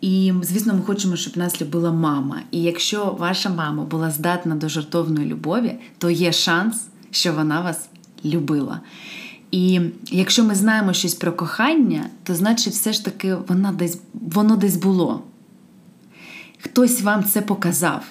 І, 0.00 0.32
звісно, 0.42 0.74
ми 0.74 0.82
хочемо, 0.82 1.16
щоб 1.16 1.36
нас 1.36 1.62
любила 1.62 1.92
мама. 1.92 2.40
І 2.50 2.62
якщо 2.62 3.16
ваша 3.18 3.50
мама 3.50 3.84
була 3.84 4.10
здатна 4.10 4.54
до 4.54 4.68
жертовної 4.68 5.26
любові, 5.26 5.78
то 5.98 6.10
є 6.10 6.32
шанс, 6.32 6.86
що 7.10 7.32
вона 7.32 7.60
вас 7.60 7.88
любила. 8.24 8.80
І 9.50 9.80
якщо 10.10 10.44
ми 10.44 10.54
знаємо 10.54 10.92
щось 10.92 11.14
про 11.14 11.32
кохання, 11.32 12.06
то 12.22 12.34
значить, 12.34 12.72
все 12.72 12.92
ж 12.92 13.04
таки 13.04 13.34
вона 13.48 13.72
десь, 13.72 13.98
воно 14.12 14.56
десь 14.56 14.76
було. 14.76 15.22
Хтось 16.64 17.02
вам 17.02 17.24
це 17.24 17.42
показав. 17.42 18.04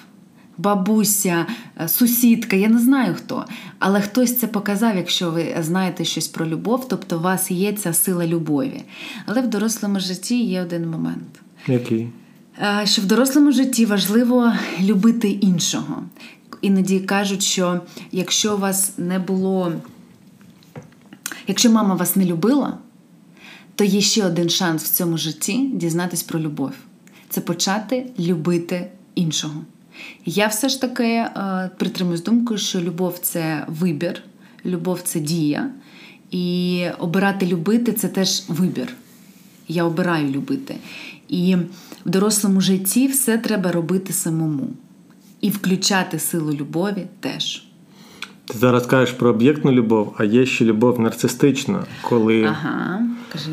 Бабуся, 0.58 1.46
е, 1.80 1.88
сусідка, 1.88 2.56
я 2.56 2.68
не 2.68 2.78
знаю 2.78 3.14
хто. 3.14 3.44
Але 3.78 4.00
хтось 4.00 4.38
це 4.38 4.46
показав, 4.46 4.96
якщо 4.96 5.30
ви 5.30 5.56
знаєте 5.60 6.04
щось 6.04 6.28
про 6.28 6.46
любов, 6.46 6.88
тобто 6.88 7.18
у 7.18 7.20
вас 7.20 7.50
є 7.50 7.72
ця 7.72 7.92
сила 7.92 8.26
любові. 8.26 8.82
Але 9.26 9.42
в 9.42 9.46
дорослому 9.46 10.00
житті 10.00 10.44
є 10.44 10.62
один 10.62 10.90
момент. 10.90 11.40
Який? 11.66 12.08
Е, 12.62 12.86
що 12.86 13.02
в 13.02 13.04
дорослому 13.04 13.52
житті 13.52 13.86
важливо 13.86 14.52
любити 14.80 15.30
іншого. 15.30 16.02
Іноді 16.60 17.00
кажуть, 17.00 17.42
що 17.42 17.80
якщо 18.12 18.54
у 18.54 18.58
вас 18.58 18.92
не 18.98 19.18
було, 19.18 19.72
якщо 21.46 21.70
мама 21.70 21.94
вас 21.94 22.16
не 22.16 22.24
любила, 22.24 22.78
то 23.74 23.84
є 23.84 24.00
ще 24.00 24.26
один 24.26 24.48
шанс 24.48 24.84
в 24.84 24.90
цьому 24.90 25.18
житті 25.18 25.70
дізнатись 25.74 26.22
про 26.22 26.40
любов 26.40 26.72
це 27.34 27.40
почати 27.40 28.06
любити 28.18 28.90
іншого. 29.14 29.54
Я 30.24 30.46
все 30.46 30.68
ж 30.68 30.80
таки 30.80 31.04
е, 31.04 31.70
притримуюсь 31.78 32.22
думкою, 32.22 32.58
що 32.58 32.80
любов 32.80 33.18
це 33.18 33.64
вибір, 33.68 34.22
любов 34.66 35.00
це 35.02 35.20
дія. 35.20 35.70
І 36.30 36.86
обирати 36.98 37.46
любити 37.46 37.92
це 37.92 38.08
теж 38.08 38.42
вибір. 38.48 38.94
Я 39.68 39.84
обираю 39.84 40.28
любити. 40.28 40.76
І 41.28 41.56
в 42.06 42.10
дорослому 42.10 42.60
житті 42.60 43.06
все 43.06 43.38
треба 43.38 43.72
робити 43.72 44.12
самому. 44.12 44.68
І 45.40 45.50
включати 45.50 46.18
силу 46.18 46.52
любові 46.52 47.06
теж. 47.20 47.64
Ти 48.44 48.58
зараз 48.58 48.86
кажеш 48.86 49.14
про 49.14 49.30
об'єктну 49.30 49.72
любов, 49.72 50.14
а 50.18 50.24
є 50.24 50.46
ще 50.46 50.64
любов 50.64 51.00
нарцистична, 51.00 51.84
коли. 52.02 52.42
Ага, 52.42 53.02
кажи 53.32 53.50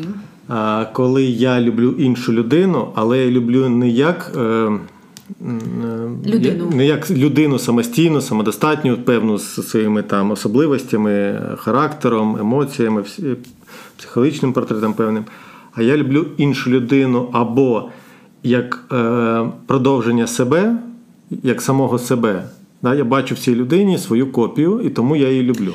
коли 0.92 1.24
я 1.24 1.60
люблю 1.60 1.94
іншу 1.98 2.32
людину, 2.32 2.88
але 2.94 3.18
я 3.18 3.30
люблю 3.30 3.68
не 3.68 3.88
як. 3.88 4.32
Е, 4.36 4.70
людину. 6.26 6.70
Не 6.74 6.86
як 6.86 7.10
людину 7.10 7.58
самостійну, 7.58 8.20
самодостатню, 8.20 8.96
певну 8.96 9.38
з 9.38 9.68
своїми 9.68 10.02
там 10.02 10.30
особливостями, 10.30 11.40
характером, 11.56 12.36
емоціями, 12.40 13.04
психологічним 13.96 14.52
портретом 14.52 14.92
певним. 14.92 15.24
А 15.74 15.82
я 15.82 15.96
люблю 15.96 16.26
іншу 16.36 16.70
людину 16.70 17.28
або 17.32 17.88
як 18.42 18.84
е, 18.92 19.46
продовження 19.66 20.26
себе, 20.26 20.76
як 21.42 21.62
самого 21.62 21.98
себе. 21.98 22.44
Да? 22.82 22.94
Я 22.94 23.04
бачу 23.04 23.34
в 23.34 23.38
цій 23.38 23.54
людині 23.54 23.98
свою 23.98 24.32
копію, 24.32 24.80
і 24.80 24.90
тому 24.90 25.16
я 25.16 25.30
її 25.30 25.42
люблю. 25.42 25.74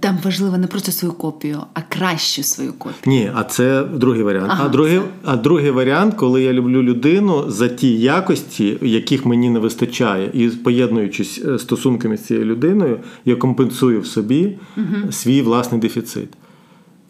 Там 0.00 0.18
важливо 0.24 0.58
не 0.58 0.66
просто 0.66 0.92
свою 0.92 1.14
копію, 1.14 1.60
а 1.74 1.80
кращу 1.88 2.42
свою 2.42 2.72
копію. 2.72 3.16
Ні, 3.16 3.30
а 3.34 3.44
це 3.44 3.84
другий 3.84 4.22
варіант. 4.22 4.48
Ага, 4.50 4.64
а 4.66 4.68
другий 4.68 4.98
це... 4.98 5.04
а 5.24 5.36
другий 5.36 5.70
варіант, 5.70 6.14
коли 6.14 6.42
я 6.42 6.52
люблю 6.52 6.82
людину 6.82 7.44
за 7.48 7.68
ті 7.68 7.98
якості, 7.98 8.78
яких 8.82 9.26
мені 9.26 9.50
не 9.50 9.58
вистачає, 9.58 10.30
і 10.32 10.48
поєднуючись 10.48 11.42
е, 11.44 11.58
стосунками 11.58 12.16
з 12.16 12.24
цією 12.24 12.46
людиною, 12.46 12.98
я 13.24 13.36
компенсую 13.36 14.00
в 14.00 14.06
собі 14.06 14.58
угу. 14.76 15.12
свій 15.12 15.42
власний 15.42 15.80
дефіцит. 15.80 16.28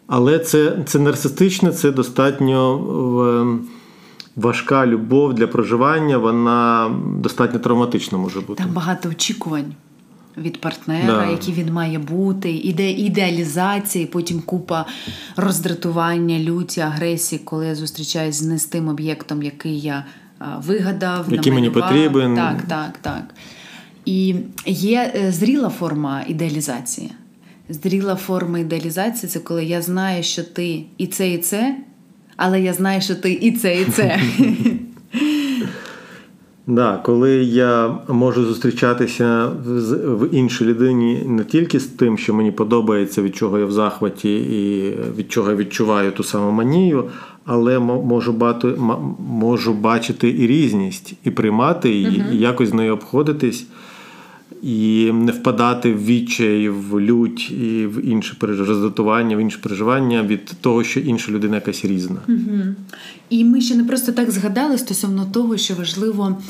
Але 0.07 0.39
це 0.39 0.77
це 0.85 0.99
нарцистичне, 0.99 1.71
це 1.71 1.91
достатньо 1.91 2.79
ем, 3.41 3.61
важка 4.35 4.87
любов 4.87 5.33
для 5.33 5.47
проживання, 5.47 6.17
вона 6.17 6.91
достатньо 7.19 7.59
травматична 7.59 8.17
може 8.17 8.41
бути. 8.41 8.63
Там 8.63 8.73
багато 8.73 9.09
очікувань 9.09 9.73
від 10.37 10.61
партнера, 10.61 11.25
да. 11.25 11.31
який 11.31 11.53
він 11.53 11.73
має 11.73 11.99
бути, 11.99 12.51
іде 12.51 12.91
ідеалізація, 12.91 14.03
і 14.03 14.07
потім 14.07 14.41
купа 14.41 14.85
роздратування, 15.35 16.39
люті, 16.39 16.81
агресії, 16.81 17.41
коли 17.45 17.67
я 17.67 17.75
зустрічаюся 17.75 18.43
з 18.43 18.47
не 18.47 18.59
з 18.59 18.65
тим 18.65 18.87
об'єктом, 18.87 19.43
який 19.43 19.79
я 19.79 20.05
вигадав, 20.57 21.25
який 21.29 21.51
мені 21.51 21.69
потрібен. 21.69 22.35
Так, 22.35 22.61
так, 22.61 22.97
так. 23.01 23.35
І 24.05 24.35
є 24.65 25.13
е, 25.15 25.31
зріла 25.31 25.69
форма 25.69 26.23
ідеалізації. 26.27 27.11
Зріла 27.69 28.15
форма 28.15 28.59
ідеалізації 28.59 29.29
це 29.29 29.39
коли 29.39 29.65
я 29.65 29.81
знаю, 29.81 30.23
що 30.23 30.43
ти 30.43 30.83
і 30.97 31.07
це, 31.07 31.29
і 31.29 31.37
це, 31.37 31.75
але 32.35 32.61
я 32.61 32.73
знаю, 32.73 33.01
що 33.01 33.15
ти 33.15 33.31
і 33.31 33.51
це, 33.51 33.81
і 33.81 33.85
це. 33.85 34.19
Да, 36.67 37.01
коли 37.05 37.31
я 37.43 37.97
можу 38.07 38.45
зустрічатися 38.45 39.51
в 40.05 40.35
іншій 40.35 40.65
людині 40.65 41.23
не 41.25 41.43
тільки 41.43 41.79
з 41.79 41.85
тим, 41.85 42.17
що 42.17 42.33
мені 42.33 42.51
подобається, 42.51 43.21
від 43.21 43.35
чого 43.35 43.59
я 43.59 43.65
в 43.65 43.71
захваті, 43.71 44.35
і 44.35 44.93
від 45.17 45.31
чого 45.31 45.49
я 45.49 45.55
відчуваю 45.55 46.11
ту 46.11 46.23
саму 46.23 46.51
манію, 46.51 47.03
але 47.45 47.79
можу 47.79 48.33
бати, 48.33 48.67
можу 49.29 49.73
бачити 49.73 50.29
і 50.29 50.47
різність, 50.47 51.13
і 51.23 51.31
приймати 51.31 51.89
її, 51.89 52.19
uh 52.19 52.33
і 52.33 52.37
якось 52.37 52.69
з 52.69 52.73
нею 52.73 52.93
обходитись 52.93 53.67
і 54.63 55.11
не 55.13 55.31
впадати 55.31 55.93
в 55.93 56.05
відчай, 56.05 56.69
в 56.69 56.99
лють 56.99 57.51
і 57.51 57.85
в 57.85 58.05
інше 58.05 58.35
роздратування, 58.41 59.37
в 59.37 59.39
інше 59.39 59.59
переживання 59.63 60.23
від 60.23 60.45
того, 60.61 60.83
що 60.83 60.99
інша 60.99 61.31
людина 61.31 61.55
якась 61.55 61.85
різна. 61.85 62.17
Угу. 62.27 62.61
І 63.29 63.45
ми 63.45 63.61
ще 63.61 63.75
не 63.75 63.83
просто 63.83 64.11
так 64.11 64.31
згадали 64.31 64.77
стосовно 64.77 65.25
того, 65.25 65.57
що 65.57 65.73
важливо. 65.73 66.41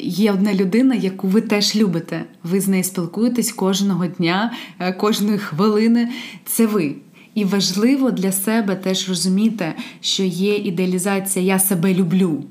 Є 0.00 0.32
одна 0.32 0.54
людина, 0.54 0.94
яку 0.94 1.28
ви 1.28 1.40
теж 1.40 1.76
любите. 1.76 2.24
Ви 2.42 2.60
з 2.60 2.68
нею 2.68 2.84
спілкуєтесь 2.84 3.52
кожного 3.52 4.06
дня, 4.06 4.52
е, 4.78 4.92
кожної 4.92 5.38
хвилини. 5.38 6.08
Це 6.44 6.66
ви. 6.66 6.94
І 7.34 7.44
важливо 7.44 8.10
для 8.10 8.32
себе 8.32 8.76
теж 8.76 9.08
розуміти, 9.08 9.72
що 10.00 10.22
є 10.22 10.56
ідеалізація 10.56 11.44
Я 11.44 11.58
себе 11.58 11.94
люблю 11.94 12.44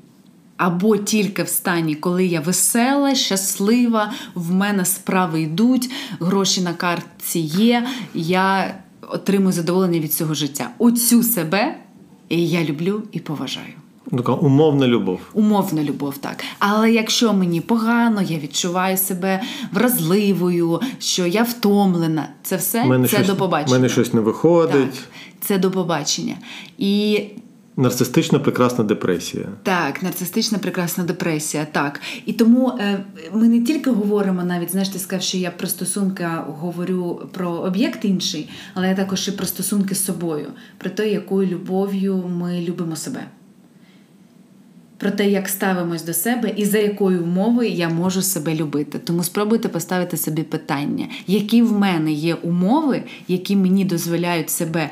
або 0.58 0.96
тільки 0.96 1.42
в 1.42 1.48
стані, 1.48 1.94
коли 1.94 2.26
я 2.26 2.40
весела, 2.40 3.14
щаслива, 3.14 4.12
в 4.34 4.52
мене 4.52 4.84
справи 4.84 5.42
йдуть, 5.42 5.90
гроші 6.20 6.60
на 6.60 6.72
картці 6.74 7.38
є, 7.38 7.86
я 8.14 8.74
отримую 9.10 9.52
задоволення 9.52 9.98
від 10.00 10.12
цього 10.12 10.34
життя. 10.34 10.70
Оцю 10.78 11.22
себе 11.22 11.76
я 12.30 12.64
люблю 12.64 13.02
і 13.12 13.20
поважаю. 13.20 13.72
Така 14.10 14.32
умовна 14.32 14.86
любов. 14.88 15.20
Умовна 15.32 15.82
любов, 15.82 16.18
так. 16.18 16.44
Але 16.58 16.92
якщо 16.92 17.32
мені 17.32 17.60
погано, 17.60 18.22
я 18.22 18.38
відчуваю 18.38 18.96
себе 18.96 19.42
вразливою, 19.72 20.80
що 20.98 21.26
я 21.26 21.42
втомлена, 21.42 22.28
це 22.42 22.56
все 22.56 22.84
мене 22.84 23.08
це 23.08 23.16
щось, 23.16 23.26
до 23.26 23.36
побачення. 23.36 23.76
мене 23.76 23.88
щось 23.88 24.14
не 24.14 24.20
виходить. 24.20 24.90
Так, 24.90 25.08
Це 25.40 25.58
до 25.58 25.70
побачення. 25.70 26.34
І 26.78 27.20
Нарцистична 27.78 28.38
прекрасна 28.38 28.84
депресія. 28.84 29.46
Так, 29.62 30.02
нарцистична 30.02 30.58
прекрасна 30.58 31.04
депресія. 31.04 31.66
Так. 31.72 32.00
І 32.26 32.32
тому 32.32 32.68
е, 32.68 33.04
ми 33.32 33.48
не 33.48 33.60
тільки 33.60 33.90
говоримо 33.90 34.44
навіть, 34.44 34.70
знаєш, 34.70 34.88
ти 34.88 34.98
сказав, 34.98 35.22
що 35.22 35.38
я 35.38 35.50
про 35.50 35.66
стосунки 35.66 36.28
говорю 36.46 37.28
про 37.32 37.50
об'єкт 37.50 38.04
інший, 38.04 38.48
але 38.74 38.88
я 38.88 38.94
також 38.94 39.28
і 39.28 39.32
про 39.32 39.46
стосунки 39.46 39.94
з 39.94 40.04
собою, 40.04 40.46
про 40.78 40.90
те, 40.90 41.08
якою 41.08 41.48
любов'ю 41.48 42.24
ми 42.28 42.60
любимо 42.60 42.96
себе 42.96 43.20
про 44.98 45.10
те, 45.10 45.30
як 45.30 45.48
ставимось 45.48 46.04
до 46.04 46.14
себе 46.14 46.52
і 46.56 46.64
за 46.64 46.78
якою 46.78 47.22
умовою 47.22 47.70
я 47.70 47.88
можу 47.88 48.22
себе 48.22 48.54
любити. 48.54 48.98
Тому 48.98 49.24
спробуйте 49.24 49.68
поставити 49.68 50.16
собі 50.16 50.42
питання, 50.42 51.06
які 51.26 51.62
в 51.62 51.72
мене 51.72 52.12
є 52.12 52.34
умови, 52.34 53.02
які 53.28 53.56
мені 53.56 53.84
дозволяють 53.84 54.50
себе 54.50 54.90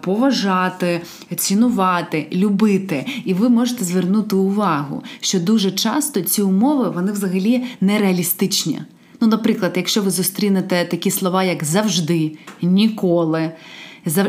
поважати, 0.00 1.00
цінувати, 1.36 2.26
любити. 2.32 3.06
І 3.24 3.34
ви 3.34 3.48
можете 3.48 3.84
звернути 3.84 4.36
увагу, 4.36 5.02
що 5.20 5.40
дуже 5.40 5.70
часто 5.70 6.20
ці 6.20 6.42
умови 6.42 6.90
вони 6.90 7.12
взагалі 7.12 7.64
нереалістичні. 7.80 8.80
Ну, 9.20 9.28
наприклад, 9.28 9.72
якщо 9.76 10.02
ви 10.02 10.10
зустрінете 10.10 10.84
такі 10.84 11.10
слова, 11.10 11.44
як 11.44 11.64
завжди, 11.64 12.32
ніколи 12.62 13.50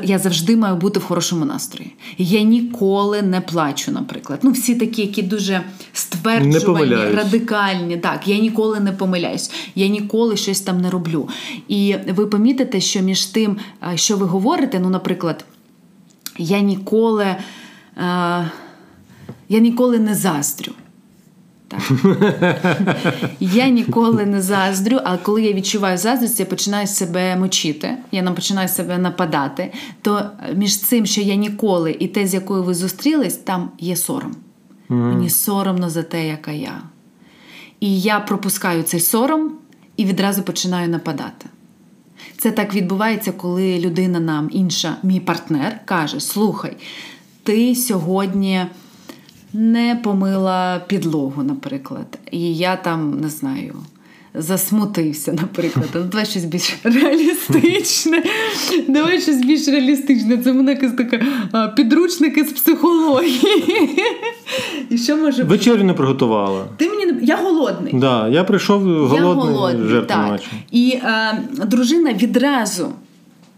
я 0.04 0.20
завжди 0.20 0.56
маю 0.56 0.76
бути 0.76 1.00
в 1.00 1.04
хорошому 1.04 1.46
настрої. 1.46 1.96
Я 2.18 2.42
ніколи 2.42 3.22
не 3.22 3.42
плачу, 3.42 3.92
наприклад. 3.92 4.40
Ну, 4.44 4.52
всі 4.52 4.76
такі, 4.76 5.02
які 5.02 5.22
дуже 5.22 5.62
стверджувані, 5.94 6.96
радикальні. 6.96 7.98
Так, 7.98 8.28
я 8.28 8.38
ніколи 8.38 8.80
не 8.80 8.92
помиляюсь, 8.92 9.52
я 9.76 9.88
ніколи 9.88 10.38
щось 10.38 10.62
там 10.62 10.82
не 10.82 10.90
роблю. 10.90 11.30
І 11.68 11.96
ви 12.08 12.26
помітите, 12.28 12.82
що 12.82 13.02
між 13.02 13.26
тим, 13.26 13.58
що 13.96 14.18
ви 14.18 14.26
говорите, 14.26 14.80
ну, 14.80 14.90
наприклад, 14.90 15.46
я 16.38 16.60
ніколи. 16.60 17.36
Я 19.50 19.60
ніколи 19.60 20.00
не 20.00 20.16
заздрю. 20.16 20.72
Так. 21.70 21.82
Я 23.40 23.70
ніколи 23.70 24.26
не 24.26 24.42
заздрю, 24.42 25.00
але 25.04 25.18
коли 25.18 25.42
я 25.44 25.54
відчуваю 25.54 25.98
заздрість, 25.98 26.40
я 26.40 26.46
починаю 26.46 26.88
себе 26.88 27.36
мочити, 27.36 27.98
я 28.12 28.24
починаю 28.24 28.68
себе 28.68 28.98
нападати. 28.98 29.72
То 30.02 30.30
між 30.56 30.78
цим, 30.78 31.06
що 31.06 31.22
я 31.22 31.36
ніколи, 31.36 31.98
і 32.00 32.08
те, 32.08 32.28
з 32.28 32.34
якою 32.34 32.64
ви 32.64 32.74
зустрілись, 32.74 33.38
там 33.38 33.72
є 33.80 33.96
сором. 33.96 34.36
Mm. 34.90 34.96
Мені 34.96 35.30
соромно 35.30 35.90
за 35.90 36.04
те, 36.04 36.28
яка 36.28 36.52
я. 36.52 36.82
І 37.80 38.02
я 38.02 38.20
пропускаю 38.20 38.84
цей 38.84 39.00
сором 39.00 39.52
і 39.98 40.06
відразу 40.06 40.44
починаю 40.44 40.90
нападати. 40.90 41.46
Це 42.38 42.52
так 42.52 42.74
відбувається, 42.74 43.32
коли 43.32 43.80
людина 43.80 44.20
нам, 44.20 44.50
інша, 44.52 44.96
мій 45.04 45.20
партнер, 45.20 45.80
каже: 45.86 46.20
Слухай, 46.20 46.78
ти 47.44 47.76
сьогодні 47.76 48.66
не 49.54 50.00
помила 50.04 50.82
підлогу, 50.88 51.44
наприклад. 51.44 52.20
І 52.32 52.56
я 52.56 52.76
там 52.76 53.20
не 53.20 53.30
знаю. 53.30 53.76
Засмутився, 54.34 55.34
наприклад. 55.34 55.88
Ну, 55.96 56.04
Давай 56.04 56.26
щось 56.26 56.46
більш 56.46 56.78
реалістичне. 56.84 58.24
Давай 58.88 59.22
щось 59.22 59.46
більш 59.46 59.68
реалістичне. 59.68 60.38
Це 60.38 60.54
мене 60.54 60.72
якась 60.72 60.94
така 60.94 61.18
підручники 61.68 62.44
з 62.44 62.52
психології. 62.52 64.04
І 64.90 64.98
що 64.98 65.18
може 65.18 65.44
бути? 65.44 65.58
Вечерю 65.58 65.84
не 65.84 65.94
приготувала. 65.94 66.66
Ти 66.78 66.90
мені 66.90 67.06
не 67.06 67.22
я 67.24 67.38
голодний. 67.38 67.94
Да, 67.94 68.28
Я 68.28 68.44
прийшов 68.44 68.84
голодний, 68.84 69.18
я 69.18 69.34
голодний 69.34 70.02
так. 70.02 70.42
І 70.72 70.98
а, 71.04 71.34
дружина 71.66 72.14
відразу 72.14 72.92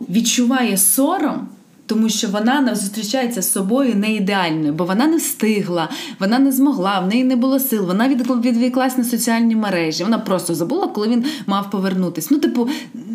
відчуває 0.09 0.77
сором 0.77 1.47
тому 1.91 2.09
що 2.09 2.27
вона 2.27 2.75
зустрічається 2.75 3.41
з 3.41 3.51
собою 3.51 3.95
не 3.95 4.13
ідеальною, 4.13 4.73
бо 4.73 4.85
вона 4.85 5.07
не 5.07 5.17
встигла, 5.17 5.89
вона 6.19 6.39
не 6.39 6.51
змогла, 6.51 6.99
в 6.99 7.07
неї 7.07 7.23
не 7.23 7.35
було 7.35 7.59
сил. 7.59 7.85
Вона 7.85 8.07
відвіклась 8.07 8.97
на 8.97 9.03
соціальні 9.03 9.55
мережі. 9.55 10.03
Вона 10.03 10.19
просто 10.19 10.55
забула, 10.55 10.87
коли 10.87 11.07
він 11.07 11.25
мав 11.47 11.71
повернутись. 11.71 12.31
Ну, 12.31 12.39
типу, 12.39 12.69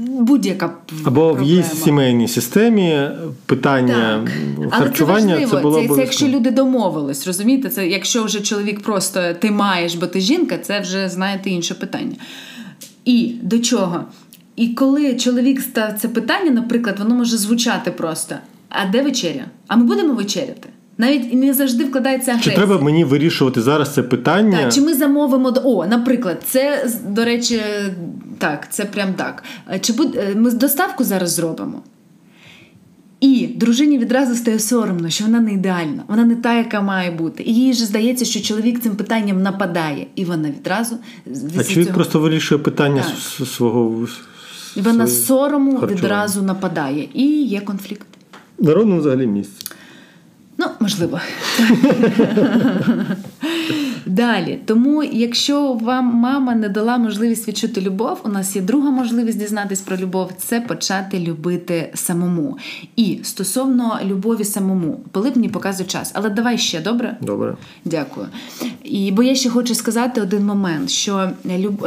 будь-яка 0.09 0.66
або 0.66 1.20
проблема. 1.20 1.43
в 1.43 1.43
її 1.43 1.62
сімейній 1.62 2.29
системі 2.29 3.09
питання 3.47 4.29
так. 4.61 4.72
харчування. 4.72 5.35
Але 5.35 5.45
це 5.47 5.51
це 5.51 5.62
було 5.62 5.83
це, 5.83 5.95
це 5.95 6.01
якщо 6.01 6.29
люди 6.29 6.51
домовились, 6.51 7.27
розумієте? 7.27 7.68
Це 7.68 7.89
якщо 7.89 8.24
вже 8.24 8.41
чоловік 8.41 8.81
просто 8.81 9.20
ти 9.39 9.51
маєш, 9.51 9.95
бо 9.95 10.07
ти 10.07 10.20
жінка, 10.20 10.59
це 10.59 10.81
вже 10.81 11.09
знаєте 11.09 11.51
інше 11.51 11.74
питання. 11.74 12.16
І 13.05 13.35
до 13.43 13.59
чого? 13.59 14.05
І 14.57 14.68
коли 14.68 15.14
чоловік 15.14 15.61
став 15.61 15.93
це 16.01 16.09
питання, 16.09 16.51
наприклад, 16.51 16.99
воно 16.99 17.14
може 17.14 17.37
звучати 17.37 17.91
просто: 17.91 18.35
а 18.83 18.87
де 18.87 19.03
вечеря? 19.03 19.45
А 19.66 19.77
ми 19.77 19.85
будемо 19.85 20.14
вечеряти? 20.14 20.68
Навіть 20.99 21.35
не 21.35 21.55
завжди 21.55 21.85
вкладається 21.85 22.31
агресія. 22.31 22.55
Чи 22.55 22.61
треба 22.61 22.81
мені 22.81 23.05
вирішувати 23.05 23.62
зараз 23.62 23.95
це 23.95 24.03
питання? 24.03 24.59
Так, 24.59 24.72
Чи 24.72 24.81
ми 24.81 24.95
замовимо 24.95 25.55
О, 25.64 25.87
наприклад, 25.87 26.43
це 26.45 26.91
до 27.09 27.24
речі, 27.24 27.61
так, 28.39 28.72
це 28.72 28.85
прям 28.85 29.14
так. 29.14 29.43
Чи 29.81 29.93
буд... 29.93 30.16
Е, 30.16 30.35
ми 30.35 30.51
доставку 30.51 31.05
зараз 31.05 31.31
зробимо? 31.31 31.83
І 33.20 33.47
дружині 33.47 33.99
відразу 33.99 34.35
стає 34.35 34.59
соромно, 34.59 35.11
що 35.11 35.24
вона 35.24 35.41
не 35.41 35.53
ідеальна, 35.53 36.03
вона 36.09 36.24
не 36.24 36.37
та, 36.37 36.55
яка 36.55 36.81
має 36.81 37.11
бути. 37.11 37.43
І 37.43 37.55
їй 37.55 37.72
ж 37.72 37.85
здається, 37.85 38.24
що 38.24 38.41
чоловік 38.41 38.81
цим 38.81 38.97
питанням 38.97 39.43
нападає, 39.43 40.07
і 40.14 40.24
вона 40.24 40.49
відразу 40.51 40.97
А 41.27 41.64
чоловік 41.64 41.85
цього... 41.85 41.95
просто 41.95 42.20
вирішує 42.20 42.59
питання 42.59 43.03
так. 43.39 43.49
свого. 43.49 44.07
І 44.77 44.81
вона 44.81 45.07
сорому 45.07 45.70
харчування. 45.70 45.97
відразу 45.97 46.43
нападає, 46.43 47.09
і 47.14 47.43
є 47.43 47.61
конфлікт 47.61 48.07
народному 48.59 49.01
взагалі 49.01 49.27
місці. 49.27 49.67
Ну, 50.59 50.67
можливо. 50.81 51.21
Далі, 54.07 54.59
тому, 54.65 55.03
якщо 55.03 55.73
вам 55.73 56.05
мама 56.05 56.55
не 56.55 56.69
дала 56.69 56.99
можливість 56.99 57.49
відчути 57.49 57.81
любов, 57.81 58.21
у 58.25 58.29
нас 58.29 58.57
є 58.57 58.63
друга 58.63 58.91
можливість 58.91 59.39
дізнатись 59.39 59.81
про 59.81 59.97
любов 59.97 60.31
це 60.39 60.61
почати 60.61 61.21
любити 61.21 61.91
самому. 61.95 62.59
І 62.97 63.19
стосовно 63.23 63.99
любові 64.05 64.45
самому, 64.45 65.01
Пилип 65.13 65.37
мені 65.37 65.49
показує 65.49 65.89
час. 65.89 66.11
Але 66.15 66.31
давай 66.31 66.59
ще 66.59 66.81
добре? 66.81 67.17
Добре. 67.21 67.57
Дякую. 67.85 68.27
І 68.85 69.13
бо 69.13 69.23
я 69.23 69.35
ще 69.35 69.51
хочу 69.51 69.75
сказати 69.75 70.21
один 70.21 70.47
момент: 70.47 70.91
що 70.91 71.31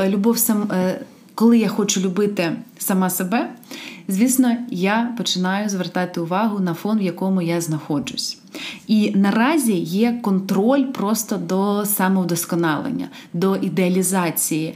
любов 0.07 0.37
сам, 0.37 0.71
е, 0.71 1.01
коли 1.35 1.57
я 1.57 1.67
хочу 1.67 2.01
любити 2.01 2.51
сама 2.77 3.09
себе, 3.09 3.49
звісно, 4.09 4.57
я 4.69 5.13
починаю 5.17 5.69
звертати 5.69 6.21
увагу 6.21 6.59
на 6.59 6.73
фон, 6.73 6.99
в 6.99 7.01
якому 7.01 7.41
я 7.41 7.61
знаходжусь. 7.61 8.37
І 8.87 9.11
наразі 9.15 9.73
є 9.73 10.19
контроль 10.21 10.83
просто 10.83 11.37
до 11.37 11.85
самовдосконалення, 11.85 13.07
до 13.33 13.55
ідеалізації, 13.55 14.75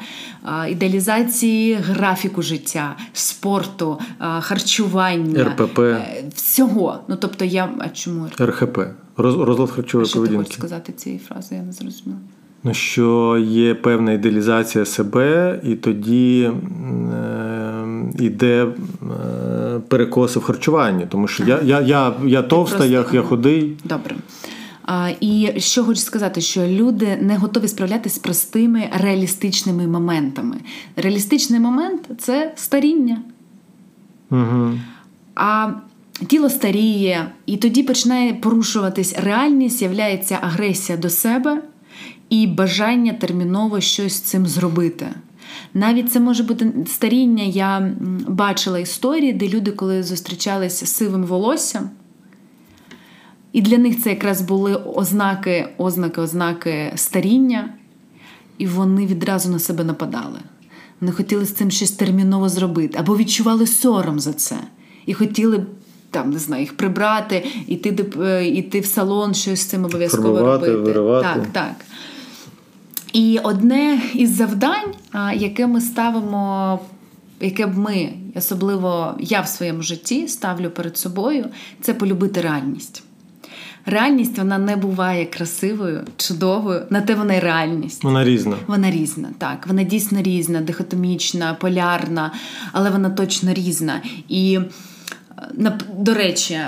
ідеалізації 0.70 1.74
графіку 1.74 2.42
життя, 2.42 2.96
спорту, 3.14 4.00
харчування 4.40 5.44
РПП. 5.44 5.80
Е, 5.80 6.24
всього. 6.36 7.00
Ну 7.08 7.16
тобто, 7.16 7.46
я 7.46 7.70
а 7.80 7.90
чому 7.90 8.28
РХП 8.42 8.80
розлад 9.18 9.72
харчової 9.72 10.06
а 10.06 10.10
що 10.10 10.28
ти 10.28 10.38
хочеш 10.38 10.54
сказати 10.54 10.94
цієї 10.94 11.20
фрази? 11.20 11.56
Я 11.56 11.62
не 11.62 11.72
зрозуміла. 11.72 12.20
Ну, 12.66 12.74
що 12.74 13.38
є 13.48 13.76
певна 13.76 14.12
ідеалізація 14.12 14.86
себе, 14.86 15.60
і 15.64 15.76
тоді 15.76 16.52
йде 18.20 18.66
е, 18.66 19.80
перекоси 19.88 20.40
в 20.40 20.44
харчуванні, 20.44 21.06
тому 21.10 21.28
що 21.28 21.44
я 21.44 21.60
я, 21.64 21.82
я, 21.82 22.14
я 22.26 22.42
товста, 22.42 22.86
я, 22.86 23.06
я 23.14 23.22
худий. 23.22 23.78
Добре. 23.84 24.16
А, 24.86 25.10
І 25.20 25.52
що 25.58 25.84
хочу 25.84 26.02
сказати, 26.02 26.42
що 26.42 26.68
люди 26.68 27.18
не 27.22 27.38
готові 27.38 27.68
справлятися 27.68 28.16
з 28.16 28.20
простими 28.20 28.90
реалістичними 29.00 29.88
моментами. 29.88 30.56
Реалістичний 30.96 31.60
момент 31.60 32.10
це 32.18 32.54
старіння. 32.56 33.18
Угу. 34.32 34.72
А 35.36 35.70
тіло 36.28 36.50
старіє, 36.50 37.32
і 37.46 37.58
тоді 37.58 37.84
починає 37.84 38.34
порушуватись 38.34 39.16
реальність, 39.24 39.78
з'являється 39.78 40.40
агресія 40.42 40.98
до 40.98 41.10
себе 41.10 41.62
і 42.34 42.48
бажання 42.48 43.14
терміново 43.14 43.82
щось 43.82 44.14
з 44.14 44.20
цим 44.20 44.48
зробити. 44.48 45.08
Навіть 45.74 46.12
це 46.12 46.20
може 46.20 46.44
бути 46.44 46.74
старіння. 46.88 47.44
Я 47.44 47.92
бачила 48.28 48.80
історії, 48.80 49.34
де 49.34 49.48
люди, 49.48 49.72
коли 49.72 50.04
зустрічалися 50.04 50.86
з 50.86 50.96
сивим 50.96 51.24
волоссям, 51.24 51.90
і 53.52 53.62
для 53.62 53.78
них 53.78 54.02
це 54.04 54.10
якраз 54.10 54.42
були 54.42 54.76
ознаки, 54.76 55.68
ознаки, 55.78 56.22
ознаки 56.22 56.92
старіння, 56.96 57.74
і 58.58 58.68
вони 58.68 59.06
відразу 59.06 59.50
на 59.50 59.60
себе 59.60 59.84
нападали. 59.84 60.40
Вони 61.02 61.14
хотіли 61.14 61.46
з 61.46 61.54
цим 61.54 61.72
щось 61.72 61.92
терміново 61.92 62.50
зробити, 62.50 62.98
або 63.00 63.18
відчували 63.18 63.68
сором 63.68 64.20
за 64.20 64.34
це. 64.34 64.56
І 65.06 65.14
хотіли 65.14 65.66
там, 66.12 66.30
не 66.30 66.40
знаю, 66.40 66.62
їх 66.62 66.78
прибрати, 66.78 67.46
іти 67.68 68.06
е, 68.22 68.48
іти 68.48 68.80
в 68.80 68.86
салон, 68.86 69.34
щось 69.34 69.60
з 69.60 69.66
цим 69.66 69.86
обов'язково 69.86 70.28
Формувати, 70.28 70.66
робити. 70.66 70.86
Виривати. 70.86 71.28
Так, 71.34 71.48
так. 71.52 71.76
І 73.14 73.40
одне 73.44 74.02
із 74.14 74.36
завдань, 74.36 74.94
яке 75.36 75.68
ми 75.68 75.82
ставимо, 75.82 76.80
яке 77.42 77.68
б 77.68 77.78
ми, 77.78 78.14
особливо 78.36 79.16
я 79.20 79.42
в 79.42 79.48
своєму 79.48 79.82
житті 79.82 80.28
ставлю 80.28 80.70
перед 80.70 80.98
собою, 80.98 81.46
це 81.82 81.94
полюбити 81.94 82.42
реальність. 82.42 83.04
Реальність 83.86 84.38
вона 84.38 84.58
не 84.58 84.76
буває 84.76 85.26
красивою, 85.26 86.02
чудовою, 86.18 86.82
на 86.90 87.02
те 87.02 87.16
вона 87.16 87.34
й 87.34 87.40
реальність. 87.40 88.04
Вона 88.04 88.24
різна. 88.24 88.56
Вона 88.68 88.92
різна, 88.92 89.30
так. 89.38 89.68
Вона 89.68 89.84
дійсно 89.84 90.22
різна, 90.22 90.62
дихотомічна, 90.62 91.54
полярна, 91.54 92.32
але 92.72 92.90
вона 92.90 93.10
точно 93.10 93.54
різна. 93.54 94.02
І 94.30 94.60
до 95.98 96.14
речі, 96.14 96.60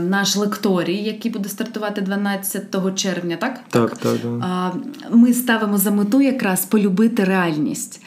наш 0.00 0.36
лекторій, 0.36 0.96
який 0.96 1.30
буде 1.30 1.48
стартувати 1.48 2.00
12 2.00 2.94
червня, 2.94 3.36
так? 3.36 3.60
Так, 3.68 3.98
так. 3.98 4.18
так. 4.20 4.74
Ми 5.10 5.32
ставимо 5.32 5.78
за 5.78 5.90
мету 5.90 6.20
якраз 6.20 6.64
полюбити 6.64 7.24
реальність, 7.24 8.02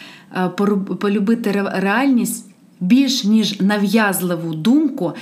полюбити 1.00 1.52
реальність. 1.76 2.46
Більш 2.80 3.24
ніж 3.24 3.62
нав'язливу 3.62 4.54
думку 4.54 5.14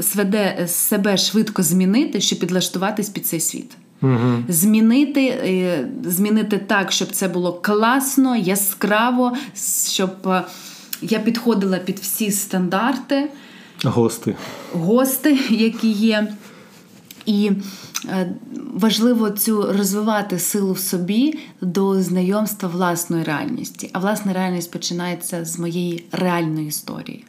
сведе 0.00 0.64
себе 0.66 1.16
швидко 1.16 1.62
змінити, 1.62 2.20
щоб 2.20 2.38
підлаштуватись 2.38 3.08
під 3.08 3.26
цей 3.26 3.40
світ. 3.40 3.76
Угу. 4.04 4.44
Змінити 4.48 5.26
е, 5.26 5.88
змінити 6.04 6.58
так, 6.58 6.92
щоб 6.92 7.08
це 7.12 7.28
було 7.28 7.52
класно, 7.52 8.36
яскраво, 8.36 9.36
щоб 9.88 10.10
е, 10.26 10.42
я 11.02 11.18
підходила 11.18 11.78
під 11.78 11.98
всі 11.98 12.30
стандарти. 12.30 13.30
Гости. 13.84 14.36
Гости, 14.72 15.38
які 15.50 15.90
є. 15.90 16.34
І 17.26 17.50
е, 18.08 18.34
важливо 18.74 19.30
цю 19.30 19.72
розвивати 19.72 20.38
силу 20.38 20.72
в 20.72 20.78
собі 20.78 21.38
до 21.60 22.02
знайомства 22.02 22.68
власної 22.68 23.24
реальності. 23.24 23.90
А 23.92 23.98
власна 23.98 24.32
реальність 24.32 24.70
починається 24.70 25.44
з 25.44 25.58
моєї 25.58 26.04
реальної 26.12 26.66
історії. 26.66 27.24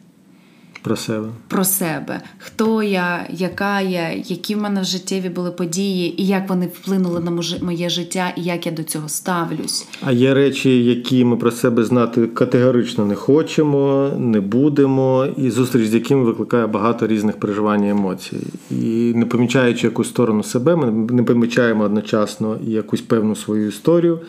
Про 0.85 0.95
себе. 0.95 1.27
Про 1.47 1.63
себе. 1.63 2.21
Хто 2.37 2.83
я, 2.83 3.27
яка 3.29 3.81
я, 3.81 4.11
які 4.11 4.55
в 4.55 4.57
мене 4.57 4.81
в 4.81 4.83
життєві 4.83 5.29
були 5.29 5.51
події, 5.51 6.21
і 6.21 6.27
як 6.27 6.49
вони 6.49 6.65
вплинули 6.65 7.19
на 7.19 7.41
моє 7.61 7.89
життя, 7.89 8.33
і 8.37 8.43
як 8.43 8.65
я 8.65 8.71
до 8.71 8.83
цього 8.83 9.09
ставлюсь. 9.09 9.87
А 10.01 10.11
є 10.11 10.33
речі, 10.33 10.83
які 10.85 11.25
ми 11.25 11.37
про 11.37 11.51
себе 11.51 11.83
знати 11.83 12.27
категорично 12.27 13.05
не 13.05 13.15
хочемо, 13.15 14.11
не 14.17 14.39
будемо, 14.39 15.27
і 15.37 15.51
зустріч 15.51 15.87
з 15.87 15.93
якими 15.93 16.23
викликає 16.23 16.67
багато 16.67 17.07
різних 17.07 17.39
переживань 17.39 17.83
і 17.83 17.89
емоцій. 17.89 18.37
І 18.71 19.13
не 19.15 19.25
помічаючи 19.25 19.87
якусь 19.87 20.09
сторону 20.09 20.43
себе, 20.43 20.75
ми 20.75 21.13
не 21.13 21.23
помічаємо 21.23 21.83
одночасно 21.83 22.57
якусь 22.63 23.01
певну 23.01 23.35
свою 23.35 23.67
історію. 23.67 24.19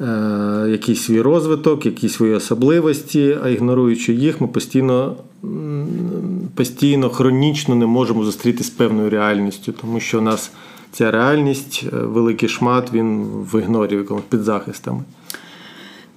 Е, 0.00 0.66
якийсь 0.68 1.02
свій 1.02 1.20
розвиток, 1.20 1.86
якісь 1.86 2.12
свої 2.12 2.34
особливості, 2.34 3.36
а 3.44 3.48
ігноруючи 3.48 4.12
їх, 4.12 4.40
ми 4.40 4.48
постійно 4.48 5.16
постійно 6.54 7.10
хронічно 7.10 7.74
не 7.74 7.86
можемо 7.86 8.24
зустрітися 8.24 8.64
з 8.64 8.70
певною 8.70 9.10
реальністю, 9.10 9.72
тому 9.72 10.00
що 10.00 10.18
у 10.18 10.22
нас 10.22 10.50
ця 10.92 11.10
реальність, 11.10 11.84
е, 11.92 11.96
великий 11.96 12.48
шмат, 12.48 12.92
він 12.92 13.24
в 13.24 13.60
ігнорі, 13.60 13.98
під 14.28 14.42
захистами. 14.42 15.02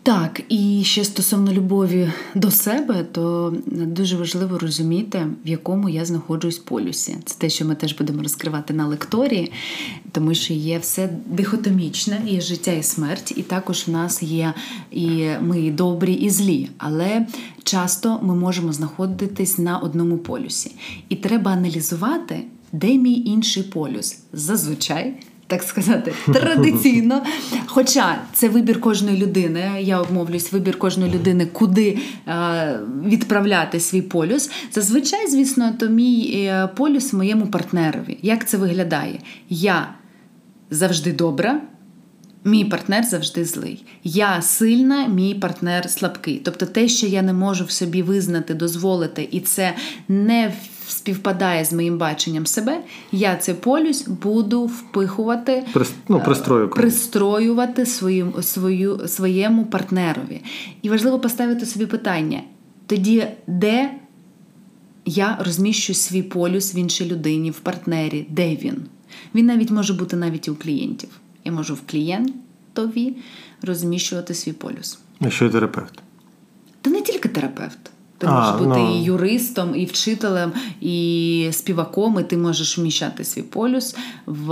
Так, 0.05 0.41
і 0.49 0.83
ще 0.83 1.03
стосовно 1.03 1.53
любові 1.53 2.11
до 2.35 2.51
себе, 2.51 3.05
то 3.11 3.53
дуже 3.67 4.17
важливо 4.17 4.57
розуміти, 4.57 5.27
в 5.45 5.49
якому 5.49 5.89
я 5.89 6.05
знаходжусь 6.05 6.57
полюсі. 6.57 7.17
Це 7.25 7.35
те, 7.37 7.49
що 7.49 7.65
ми 7.65 7.75
теж 7.75 7.97
будемо 7.97 8.23
розкривати 8.23 8.73
на 8.73 8.87
лекторії, 8.87 9.51
тому 10.11 10.33
що 10.33 10.53
є 10.53 10.79
все 10.79 11.09
дихотомічне, 11.25 12.21
є 12.25 12.41
життя 12.41 12.71
і 12.71 12.83
смерть, 12.83 13.33
і 13.37 13.41
також 13.41 13.87
в 13.87 13.91
нас 13.91 14.23
є 14.23 14.53
і 14.91 15.27
ми 15.41 15.61
і 15.61 15.71
добрі, 15.71 16.13
і 16.13 16.29
злі. 16.29 16.69
Але 16.77 17.27
часто 17.63 18.19
ми 18.23 18.35
можемо 18.35 18.73
знаходитись 18.73 19.57
на 19.57 19.77
одному 19.77 20.17
полюсі. 20.17 20.71
І 21.09 21.15
треба 21.15 21.51
аналізувати, 21.51 22.43
де 22.71 22.97
мій 22.97 23.23
інший 23.25 23.63
полюс. 23.63 24.17
Зазвичай 24.33 25.13
так 25.47 25.63
сказати, 25.63 26.13
традиційно. 26.33 27.21
Хоча 27.65 28.17
це 28.33 28.49
вибір 28.49 28.81
кожної 28.81 29.17
людини, 29.17 29.71
я 29.79 30.01
обмовлюсь, 30.01 30.53
вибір 30.53 30.79
кожної 30.79 31.13
людини, 31.13 31.45
куди 31.45 31.99
е, 32.27 32.79
відправляти 33.05 33.79
свій 33.79 34.01
полюс. 34.01 34.51
Зазвичай, 34.71 35.27
звісно, 35.27 35.73
то 35.79 35.87
мій 35.87 36.45
е, 36.47 36.67
полюс 36.67 37.13
моєму 37.13 37.47
партнерові. 37.47 38.17
Як 38.21 38.47
це 38.47 38.57
виглядає? 38.57 39.19
Я 39.49 39.87
завжди 40.69 41.13
добра. 41.13 41.61
Мій 42.47 42.65
партнер 42.65 43.03
завжди 43.03 43.45
злий. 43.45 43.85
Я 44.03 44.41
сильна, 44.41 45.07
мій 45.07 45.35
партнер 45.35 45.89
слабкий. 45.89 46.41
Тобто 46.45 46.65
те, 46.65 46.87
що 46.87 47.07
я 47.07 47.21
не 47.21 47.33
можу 47.33 47.65
в 47.65 47.71
собі 47.71 48.01
визнати, 48.01 48.53
дозволити, 48.53 49.27
і 49.31 49.39
це 49.39 49.73
не 50.07 50.53
співпадає 50.87 51.65
з 51.65 51.73
моїм 51.73 51.97
баченням 51.97 52.45
себе, 52.45 52.81
я 53.11 53.35
цей 53.35 53.55
полюс 53.55 54.07
буду 54.07 54.65
впихувати, 54.65 55.65
ну, 56.07 56.19
пристрою. 56.19 56.69
пристроювати 56.69 57.85
своїм, 57.85 58.33
свою, 58.41 59.07
своєму 59.07 59.65
партнерові. 59.65 60.41
І 60.81 60.89
важливо 60.89 61.19
поставити 61.19 61.65
собі 61.65 61.85
питання: 61.85 62.41
тоді, 62.87 63.27
де 63.47 63.91
я 65.05 65.37
розміщу 65.45 65.93
свій 65.93 66.23
полюс 66.23 66.75
в 66.75 66.77
іншій 66.77 67.05
людині, 67.05 67.51
в 67.51 67.59
партнері, 67.59 68.27
де 68.29 68.55
він? 68.55 68.85
Він 69.35 69.45
навіть 69.45 69.71
може 69.71 69.93
бути 69.93 70.15
навіть 70.15 70.47
і 70.47 70.51
у 70.51 70.55
клієнтів. 70.55 71.09
Я 71.45 71.51
можу 71.51 71.73
в 71.73 71.81
клієнтові 71.85 73.15
розміщувати 73.61 74.33
свій 74.33 74.53
полюс. 74.53 74.99
А 75.19 75.29
що 75.29 75.49
терапевт? 75.49 75.99
Та 76.81 76.89
не 76.89 77.01
тільки 77.01 77.29
терапевт. 77.29 77.91
Ти 78.25 78.31
можеш 78.31 78.49
а, 78.53 78.57
бути 78.57 78.79
ну... 78.79 78.95
і 78.95 79.03
юристом, 79.03 79.75
і 79.75 79.85
вчителем, 79.85 80.51
і 80.81 81.49
співаком, 81.51 82.19
і 82.19 82.23
ти 82.23 82.37
можеш 82.37 82.77
вміщати 82.77 83.23
свій 83.23 83.41
полюс 83.41 83.95
в 84.25 84.47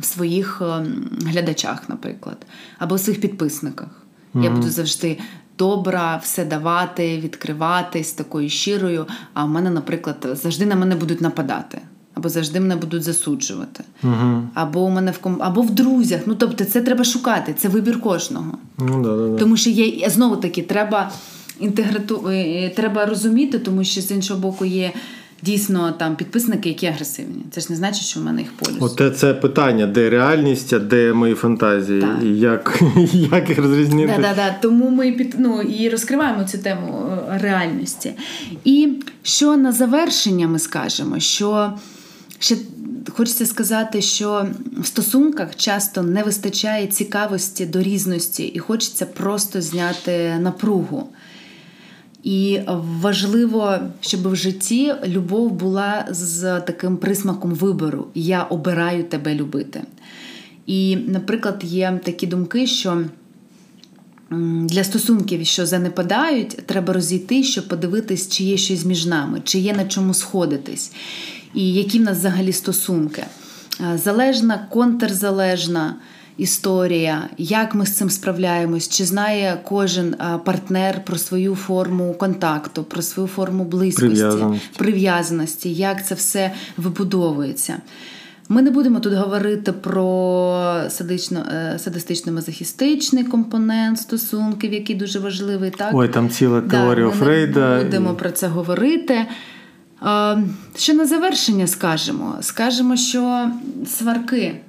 в 0.00 0.04
своїх 0.04 0.62
ем, 0.62 1.10
глядачах, 1.26 1.88
наприклад, 1.88 2.36
або 2.78 2.94
в 2.94 3.00
своїх 3.00 3.20
підписниках. 3.20 3.88
Mm-hmm. 4.34 4.44
Я 4.44 4.50
буду 4.50 4.70
завжди 4.70 5.18
добра, 5.58 6.16
все 6.22 6.44
давати, 6.44 7.18
відкриватись 7.18 8.12
такою 8.12 8.48
щирою. 8.48 9.06
А 9.34 9.44
в 9.44 9.48
мене, 9.48 9.70
наприклад, 9.70 10.26
завжди 10.32 10.66
на 10.66 10.76
мене 10.76 10.94
будуть 10.94 11.20
нападати. 11.20 11.80
Або 12.14 12.28
завжди 12.28 12.60
мене 12.60 12.76
будуть 12.76 13.02
засуджувати, 13.02 13.84
uh 14.04 14.46
або 14.54 14.80
у 14.80 14.90
мене 14.90 15.10
в 15.10 15.18
ком... 15.18 15.36
або 15.40 15.62
в 15.62 15.70
друзях. 15.70 16.20
Ну 16.26 16.34
тобто, 16.34 16.64
це 16.64 16.82
треба 16.82 17.04
шукати, 17.04 17.54
це 17.54 17.68
вибір 17.68 18.00
кожного. 18.00 18.58
Ну, 18.78 19.02
да, 19.02 19.16
да, 19.16 19.28
да. 19.28 19.38
Тому 19.38 19.56
що 19.56 19.70
є 19.70 20.10
знову 20.10 20.36
таки 20.36 20.62
треба 20.62 21.10
інтеграту... 21.60 22.28
е, 22.28 22.72
треба 22.76 23.06
розуміти, 23.06 23.58
тому 23.58 23.84
що 23.84 24.00
з 24.00 24.10
іншого 24.10 24.40
боку 24.40 24.64
є 24.64 24.92
дійсно 25.44 25.92
там 25.92 26.16
підписники, 26.16 26.68
які 26.68 26.86
агресивні. 26.86 27.42
Це 27.50 27.60
ж 27.60 27.66
не 27.70 27.76
значить, 27.76 28.04
що 28.04 28.20
в 28.20 28.24
мене 28.24 28.40
їх 28.40 28.52
полюс. 28.52 28.76
Оте 28.80 29.10
це 29.10 29.34
питання, 29.34 29.86
де 29.86 30.10
реальність, 30.10 30.72
а 30.72 30.78
де 30.78 31.12
мої 31.12 31.34
фантазії, 31.34 32.00
Так. 32.00 32.18
і 32.22 32.38
як, 32.38 32.82
як 33.12 33.48
їх 33.48 33.58
розрізнити. 33.58 34.12
Да, 34.16 34.22
да, 34.22 34.34
да. 34.34 34.56
Тому 34.62 34.90
ми 34.90 35.12
під, 35.12 35.34
ну, 35.38 35.62
і 35.62 35.88
розкриваємо 35.88 36.44
цю 36.44 36.58
тему 36.58 37.06
е, 37.10 37.38
реальності. 37.38 38.12
І 38.64 38.92
що 39.22 39.56
на 39.56 39.72
завершення 39.72 40.48
ми 40.48 40.58
скажемо, 40.58 41.20
що 41.20 41.72
ще 42.38 42.56
хочеться 43.12 43.46
сказати, 43.46 44.02
що 44.02 44.46
в 44.80 44.86
стосунках 44.86 45.56
часто 45.56 46.02
не 46.02 46.22
вистачає 46.22 46.86
цікавості 46.86 47.66
до 47.66 47.82
різності, 47.82 48.44
і 48.44 48.58
хочеться 48.58 49.06
просто 49.06 49.62
зняти 49.62 50.34
напругу. 50.40 51.08
І 52.24 52.60
важливо, 53.00 53.78
щоб 54.00 54.28
в 54.28 54.36
житті 54.36 54.94
любов 55.06 55.52
була 55.52 56.06
з 56.10 56.60
таким 56.60 56.96
присмаком 56.96 57.54
вибору. 57.54 58.06
Я 58.14 58.42
обираю 58.42 59.04
тебе 59.04 59.34
любити. 59.34 59.82
І, 60.66 60.96
наприклад, 60.96 61.60
є 61.64 62.00
такі 62.04 62.26
думки, 62.26 62.66
що 62.66 63.04
для 64.64 64.84
стосунків, 64.84 65.46
що 65.46 65.66
занепадають, 65.66 66.48
треба 66.66 66.92
розійти, 66.92 67.42
щоб 67.42 67.68
подивитись, 67.68 68.28
чи 68.28 68.44
є 68.44 68.56
щось 68.56 68.84
між 68.84 69.06
нами, 69.06 69.40
чи 69.44 69.58
є 69.58 69.72
на 69.72 69.84
чому 69.84 70.14
сходитись, 70.14 70.92
і 71.54 71.72
які 71.72 71.98
в 71.98 72.02
нас 72.02 72.18
взагалі 72.18 72.52
стосунки. 72.52 73.24
Е, 73.80 73.98
Залежна, 74.04 74.66
контрзалежна 74.70 75.96
історія, 76.36 77.28
як 77.38 77.74
ми 77.74 77.86
з 77.86 77.92
цим 77.96 78.10
справляємось, 78.10 78.88
чи 78.88 79.04
знає 79.04 79.58
кожен 79.64 80.14
партнер 80.44 81.04
про 81.04 81.18
свою 81.18 81.54
форму 81.54 82.14
контакту, 82.14 82.84
про 82.84 83.02
свою 83.02 83.28
форму 83.28 83.64
близькості, 83.64 84.06
Прив'язаності. 84.08 84.68
прив'язаності, 84.78 85.72
як 85.74 86.06
це 86.06 86.14
все 86.14 86.50
вибудовується. 86.76 87.76
Ми 88.48 88.62
не 88.62 88.70
будемо 88.70 89.00
тут 89.00 89.12
говорити 89.14 89.72
про 89.72 90.80
садично, 90.88 91.44
е, 91.54 91.78
садистично-мазохістичний 91.86 93.24
компонент 93.24 93.98
стосунків, 93.98 94.72
який 94.72 94.96
дуже 94.96 95.18
важливий. 95.18 95.70
Так? 95.70 95.90
Ой, 95.94 96.08
там 96.08 96.30
ціла 96.30 96.60
Да, 96.60 96.68
теорія 96.70 97.06
ми 97.06 97.12
Фрейда. 97.12 97.76
Не 97.78 97.84
будемо 97.84 98.12
і- 98.12 98.16
про 98.18 98.30
це 98.30 98.46
говорити. 98.46 99.14
Е, 100.02 100.38
Що 100.76 100.94
на 100.94 101.06
завершення 101.06 101.66
скажемо? 101.66 102.34
Скажемо, 102.40 102.96
що 102.96 103.50
сварки 103.86 104.60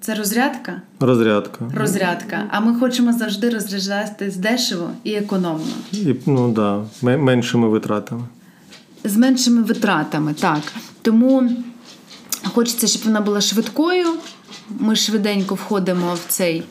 це 0.00 0.14
розрядка. 0.14 0.82
Розрядка. 1.00 1.64
Розрядка. 1.76 2.44
А 2.50 2.60
ми 2.60 2.74
хочемо 2.80 3.12
завжди 3.12 3.50
розряджатись 3.50 4.36
дешево 4.36 4.90
і 5.04 5.14
економно. 5.14 5.64
І, 5.92 6.14
ну 6.26 6.52
да, 6.52 6.84
меншими 7.16 7.68
витратами. 7.68 8.22
з 9.04 9.16
меншими 9.16 9.62
витратами. 9.62 10.34
Так. 10.34 10.62
Тому 11.02 11.50
хочеться, 12.54 12.86
щоб 12.86 13.02
вона 13.04 13.20
була 13.20 13.40
швидкою. 13.40 14.06
Ми 14.78 14.96
швиденько 14.96 15.54
входимо 15.54 16.14
в 16.14 16.20
цей 16.28 16.62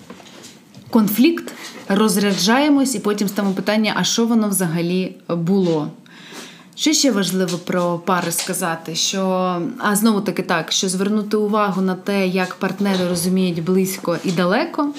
конфлікт, 0.90 1.54
розряджаємось 1.90 2.96
і 2.96 3.00
потім 3.00 3.28
ставимо 3.28 3.56
питання, 3.56 3.94
а 3.96 4.04
що 4.04 4.26
воно 4.26 4.50
взагалі 4.50 5.16
було. 5.30 5.92
Що 6.78 6.94
ще 6.94 7.12
важливо 7.12 7.58
про 7.58 8.02
пари 8.06 8.32
сказати? 8.32 8.96
Що, 8.96 9.22
а 9.78 9.96
знову 9.96 10.22
таки 10.22 10.44
так, 10.44 10.72
що 10.72 10.90
звернути 10.90 11.38
увагу 11.38 11.82
на 11.82 11.96
те, 11.96 12.28
як 12.28 12.56
партнери 12.56 13.08
розуміють 13.10 13.64
близько 13.64 14.18
і 14.24 14.32
далеко. 14.32 14.94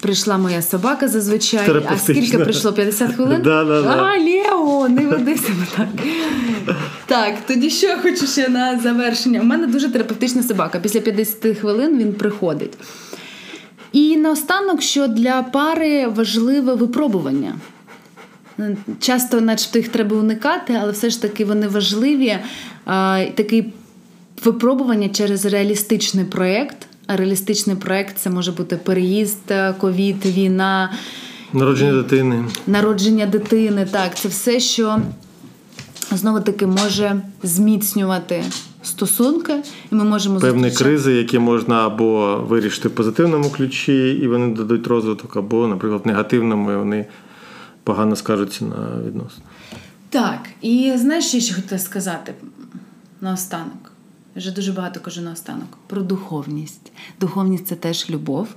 Прийшла 0.00 0.38
моя 0.38 0.62
собака 0.62 1.08
зазвичай. 1.08 1.82
А 1.88 1.98
скільки 1.98 2.38
прийшло? 2.38 2.72
50 2.72 3.12
хвилин? 3.14 3.42
Да-да-да. 3.42 3.88
А, 3.88 4.18
Лео, 4.18 4.88
не 4.88 5.06
веди 5.06 5.36
себе 5.36 5.66
так. 5.76 5.88
Так, 7.06 7.34
тоді 7.46 7.70
що 7.70 7.86
я 7.86 7.98
хочу 7.98 8.26
ще 8.26 8.48
на 8.48 8.78
завершення? 8.80 9.40
У 9.40 9.44
мене 9.44 9.66
дуже 9.66 9.88
терапевтична 9.88 10.42
собака. 10.42 10.80
Після 10.80 11.00
50 11.00 11.58
хвилин 11.58 11.98
він 11.98 12.12
приходить. 12.12 12.72
І 13.92 14.16
наостанок, 14.16 14.82
що 14.82 15.06
для 15.06 15.42
пари 15.42 16.06
важливе 16.06 16.74
випробування. 16.74 17.54
Часто, 19.00 19.40
начебто, 19.40 19.78
їх 19.78 19.88
треба 19.88 20.16
уникати, 20.16 20.78
але 20.82 20.92
все 20.92 21.10
ж 21.10 21.22
таки 21.22 21.44
вони 21.44 21.68
важливі. 21.68 22.36
Такий 23.34 23.72
випробування 24.44 25.08
через 25.08 25.46
реалістичний 25.46 26.24
проєкт. 26.24 26.76
А 27.06 27.16
реалістичний 27.16 27.76
проєкт 27.76 28.18
це 28.18 28.30
може 28.30 28.52
бути 28.52 28.76
переїзд, 28.76 29.52
ковід, 29.78 30.26
війна, 30.26 30.92
Народження 31.52 31.92
дитини. 31.92 32.44
народження 32.66 33.26
дитини. 33.26 33.86
Так, 33.90 34.14
це 34.16 34.28
все, 34.28 34.60
що 34.60 34.98
знову 36.12 36.40
таки 36.40 36.66
може 36.66 37.20
зміцнювати 37.42 38.44
стосунки, 38.82 39.52
і 39.92 39.94
ми 39.94 40.04
можемо 40.04 40.40
Певні 40.40 40.62
зустрічати- 40.70 40.84
кризи, 40.84 41.12
які 41.12 41.38
можна 41.38 41.86
або 41.86 42.36
вирішити 42.48 42.88
в 42.88 42.90
позитивному 42.90 43.50
ключі, 43.50 44.10
і 44.22 44.28
вони 44.28 44.54
дадуть 44.56 44.86
розвиток, 44.86 45.36
або, 45.36 45.66
наприклад, 45.66 46.00
в 46.04 46.06
негативному, 46.06 46.72
і 46.72 46.76
вони 46.76 47.06
погано 47.90 48.16
скажуться 48.16 48.64
на 48.64 49.02
відносини. 49.06 49.42
Так, 50.08 50.48
і 50.60 50.92
знаєш, 50.96 51.26
що 51.26 51.36
я 51.36 51.42
ще 51.42 51.54
хотіла 51.54 51.78
сказати 51.78 52.34
наостанок. 53.20 53.92
Я 54.34 54.40
вже 54.40 54.52
дуже 54.52 54.72
багато 54.72 55.00
кажу 55.00 55.20
наостанок. 55.20 55.78
Про 55.86 56.02
духовність. 56.02 56.92
Духовність 57.20 57.66
це 57.66 57.74
теж 57.74 58.10
любов. 58.10 58.48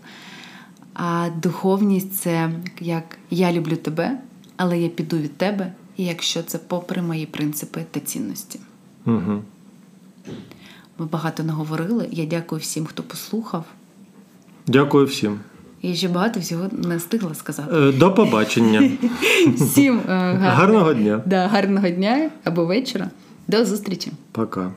А 0.93 1.29
духовність 1.41 2.13
це 2.13 2.51
як 2.79 3.17
я 3.29 3.53
люблю 3.53 3.75
тебе, 3.75 4.17
але 4.57 4.79
я 4.79 4.89
піду 4.89 5.17
від 5.17 5.37
тебе, 5.37 5.73
якщо 5.97 6.43
це 6.43 6.57
попри 6.57 7.01
мої 7.01 7.25
принципи 7.25 7.85
та 7.91 7.99
цінності. 7.99 8.59
Угу. 9.05 9.41
Ми 10.97 11.05
багато 11.05 11.43
наговорили. 11.43 12.07
Я 12.11 12.25
дякую 12.25 12.61
всім, 12.61 12.85
хто 12.85 13.03
послухав. 13.03 13.65
Дякую 14.67 15.05
всім. 15.05 15.39
Я 15.85 15.95
ще 15.95 16.07
багато 16.07 16.39
всього 16.39 16.69
не 16.71 16.97
встигла 16.97 17.35
сказати. 17.35 17.75
Е, 17.75 17.91
До 17.91 18.13
побачення. 18.13 18.91
Всім 19.55 19.99
е, 19.99 20.01
гарного, 20.07 20.49
Гарного 20.55 20.93
дня. 20.93 21.21
Да, 21.25 21.47
гарного 21.47 21.89
дня 21.89 22.29
або 22.43 22.65
вечора. 22.65 23.09
До 23.47 23.65
зустрічі. 23.65 24.11
Пока. 24.31 24.71